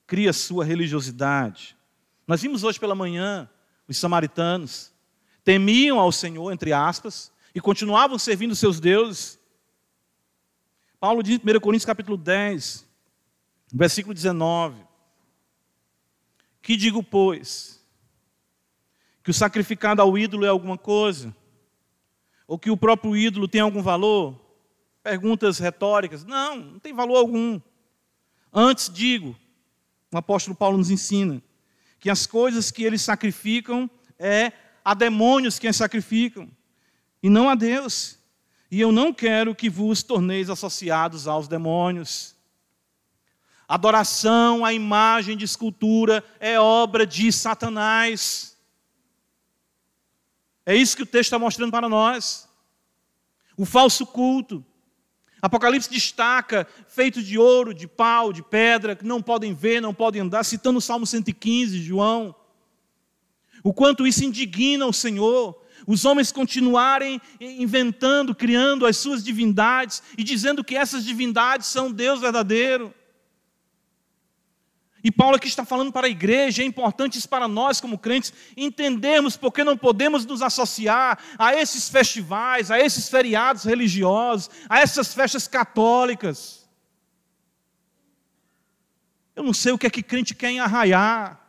cria 0.06 0.32
sua 0.32 0.64
religiosidade. 0.64 1.76
Nós 2.26 2.40
vimos 2.40 2.64
hoje 2.64 2.80
pela 2.80 2.94
manhã 2.94 3.46
os 3.86 3.98
samaritanos 3.98 4.90
temiam 5.44 5.98
ao 5.98 6.12
Senhor, 6.12 6.50
entre 6.50 6.72
aspas, 6.72 7.30
e 7.54 7.60
continuavam 7.60 8.18
servindo 8.18 8.54
seus 8.54 8.80
deuses, 8.80 9.37
Paulo 11.00 11.22
diz 11.22 11.38
em 11.38 11.56
1 11.56 11.60
Coríntios 11.60 11.84
capítulo 11.84 12.16
10, 12.16 12.86
versículo 13.72 14.12
19: 14.12 14.82
Que 16.60 16.76
digo, 16.76 17.02
pois, 17.02 17.84
que 19.22 19.30
o 19.30 19.34
sacrificado 19.34 20.02
ao 20.02 20.18
ídolo 20.18 20.44
é 20.44 20.48
alguma 20.48 20.76
coisa? 20.76 21.34
Ou 22.48 22.58
que 22.58 22.70
o 22.70 22.76
próprio 22.76 23.16
ídolo 23.16 23.46
tem 23.46 23.60
algum 23.60 23.82
valor? 23.82 24.40
Perguntas 25.02 25.58
retóricas. 25.58 26.24
Não, 26.24 26.56
não 26.56 26.78
tem 26.78 26.92
valor 26.92 27.18
algum. 27.18 27.60
Antes 28.52 28.90
digo, 28.92 29.36
o 30.12 30.16
apóstolo 30.16 30.56
Paulo 30.56 30.78
nos 30.78 30.90
ensina, 30.90 31.42
que 32.00 32.10
as 32.10 32.26
coisas 32.26 32.70
que 32.70 32.82
eles 32.82 33.02
sacrificam 33.02 33.88
é 34.18 34.52
a 34.84 34.94
demônios 34.94 35.58
que 35.58 35.68
as 35.68 35.76
sacrificam, 35.76 36.50
e 37.22 37.28
não 37.28 37.48
a 37.48 37.54
Deus. 37.54 38.17
E 38.70 38.80
eu 38.80 38.92
não 38.92 39.12
quero 39.12 39.54
que 39.54 39.70
vos 39.70 40.02
torneis 40.02 40.50
associados 40.50 41.26
aos 41.26 41.48
demônios. 41.48 42.36
Adoração 43.66 44.64
à 44.64 44.72
imagem 44.72 45.36
de 45.36 45.44
escultura 45.44 46.24
é 46.38 46.58
obra 46.58 47.06
de 47.06 47.30
Satanás. 47.32 48.56
É 50.66 50.74
isso 50.76 50.96
que 50.96 51.02
o 51.02 51.06
texto 51.06 51.28
está 51.28 51.38
mostrando 51.38 51.70
para 51.70 51.88
nós. 51.88 52.48
O 53.56 53.64
falso 53.64 54.06
culto. 54.06 54.64
Apocalipse 55.40 55.88
destaca 55.88 56.66
feito 56.88 57.22
de 57.22 57.38
ouro, 57.38 57.72
de 57.72 57.86
pau, 57.86 58.32
de 58.32 58.42
pedra, 58.42 58.96
que 58.96 59.04
não 59.04 59.22
podem 59.22 59.54
ver, 59.54 59.80
não 59.80 59.94
podem 59.94 60.22
andar, 60.22 60.44
citando 60.44 60.78
o 60.78 60.82
Salmo 60.82 61.06
115, 61.06 61.80
João. 61.80 62.34
O 63.62 63.72
quanto 63.72 64.06
isso 64.06 64.24
indigna 64.24 64.86
o 64.86 64.92
Senhor, 64.92 65.58
os 65.88 66.04
homens 66.04 66.30
continuarem 66.30 67.18
inventando, 67.40 68.34
criando 68.34 68.84
as 68.84 68.98
suas 68.98 69.24
divindades 69.24 70.02
e 70.18 70.22
dizendo 70.22 70.62
que 70.62 70.76
essas 70.76 71.02
divindades 71.02 71.66
são 71.66 71.90
Deus 71.90 72.20
verdadeiro. 72.20 72.94
E 75.02 75.10
Paulo 75.10 75.36
aqui 75.36 75.48
está 75.48 75.64
falando 75.64 75.90
para 75.90 76.06
a 76.06 76.10
igreja, 76.10 76.62
é 76.62 76.66
importante 76.66 77.16
isso 77.16 77.26
para 77.26 77.48
nós 77.48 77.80
como 77.80 77.98
crentes 77.98 78.34
entendermos 78.54 79.34
porque 79.34 79.64
não 79.64 79.78
podemos 79.78 80.26
nos 80.26 80.42
associar 80.42 81.18
a 81.38 81.54
esses 81.54 81.88
festivais, 81.88 82.70
a 82.70 82.78
esses 82.78 83.08
feriados 83.08 83.64
religiosos, 83.64 84.50
a 84.68 84.80
essas 84.80 85.14
festas 85.14 85.48
católicas. 85.48 86.68
Eu 89.34 89.42
não 89.42 89.54
sei 89.54 89.72
o 89.72 89.78
que 89.78 89.86
é 89.86 89.90
que 89.90 90.02
crente 90.02 90.34
quer 90.34 90.50
em 90.50 90.60
arraiar. 90.60 91.47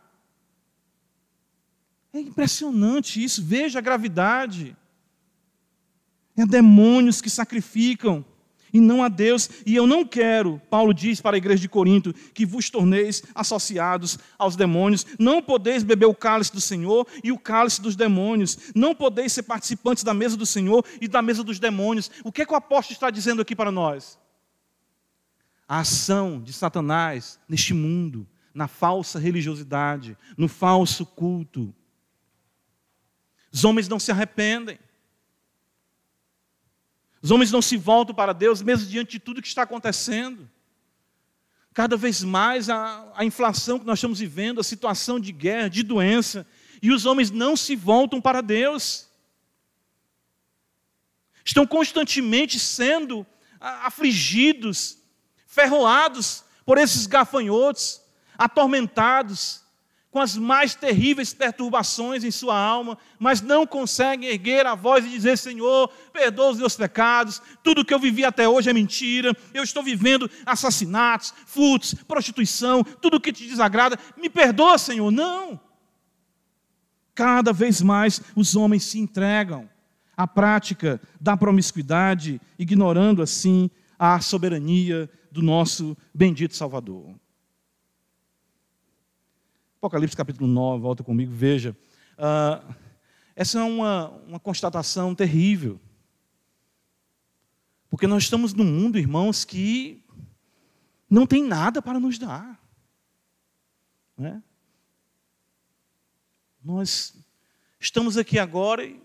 É 2.14 2.20
impressionante 2.20 3.24
isso, 3.24 3.44
veja 3.44 3.80
a 3.80 3.82
gravidade. 3.82 4.76
É 6.36 6.46
demônios 6.46 7.22
que 7.22 7.30
sacrificam 7.30 8.26
e 8.74 8.80
não 8.80 9.04
a 9.04 9.10
Deus. 9.10 9.50
E 9.66 9.76
eu 9.76 9.86
não 9.86 10.06
quero, 10.06 10.62
Paulo 10.70 10.94
diz 10.94 11.22
para 11.22 11.36
a 11.36 11.38
igreja 11.38 11.62
de 11.62 11.70
Corinto, 11.70 12.14
que 12.34 12.46
vos 12.46 12.70
torneis 12.70 13.24
associados 13.36 14.18
aos 14.38 14.56
demônios. 14.56 15.06
Não 15.20 15.42
podeis 15.42 15.84
beber 15.84 16.06
o 16.06 16.16
cálice 16.16 16.52
do 16.52 16.62
Senhor 16.62 17.08
e 17.24 17.32
o 17.32 17.38
cálice 17.38 17.82
dos 17.82 17.96
demônios. 17.96 18.58
Não 18.76 18.96
podeis 18.96 19.34
ser 19.34 19.44
participantes 19.44 20.04
da 20.04 20.14
mesa 20.14 20.38
do 20.38 20.46
Senhor 20.46 20.84
e 21.00 21.08
da 21.08 21.22
mesa 21.22 21.44
dos 21.44 21.60
demônios. 21.60 22.10
O 22.24 22.32
que 22.32 22.42
é 22.42 22.46
que 22.46 22.54
o 22.54 22.58
apóstolo 22.58 22.94
está 22.94 23.10
dizendo 23.10 23.42
aqui 23.42 23.56
para 23.56 23.72
nós? 23.72 24.18
A 25.68 25.80
ação 25.80 26.42
de 26.42 26.52
Satanás 26.52 27.40
neste 27.48 27.74
mundo, 27.74 28.28
na 28.54 28.68
falsa 28.68 29.20
religiosidade, 29.20 30.18
no 30.36 30.48
falso 30.48 31.06
culto 31.06 31.74
os 33.52 33.64
homens 33.64 33.88
não 33.88 34.00
se 34.00 34.12
arrependem. 34.12 34.80
Os 37.22 37.32
homens 37.32 37.52
não 37.52 37.62
se 37.62 37.76
voltam 37.76 38.16
para 38.16 38.34
Deus, 38.34 38.62
mesmo 38.62 38.88
diante 38.88 39.12
de 39.12 39.20
tudo 39.20 39.42
que 39.42 39.48
está 39.48 39.64
acontecendo. 39.64 40.50
Cada 41.74 41.98
vez 41.98 42.24
mais 42.24 42.70
a, 42.70 43.12
a, 43.16 43.26
inflação 43.26 43.80
que 43.80 43.86
nós 43.86 44.00
estamos 44.00 44.20
vivendo, 44.20 44.60
a 44.60 44.64
situação 44.64 45.20
de 45.20 45.32
guerra, 45.32 45.70
de 45.70 45.84
doença, 45.84 46.48
e 46.82 46.92
os 46.92 47.06
homens 47.06 47.30
não 47.30 47.56
se 47.58 47.76
voltam 47.76 48.22
para 48.22 48.42
Deus. 48.42 49.08
Estão 51.44 51.66
constantemente 51.66 52.60
sendo 52.60 53.26
afligidos, 53.60 54.98
ferroados 55.46 56.44
por 56.66 56.78
esses 56.78 57.06
gafanhotos, 57.06 58.02
atormentados, 58.38 59.64
com 60.12 60.20
as 60.20 60.36
mais 60.36 60.74
terríveis 60.74 61.34
perturbações 61.34 62.24
em 62.24 62.32
sua 62.32 62.58
alma, 62.58 62.98
mas 63.20 63.42
não 63.42 63.66
conseguem 63.66 64.30
erguer 64.30 64.66
a 64.66 64.74
voz 64.74 65.06
e 65.06 65.10
dizer: 65.10 65.38
Senhor, 65.38 65.88
perdoa 66.12 66.52
os 66.52 66.58
meus 66.58 66.76
pecados, 66.76 67.42
tudo 67.64 67.86
que 67.86 67.94
eu 67.94 68.00
vivi 68.00 68.26
até 68.26 68.48
hoje 68.48 68.70
é 68.70 68.74
mentira, 68.74 69.36
eu 69.54 69.64
estou 69.64 69.84
vivendo 69.84 70.30
assassinatos, 70.46 71.34
furtos, 71.46 71.94
prostituição, 71.94 72.84
tudo 72.84 73.22
que 73.22 73.32
te 73.32 73.48
desagrada, 73.48 73.98
me 74.18 74.30
perdoa, 74.30 74.78
Senhor. 74.78 75.12
Não. 75.12 75.60
Cada 77.14 77.52
vez 77.52 77.82
mais 77.82 78.22
os 78.36 78.56
homens 78.56 78.86
se 78.86 78.98
entregam 78.98 79.70
à 80.16 80.26
prática 80.26 81.00
da 81.20 81.38
promiscuidade, 81.38 82.42
ignorando 82.58 83.22
assim 83.22 83.70
a 83.98 84.20
soberania 84.22 85.10
do 85.32 85.42
nosso 85.42 85.96
bendito 86.14 86.56
Salvador. 86.56 87.14
Apocalipse 89.80 90.14
capítulo 90.14 90.46
9, 90.46 90.82
volta 90.82 91.06
comigo, 91.06 91.32
veja. 91.34 91.74
Uh, 92.18 92.76
essa 93.34 93.60
é 93.60 93.64
uma, 93.64 94.10
uma 94.28 94.38
constatação 94.38 95.16
terrível. 95.16 95.80
Porque 97.90 98.06
nós 98.06 98.24
estamos 98.24 98.54
num 98.54 98.66
mundo, 98.66 99.00
irmãos, 99.00 99.46
que 99.46 100.04
não 101.10 101.26
tem 101.26 101.42
nada 101.42 101.82
para 101.82 101.98
nos 101.98 102.20
dar. 102.20 102.62
Né? 104.18 104.44
Nós 106.62 107.16
estamos 107.80 108.18
aqui 108.18 108.38
agora 108.38 108.84
e 108.84 109.02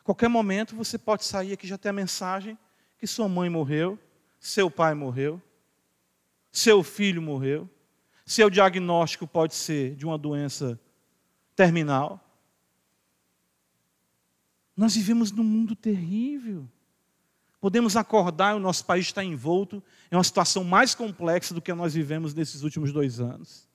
a 0.00 0.02
qualquer 0.02 0.30
momento 0.30 0.74
você 0.74 0.96
pode 0.96 1.26
sair 1.26 1.52
aqui 1.52 1.66
já 1.66 1.76
ter 1.76 1.90
a 1.90 1.92
mensagem 1.92 2.56
que 2.96 3.06
sua 3.06 3.28
mãe 3.28 3.50
morreu, 3.50 3.98
seu 4.40 4.70
pai 4.70 4.94
morreu, 4.94 5.42
seu 6.50 6.82
filho 6.82 7.20
morreu. 7.20 7.68
Seu 8.26 8.50
diagnóstico 8.50 9.24
pode 9.24 9.54
ser 9.54 9.94
de 9.94 10.04
uma 10.04 10.18
doença 10.18 10.78
terminal. 11.54 12.20
Nós 14.76 14.96
vivemos 14.96 15.30
num 15.30 15.44
mundo 15.44 15.76
terrível. 15.76 16.68
Podemos 17.60 17.96
acordar 17.96 18.52
e 18.52 18.56
o 18.56 18.60
nosso 18.60 18.84
país 18.84 19.06
está 19.06 19.22
envolto 19.22 19.82
em 20.10 20.16
uma 20.16 20.24
situação 20.24 20.64
mais 20.64 20.92
complexa 20.94 21.54
do 21.54 21.62
que 21.62 21.72
nós 21.72 21.94
vivemos 21.94 22.34
nesses 22.34 22.62
últimos 22.62 22.92
dois 22.92 23.20
anos. 23.20 23.68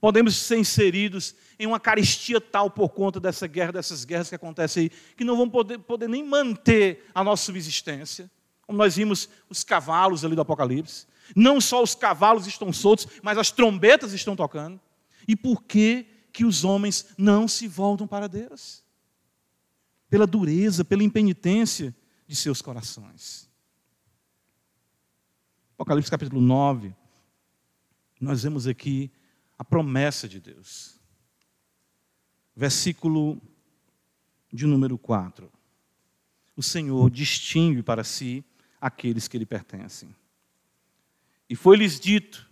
Podemos 0.00 0.36
ser 0.36 0.58
inseridos 0.58 1.34
em 1.58 1.66
uma 1.66 1.80
caristia 1.80 2.40
tal 2.40 2.70
por 2.70 2.90
conta 2.90 3.18
dessa 3.18 3.46
guerra, 3.46 3.72
dessas 3.72 4.04
guerras 4.04 4.28
que 4.28 4.34
acontecem 4.34 4.84
aí, 4.84 4.90
que 5.16 5.24
não 5.24 5.36
vão 5.36 5.48
poder, 5.48 5.78
poder 5.78 6.08
nem 6.08 6.22
manter 6.22 7.08
a 7.14 7.24
nossa 7.24 7.44
subsistência. 7.44 8.30
Como 8.62 8.76
nós 8.76 8.96
vimos 8.96 9.28
os 9.48 9.64
cavalos 9.64 10.24
ali 10.24 10.34
do 10.34 10.42
Apocalipse. 10.42 11.06
Não 11.34 11.60
só 11.60 11.82
os 11.82 11.94
cavalos 11.94 12.46
estão 12.46 12.72
soltos, 12.72 13.06
mas 13.22 13.38
as 13.38 13.50
trombetas 13.50 14.12
estão 14.12 14.34
tocando. 14.34 14.80
E 15.26 15.36
por 15.36 15.62
que 15.62 16.06
que 16.32 16.44
os 16.44 16.64
homens 16.64 17.06
não 17.18 17.46
se 17.46 17.66
voltam 17.66 18.06
para 18.06 18.28
Deus? 18.28 18.82
Pela 20.08 20.26
dureza, 20.26 20.84
pela 20.84 21.02
impenitência 21.02 21.94
de 22.26 22.34
seus 22.34 22.62
corações. 22.62 23.48
Apocalipse 25.74 26.10
capítulo 26.10 26.40
9, 26.40 26.94
nós 28.20 28.42
vemos 28.42 28.66
aqui 28.66 29.10
a 29.56 29.64
promessa 29.64 30.28
de 30.28 30.40
Deus. 30.40 30.98
Versículo 32.54 33.40
de 34.52 34.66
número 34.66 34.98
4. 34.98 35.50
O 36.56 36.62
Senhor 36.62 37.08
distingue 37.10 37.82
para 37.82 38.02
si 38.02 38.44
aqueles 38.80 39.28
que 39.28 39.38
lhe 39.38 39.46
pertencem. 39.46 40.14
E 41.48 41.56
foi-lhes 41.56 41.98
dito, 41.98 42.48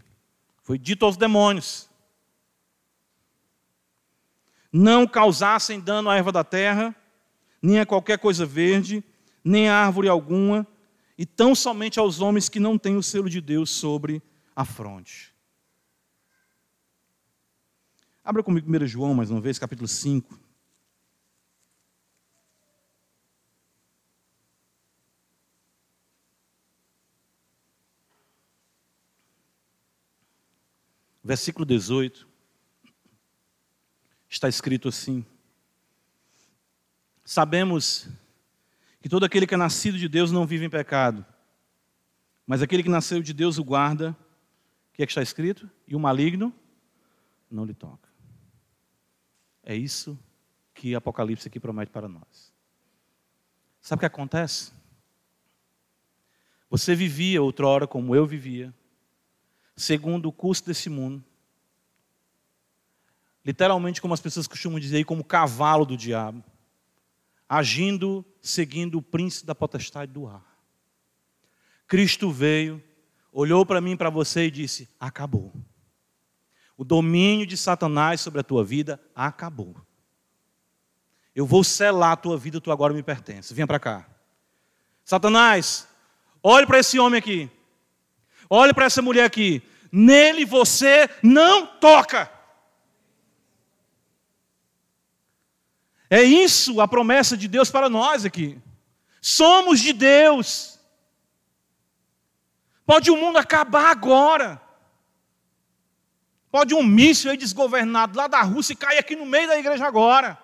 foi 0.62 0.78
dito 0.78 1.05
aos 1.05 1.16
demônios, 1.16 1.88
não 4.72 5.07
causassem 5.07 5.80
dano 5.80 6.11
à 6.11 6.16
erva 6.16 6.32
da 6.32 6.44
terra, 6.44 6.94
nem 7.61 7.78
a 7.78 7.86
qualquer 7.86 8.18
coisa 8.18 8.44
verde, 8.44 9.03
nem 9.44 9.68
a 9.68 9.76
árvore 9.76 10.09
alguma, 10.09 10.66
e 11.16 11.24
tão 11.24 11.55
somente 11.55 11.99
aos 11.99 12.20
homens 12.20 12.49
que 12.49 12.61
não 12.61 12.76
têm 12.76 12.97
o 12.97 13.03
selo 13.03 13.30
de 13.30 13.40
Deus 13.40 13.70
sobre 13.70 14.22
a 14.55 14.64
fronte. 14.64 15.34
Abra 18.22 18.42
comigo 18.42 18.68
1 18.68 18.86
João, 18.86 19.14
mais 19.14 19.30
uma 19.30 19.40
vez, 19.40 19.59
capítulo 19.59 19.86
5. 19.86 20.45
Versículo 31.27 31.66
18. 31.66 32.24
Está 34.29 34.49
escrito 34.49 34.89
assim: 34.89 35.27
Sabemos 37.24 38.09
que 39.01 39.09
todo 39.09 39.24
aquele 39.24 39.45
que 39.45 39.55
é 39.55 39.57
nascido 39.57 39.99
de 39.99 40.09
Deus 40.09 40.31
não 40.31 40.47
vive 40.47 40.64
em 40.64 40.70
pecado, 40.70 41.27
mas 42.47 42.62
aquele 42.62 42.85
que 42.85 42.89
nasceu 42.89 43.20
de 43.20 43.33
Deus 43.33 43.59
o 43.59 43.64
guarda, 43.64 44.16
o 44.91 44.93
que 44.95 45.03
é 45.03 45.07
que 45.07 45.11
está 45.11 45.20
escrito? 45.20 45.68
E 45.85 45.97
o 45.97 45.99
maligno 45.99 46.55
não 47.51 47.64
lhe 47.64 47.74
toca. 47.74 48.09
É 49.64 49.74
isso 49.74 50.16
que 50.72 50.95
Apocalipse 50.95 51.49
aqui 51.49 51.59
promete 51.59 51.91
para 51.91 52.07
nós. 52.07 52.53
Sabe 53.81 53.99
o 53.99 54.01
que 54.01 54.07
acontece? 54.07 54.72
Você 56.70 56.95
vivia 56.95 57.43
outrora 57.43 57.85
como 57.85 58.14
eu 58.14 58.24
vivia, 58.24 58.72
segundo 59.77 60.27
o 60.27 60.33
curso 60.33 60.64
desse 60.64 60.89
mundo, 60.89 61.22
literalmente, 63.45 64.01
como 64.01 64.14
as 64.14 64.20
pessoas 64.20 64.47
costumam 64.47 64.81
dizer, 64.81 65.05
como 65.05 65.22
cavalo 65.22 65.85
do 65.85 65.97
diabo, 65.97 66.43
agindo 67.49 68.24
seguindo 68.41 68.99
o 68.99 69.03
príncipe 69.03 69.47
da 69.47 69.55
potestade 69.55 70.12
do 70.12 70.27
ar. 70.27 70.45
Cristo 71.87 72.31
veio, 72.31 72.83
olhou 73.33 73.64
para 73.64 73.81
mim 73.81 73.93
e 73.93 73.97
para 73.97 74.11
você 74.11 74.47
e 74.47 74.51
disse: 74.51 74.89
Acabou. 74.99 75.53
O 76.77 76.85
domínio 76.85 77.47
de 77.47 77.57
Satanás 77.57 78.20
sobre 78.20 78.41
a 78.41 78.45
tua 78.45 78.64
vida 78.64 79.01
acabou. 79.14 79.74
Eu 81.35 81.47
vou 81.47 81.62
selar 81.62 82.12
a 82.12 82.16
tua 82.16 82.37
vida, 82.37 82.61
tu 82.61 82.72
agora 82.72 82.93
me 82.93 83.03
pertence. 83.03 83.55
Venha 83.55 83.66
para 83.66 83.79
cá. 83.79 84.09
Satanás, 85.05 85.87
olhe 86.43 86.66
para 86.66 86.79
esse 86.79 86.99
homem 86.99 87.18
aqui. 87.18 87.51
Olhe 88.49 88.72
para 88.72 88.86
essa 88.86 89.03
mulher 89.03 89.24
aqui. 89.24 89.62
Nele 89.90 90.44
você 90.44 91.09
não 91.22 91.66
toca. 91.66 92.30
É 96.09 96.22
isso 96.22 96.80
a 96.80 96.86
promessa 96.86 97.36
de 97.36 97.49
Deus 97.49 97.70
para 97.70 97.88
nós 97.88 98.24
aqui. 98.24 98.59
Somos 99.20 99.80
de 99.80 99.92
Deus. 99.92 100.78
Pode 102.84 103.11
o 103.11 103.16
mundo 103.16 103.38
acabar 103.38 103.90
agora. 103.90 104.61
Pode 106.51 106.74
um 106.74 106.82
míssil 106.82 107.32
aí 107.32 107.36
desgovernado 107.36 108.16
lá 108.16 108.28
da 108.28 108.40
Rússia 108.42 108.76
cair 108.76 108.99
aqui 108.99 109.16
no 109.16 109.26
meio 109.26 109.49
da 109.49 109.59
igreja 109.59 109.84
agora. 109.84 110.38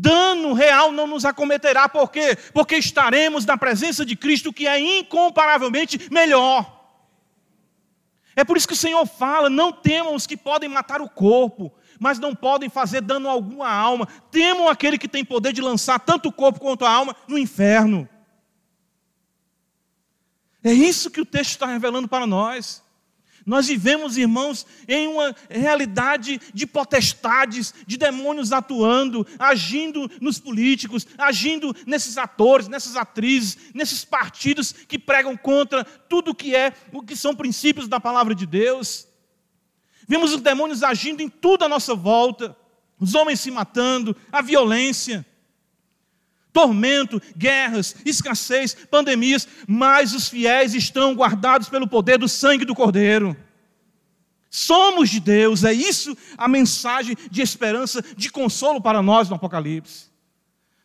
Dano 0.00 0.52
real 0.52 0.92
não 0.92 1.08
nos 1.08 1.24
acometerá, 1.24 1.88
por 1.88 2.12
quê? 2.12 2.36
Porque 2.54 2.76
estaremos 2.76 3.44
na 3.44 3.58
presença 3.58 4.06
de 4.06 4.14
Cristo, 4.14 4.52
que 4.52 4.64
é 4.64 4.78
incomparavelmente 4.78 6.08
melhor. 6.08 6.78
É 8.36 8.44
por 8.44 8.56
isso 8.56 8.68
que 8.68 8.74
o 8.74 8.76
Senhor 8.76 9.04
fala: 9.06 9.50
não 9.50 9.72
temam 9.72 10.14
os 10.14 10.24
que 10.24 10.36
podem 10.36 10.68
matar 10.68 11.00
o 11.00 11.08
corpo, 11.08 11.72
mas 11.98 12.20
não 12.20 12.32
podem 12.32 12.68
fazer 12.68 13.00
dano 13.00 13.28
algum 13.28 13.60
à 13.60 13.72
alma. 13.72 14.06
Temam 14.30 14.68
aquele 14.68 14.98
que 14.98 15.08
tem 15.08 15.24
poder 15.24 15.52
de 15.52 15.60
lançar 15.60 15.98
tanto 15.98 16.28
o 16.28 16.32
corpo 16.32 16.60
quanto 16.60 16.84
a 16.84 16.90
alma 16.92 17.16
no 17.26 17.36
inferno. 17.36 18.08
É 20.62 20.72
isso 20.72 21.10
que 21.10 21.20
o 21.20 21.26
texto 21.26 21.50
está 21.50 21.66
revelando 21.66 22.06
para 22.06 22.24
nós. 22.24 22.84
Nós 23.48 23.66
vivemos, 23.66 24.18
irmãos, 24.18 24.66
em 24.86 25.08
uma 25.08 25.34
realidade 25.48 26.38
de 26.52 26.66
potestades, 26.66 27.72
de 27.86 27.96
demônios 27.96 28.52
atuando, 28.52 29.26
agindo 29.38 30.10
nos 30.20 30.38
políticos, 30.38 31.06
agindo 31.16 31.74
nesses 31.86 32.18
atores, 32.18 32.68
nessas 32.68 32.94
atrizes, 32.94 33.56
nesses 33.72 34.04
partidos 34.04 34.72
que 34.86 34.98
pregam 34.98 35.34
contra 35.34 35.82
tudo 35.82 36.34
que 36.34 36.54
é, 36.54 36.74
o 36.92 37.02
que 37.02 37.16
são 37.16 37.34
princípios 37.34 37.88
da 37.88 37.98
palavra 37.98 38.34
de 38.34 38.44
Deus. 38.44 39.08
Vemos 40.06 40.34
os 40.34 40.42
demônios 40.42 40.82
agindo 40.82 41.22
em 41.22 41.28
tudo 41.30 41.64
à 41.64 41.70
nossa 41.70 41.94
volta, 41.94 42.54
os 43.00 43.14
homens 43.14 43.40
se 43.40 43.50
matando, 43.50 44.14
a 44.30 44.42
violência 44.42 45.24
tormento, 46.58 47.22
guerras, 47.36 47.94
escassez, 48.04 48.74
pandemias, 48.74 49.46
mas 49.68 50.12
os 50.12 50.28
fiéis 50.28 50.74
estão 50.74 51.14
guardados 51.14 51.68
pelo 51.68 51.86
poder 51.86 52.18
do 52.18 52.28
sangue 52.28 52.64
do 52.64 52.74
Cordeiro. 52.74 53.36
Somos 54.50 55.08
de 55.08 55.20
Deus, 55.20 55.62
é 55.62 55.72
isso 55.72 56.16
a 56.36 56.48
mensagem 56.48 57.16
de 57.30 57.42
esperança, 57.42 58.02
de 58.16 58.28
consolo 58.28 58.82
para 58.82 59.00
nós 59.00 59.28
no 59.28 59.36
Apocalipse. 59.36 60.08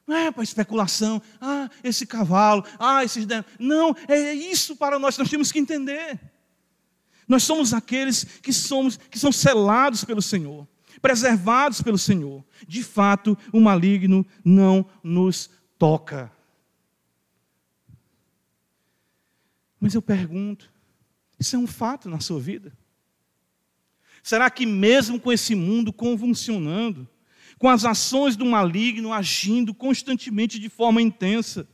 Não 0.06 0.16
é 0.16 0.32
para 0.32 0.44
especulação, 0.44 1.20
ah, 1.42 1.68
esse 1.84 2.06
cavalo, 2.06 2.64
ah, 2.78 3.04
esses. 3.04 3.26
Não, 3.58 3.96
é 4.08 4.32
isso 4.32 4.76
para 4.76 5.00
nós, 5.00 5.18
nós 5.18 5.30
temos 5.30 5.52
que 5.52 5.58
entender. 5.58 6.20
Nós 7.28 7.42
somos 7.42 7.74
aqueles 7.74 8.24
que 8.44 8.54
somos 8.54 8.96
que 9.10 9.18
são 9.18 9.32
selados 9.32 10.04
pelo 10.04 10.22
Senhor 10.22 10.68
preservados 11.04 11.82
pelo 11.82 11.98
Senhor. 11.98 12.46
De 12.66 12.82
fato, 12.82 13.38
o 13.52 13.60
maligno 13.60 14.26
não 14.44 14.86
nos 15.04 15.50
toca. 15.84 16.32
Mas 19.82 19.94
eu 19.94 20.02
pergunto: 20.02 20.72
isso 21.38 21.58
é 21.58 21.60
um 21.60 21.68
fato 21.68 22.08
na 22.08 22.22
sua 22.22 22.40
vida? 22.40 22.72
Será 24.24 24.50
que, 24.50 24.66
mesmo 24.66 25.20
com 25.20 25.30
esse 25.30 25.54
mundo 25.54 25.92
convulsionando, 25.92 27.06
com 27.60 27.68
as 27.68 27.84
ações 27.84 28.38
do 28.38 28.46
maligno 28.46 29.12
agindo 29.12 29.74
constantemente 29.74 30.58
de 30.58 30.70
forma 30.70 31.02
intensa, 31.02 31.68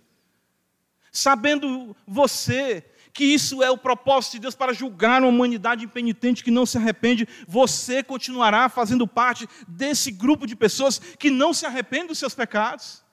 sabendo 1.11 1.95
você 2.07 2.83
que 3.13 3.25
isso 3.25 3.61
é 3.61 3.69
o 3.69 3.77
propósito 3.77 4.33
de 4.33 4.39
Deus 4.39 4.55
para 4.55 4.73
julgar 4.73 5.21
uma 5.21 5.29
humanidade 5.29 5.85
impenitente 5.85 6.43
que 6.43 6.49
não 6.49 6.65
se 6.65 6.79
arrepende, 6.79 7.27
você 7.47 8.01
continuará 8.01 8.69
fazendo 8.69 9.07
parte 9.07 9.47
desse 9.67 10.09
grupo 10.09 10.47
de 10.47 10.55
pessoas 10.55 10.97
que 10.97 11.29
não 11.29 11.53
se 11.53 11.67
arrependem 11.67 12.07
dos 12.07 12.17
seus 12.17 12.33
pecados? 12.33 13.07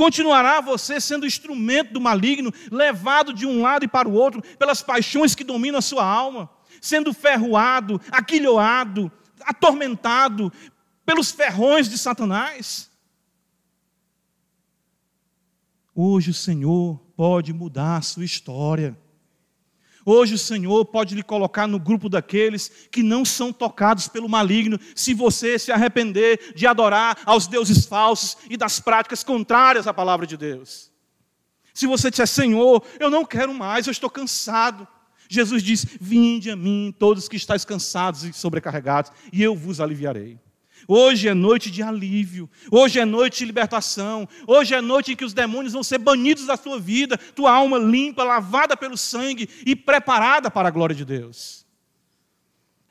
Continuará 0.00 0.62
você 0.62 0.98
sendo 0.98 1.26
instrumento 1.26 1.92
do 1.92 2.00
maligno, 2.00 2.50
levado 2.70 3.34
de 3.34 3.44
um 3.44 3.60
lado 3.60 3.84
e 3.84 3.88
para 3.88 4.08
o 4.08 4.14
outro 4.14 4.40
pelas 4.56 4.80
paixões 4.80 5.34
que 5.34 5.44
dominam 5.44 5.78
a 5.78 5.82
sua 5.82 6.02
alma, 6.02 6.48
sendo 6.80 7.12
ferroado, 7.12 8.00
aquilhoado, 8.10 9.12
atormentado 9.42 10.50
pelos 11.04 11.30
ferrões 11.30 11.86
de 11.86 11.98
Satanás? 11.98 12.90
Hoje 15.94 16.30
o 16.30 16.34
Senhor 16.34 16.98
pode 17.14 17.52
mudar 17.52 17.98
a 17.98 18.02
sua 18.02 18.24
história. 18.24 18.98
Hoje 20.12 20.34
o 20.34 20.38
Senhor 20.38 20.84
pode 20.86 21.14
lhe 21.14 21.22
colocar 21.22 21.68
no 21.68 21.78
grupo 21.78 22.08
daqueles 22.08 22.88
que 22.90 23.00
não 23.00 23.24
são 23.24 23.52
tocados 23.52 24.08
pelo 24.08 24.28
maligno, 24.28 24.76
se 24.92 25.14
você 25.14 25.56
se 25.56 25.70
arrepender 25.70 26.52
de 26.52 26.66
adorar 26.66 27.16
aos 27.24 27.46
deuses 27.46 27.86
falsos 27.86 28.36
e 28.50 28.56
das 28.56 28.80
práticas 28.80 29.22
contrárias 29.22 29.86
à 29.86 29.94
palavra 29.94 30.26
de 30.26 30.36
Deus. 30.36 30.90
Se 31.72 31.86
você 31.86 32.10
disser, 32.10 32.26
Senhor, 32.26 32.82
eu 32.98 33.08
não 33.08 33.24
quero 33.24 33.54
mais, 33.54 33.86
eu 33.86 33.92
estou 33.92 34.10
cansado. 34.10 34.84
Jesus 35.28 35.62
diz: 35.62 35.86
Vinde 36.00 36.50
a 36.50 36.56
mim, 36.56 36.92
todos 36.98 37.28
que 37.28 37.36
estáis 37.36 37.64
cansados 37.64 38.24
e 38.24 38.32
sobrecarregados, 38.32 39.12
e 39.32 39.40
eu 39.40 39.54
vos 39.54 39.80
aliviarei. 39.80 40.40
Hoje 40.86 41.28
é 41.28 41.34
noite 41.34 41.70
de 41.70 41.82
alívio, 41.82 42.48
hoje 42.70 42.98
é 42.98 43.04
noite 43.04 43.38
de 43.38 43.44
libertação, 43.44 44.28
hoje 44.46 44.74
é 44.74 44.80
noite 44.80 45.12
em 45.12 45.16
que 45.16 45.24
os 45.24 45.34
demônios 45.34 45.72
vão 45.72 45.82
ser 45.82 45.98
banidos 45.98 46.46
da 46.46 46.56
sua 46.56 46.78
vida, 46.78 47.16
tua 47.16 47.52
alma 47.52 47.78
limpa, 47.78 48.24
lavada 48.24 48.76
pelo 48.76 48.96
sangue 48.96 49.48
e 49.64 49.76
preparada 49.76 50.50
para 50.50 50.68
a 50.68 50.70
glória 50.70 50.94
de 50.94 51.04
Deus. 51.04 51.66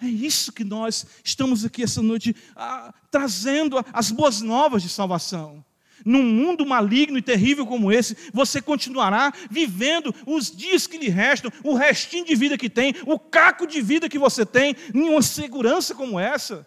É 0.02 0.06
isso 0.06 0.54
que 0.54 0.64
nós 0.64 1.06
estamos 1.24 1.66
aqui 1.66 1.84
essa 1.84 2.02
noite 2.02 2.36
ah, 2.56 2.94
trazendo 3.12 3.84
as 3.92 4.12
boas 4.12 4.40
novas 4.40 4.82
de 4.82 4.90
salvação. 4.90 5.64
Num 6.06 6.24
mundo 6.24 6.66
maligno 6.66 7.18
e 7.18 7.22
terrível 7.22 7.66
como 7.66 7.92
esse, 7.92 8.16
você 8.34 8.62
continuará 8.62 9.34
vivendo 9.52 10.16
os 10.26 10.50
dias 10.50 10.88
que 10.88 10.98
lhe 10.98 11.10
restam, 11.10 11.52
o 11.62 11.76
restinho 11.76 12.24
de 12.24 12.34
vida 12.36 12.58
que 12.58 12.70
tem, 12.70 12.96
o 13.06 13.20
caco 13.20 13.68
de 13.68 13.82
vida 13.82 14.08
que 14.08 14.18
você 14.18 14.46
tem, 14.46 14.74
em 14.94 15.10
uma 15.10 15.22
segurança 15.22 15.94
como 15.94 16.18
essa 16.18 16.66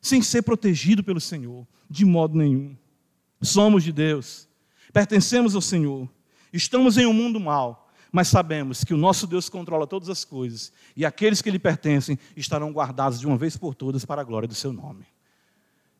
sem 0.00 0.22
ser 0.22 0.42
protegido 0.42 1.02
pelo 1.02 1.20
Senhor, 1.20 1.66
de 1.88 2.04
modo 2.04 2.36
nenhum. 2.36 2.76
Somos 3.40 3.84
de 3.84 3.92
Deus, 3.92 4.48
pertencemos 4.92 5.54
ao 5.54 5.60
Senhor, 5.60 6.08
estamos 6.52 6.96
em 6.96 7.06
um 7.06 7.12
mundo 7.12 7.38
mau, 7.38 7.90
mas 8.10 8.28
sabemos 8.28 8.84
que 8.84 8.94
o 8.94 8.96
nosso 8.96 9.26
Deus 9.26 9.48
controla 9.48 9.86
todas 9.86 10.08
as 10.08 10.24
coisas 10.24 10.72
e 10.96 11.04
aqueles 11.04 11.42
que 11.42 11.50
lhe 11.50 11.58
pertencem 11.58 12.18
estarão 12.36 12.72
guardados 12.72 13.20
de 13.20 13.26
uma 13.26 13.36
vez 13.36 13.56
por 13.56 13.74
todas 13.74 14.04
para 14.04 14.22
a 14.22 14.24
glória 14.24 14.48
do 14.48 14.54
seu 14.54 14.72
nome. 14.72 15.04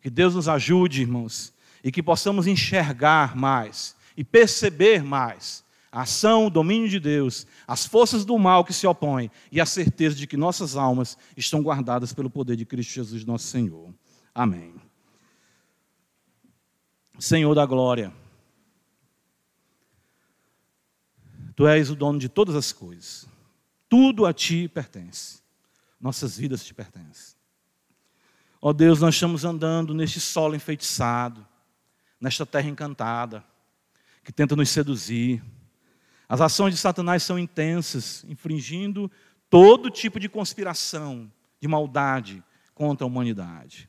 Que 0.01 0.09
Deus 0.09 0.35
nos 0.35 0.49
ajude, 0.49 1.03
irmãos, 1.03 1.53
e 1.83 1.93
que 1.93 2.03
possamos 2.03 2.47
enxergar 2.47 3.37
mais 3.37 3.95
e 4.17 4.25
perceber 4.25 5.03
mais 5.03 5.65
a 5.91 6.03
ação, 6.03 6.47
o 6.47 6.51
domínio 6.51 6.89
de 6.89 7.01
Deus, 7.01 7.47
as 7.67 7.87
forças 7.87 8.25
do 8.25 8.39
mal 8.39 8.65
que 8.65 8.73
se 8.73 8.87
opõem 8.87 9.31
e 9.51 9.61
a 9.61 9.67
certeza 9.67 10.17
de 10.17 10.27
que 10.27 10.37
nossas 10.37 10.77
almas 10.77 11.17
estão 11.37 11.63
guardadas 11.63 12.13
pelo 12.13 12.29
poder 12.29 12.57
de 12.57 12.67
Cristo 12.67 12.93
Jesus, 12.93 13.25
nosso 13.25 13.47
Senhor. 13.47 13.93
Amém. 14.35 14.75
Senhor 17.19 17.55
da 17.55 17.67
glória, 17.67 18.13
Tu 21.59 21.67
és 21.67 21.91
o 21.91 21.97
dono 21.97 22.21
de 22.21 22.29
todas 22.29 22.55
as 22.55 22.71
coisas, 22.71 23.27
tudo 23.89 24.25
a 24.25 24.33
Ti 24.33 24.69
pertence, 24.69 25.43
nossas 26.01 26.39
vidas 26.39 26.65
te 26.65 26.73
pertencem. 26.73 27.37
Ó 28.63 28.73
Deus, 28.73 29.01
nós 29.01 29.17
estamos 29.17 29.45
andando 29.45 29.93
neste 29.93 30.21
solo 30.21 30.55
enfeitiçado, 30.55 31.45
nesta 32.21 32.47
terra 32.47 32.69
encantada, 32.69 33.45
que 34.23 34.31
tenta 34.31 34.55
nos 34.55 34.69
seduzir 34.69 35.43
as 36.29 36.41
ações 36.41 36.75
de 36.75 36.81
Satanás 36.81 37.23
são 37.23 37.39
intensas, 37.39 38.25
infringindo 38.29 39.11
todo 39.49 39.91
tipo 39.91 40.21
de 40.21 40.29
conspiração, 40.29 41.31
de 41.61 41.67
maldade 41.67 42.43
contra 42.75 43.05
a 43.05 43.09
humanidade. 43.09 43.89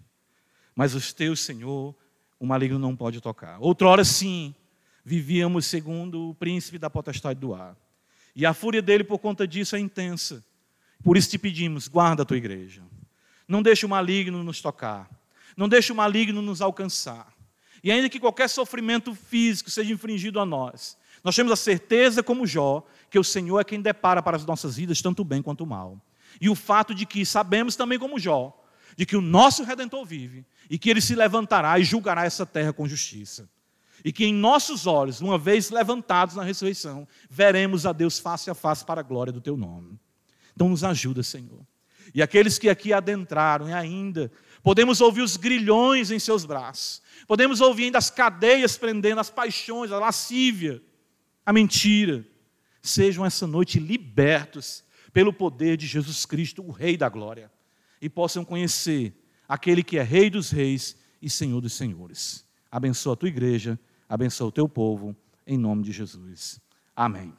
Mas 0.74 0.96
os 0.96 1.12
teus, 1.12 1.42
Senhor, 1.42 1.94
o 2.40 2.46
maligno 2.46 2.80
não 2.80 2.96
pode 2.96 3.20
tocar. 3.20 3.60
Outrora, 3.60 4.06
sim, 4.06 4.56
vivíamos 5.04 5.66
segundo 5.66 6.30
o 6.30 6.36
príncipe 6.36 6.78
da 6.78 6.90
potestade 6.90 7.40
do 7.40 7.54
ar. 7.54 7.76
E 8.34 8.46
a 8.46 8.54
fúria 8.54 8.82
dele, 8.82 9.04
por 9.04 9.20
conta 9.20 9.46
disso, 9.46 9.76
é 9.76 9.80
intensa. 9.80 10.44
Por 11.04 11.18
isso 11.18 11.30
te 11.30 11.38
pedimos, 11.38 11.88
guarda 11.88 12.24
a 12.24 12.26
tua 12.26 12.38
igreja. 12.38 12.82
Não 13.48 13.62
deixe 13.62 13.86
o 13.86 13.90
maligno 13.90 14.44
nos 14.44 14.62
tocar. 14.62 15.10
Não 15.58 15.68
deixe 15.68 15.92
o 15.92 15.96
maligno 15.96 16.42
nos 16.42 16.62
alcançar. 16.62 17.34
E 17.84 17.92
ainda 17.92 18.10
que 18.10 18.20
qualquer 18.20 18.48
sofrimento 18.48 19.14
físico 19.14 19.70
seja 19.70 19.92
infringido 19.92 20.40
a 20.40 20.46
nós, 20.46 20.98
nós 21.24 21.36
temos 21.36 21.52
a 21.52 21.56
certeza, 21.56 22.24
como 22.24 22.48
Jó, 22.48 22.86
que 23.10 23.20
o 23.20 23.24
Senhor 23.24 23.60
é 23.60 23.64
quem 23.64 23.82
depara 23.82 24.22
para 24.22 24.38
as 24.38 24.46
nossas 24.46 24.78
vidas 24.78 25.02
tanto 25.02 25.22
o 25.22 25.26
bem 25.26 25.42
quanto 25.42 25.64
o 25.64 25.68
mal. 25.68 26.00
E 26.40 26.50
o 26.50 26.56
fato 26.56 26.94
de 26.94 27.06
que 27.06 27.26
sabemos 27.26 27.76
também, 27.76 28.00
como 28.00 28.20
Jó, 28.20 28.56
de 28.96 29.06
que 29.06 29.16
o 29.16 29.22
nosso 29.22 29.64
Redentor 29.64 30.06
vive 30.06 30.46
e 30.70 30.78
que 30.78 30.90
ele 30.90 31.02
se 31.02 31.16
levantará 31.16 31.80
e 31.80 31.84
julgará 31.84 32.26
essa 32.26 32.46
terra 32.46 32.74
com 32.74 32.88
justiça. 32.88 33.50
E 34.04 34.12
que 34.12 34.26
em 34.26 34.34
nossos 34.34 34.88
olhos, 34.88 35.20
uma 35.22 35.38
vez 35.38 35.70
levantados 35.70 36.36
na 36.36 36.44
ressurreição, 36.44 37.08
veremos 37.30 37.86
a 37.86 37.92
Deus 37.92 38.20
face 38.20 38.50
a 38.50 38.54
face 38.54 38.86
para 38.86 39.02
a 39.02 39.04
glória 39.04 39.34
do 39.34 39.42
teu 39.42 39.58
nome. 39.58 40.00
Então 40.54 40.70
nos 40.70 40.84
ajuda, 40.84 41.24
Senhor. 41.24 41.66
E 42.14 42.22
aqueles 42.22 42.58
que 42.58 42.70
aqui 42.70 42.94
adentraram 42.94 43.70
e 43.70 43.74
ainda 43.74 44.32
podemos 44.64 45.00
ouvir 45.00 45.22
os 45.22 45.38
grilhões 45.38 46.12
em 46.12 46.20
seus 46.20 46.44
braços, 46.44 47.02
podemos 47.28 47.62
ouvir 47.62 47.86
ainda 47.86 47.98
as 47.98 48.10
cadeias 48.10 48.78
prendendo, 48.78 49.22
as 49.22 49.30
paixões, 49.30 49.92
a 49.92 50.00
lascívia, 50.00 50.82
a 51.50 51.52
mentira, 51.52 52.24
sejam 52.80 53.26
essa 53.26 53.48
noite 53.48 53.80
libertos 53.80 54.84
pelo 55.12 55.34
poder 55.34 55.78
de 55.78 55.88
Jesus 55.88 56.24
Cristo, 56.24 56.64
o 56.64 56.70
Rei 56.70 56.96
da 56.96 57.10
Glória, 57.10 57.52
e 58.00 58.08
possam 58.08 58.46
conhecer 58.46 59.20
aquele 59.48 59.82
que 59.82 59.98
é 59.98 60.04
Rei 60.04 60.30
dos 60.30 60.52
Reis 60.52 60.96
e 61.20 61.28
Senhor 61.28 61.60
dos 61.60 61.74
Senhores. 61.74 62.46
Abençoa 62.72 63.14
a 63.14 63.16
tua 63.16 63.30
igreja, 63.30 63.80
abençoa 64.08 64.50
o 64.50 64.52
teu 64.52 64.70
povo, 64.70 65.16
em 65.48 65.58
nome 65.58 65.82
de 65.82 65.92
Jesus. 65.92 66.62
Amém. 66.96 67.34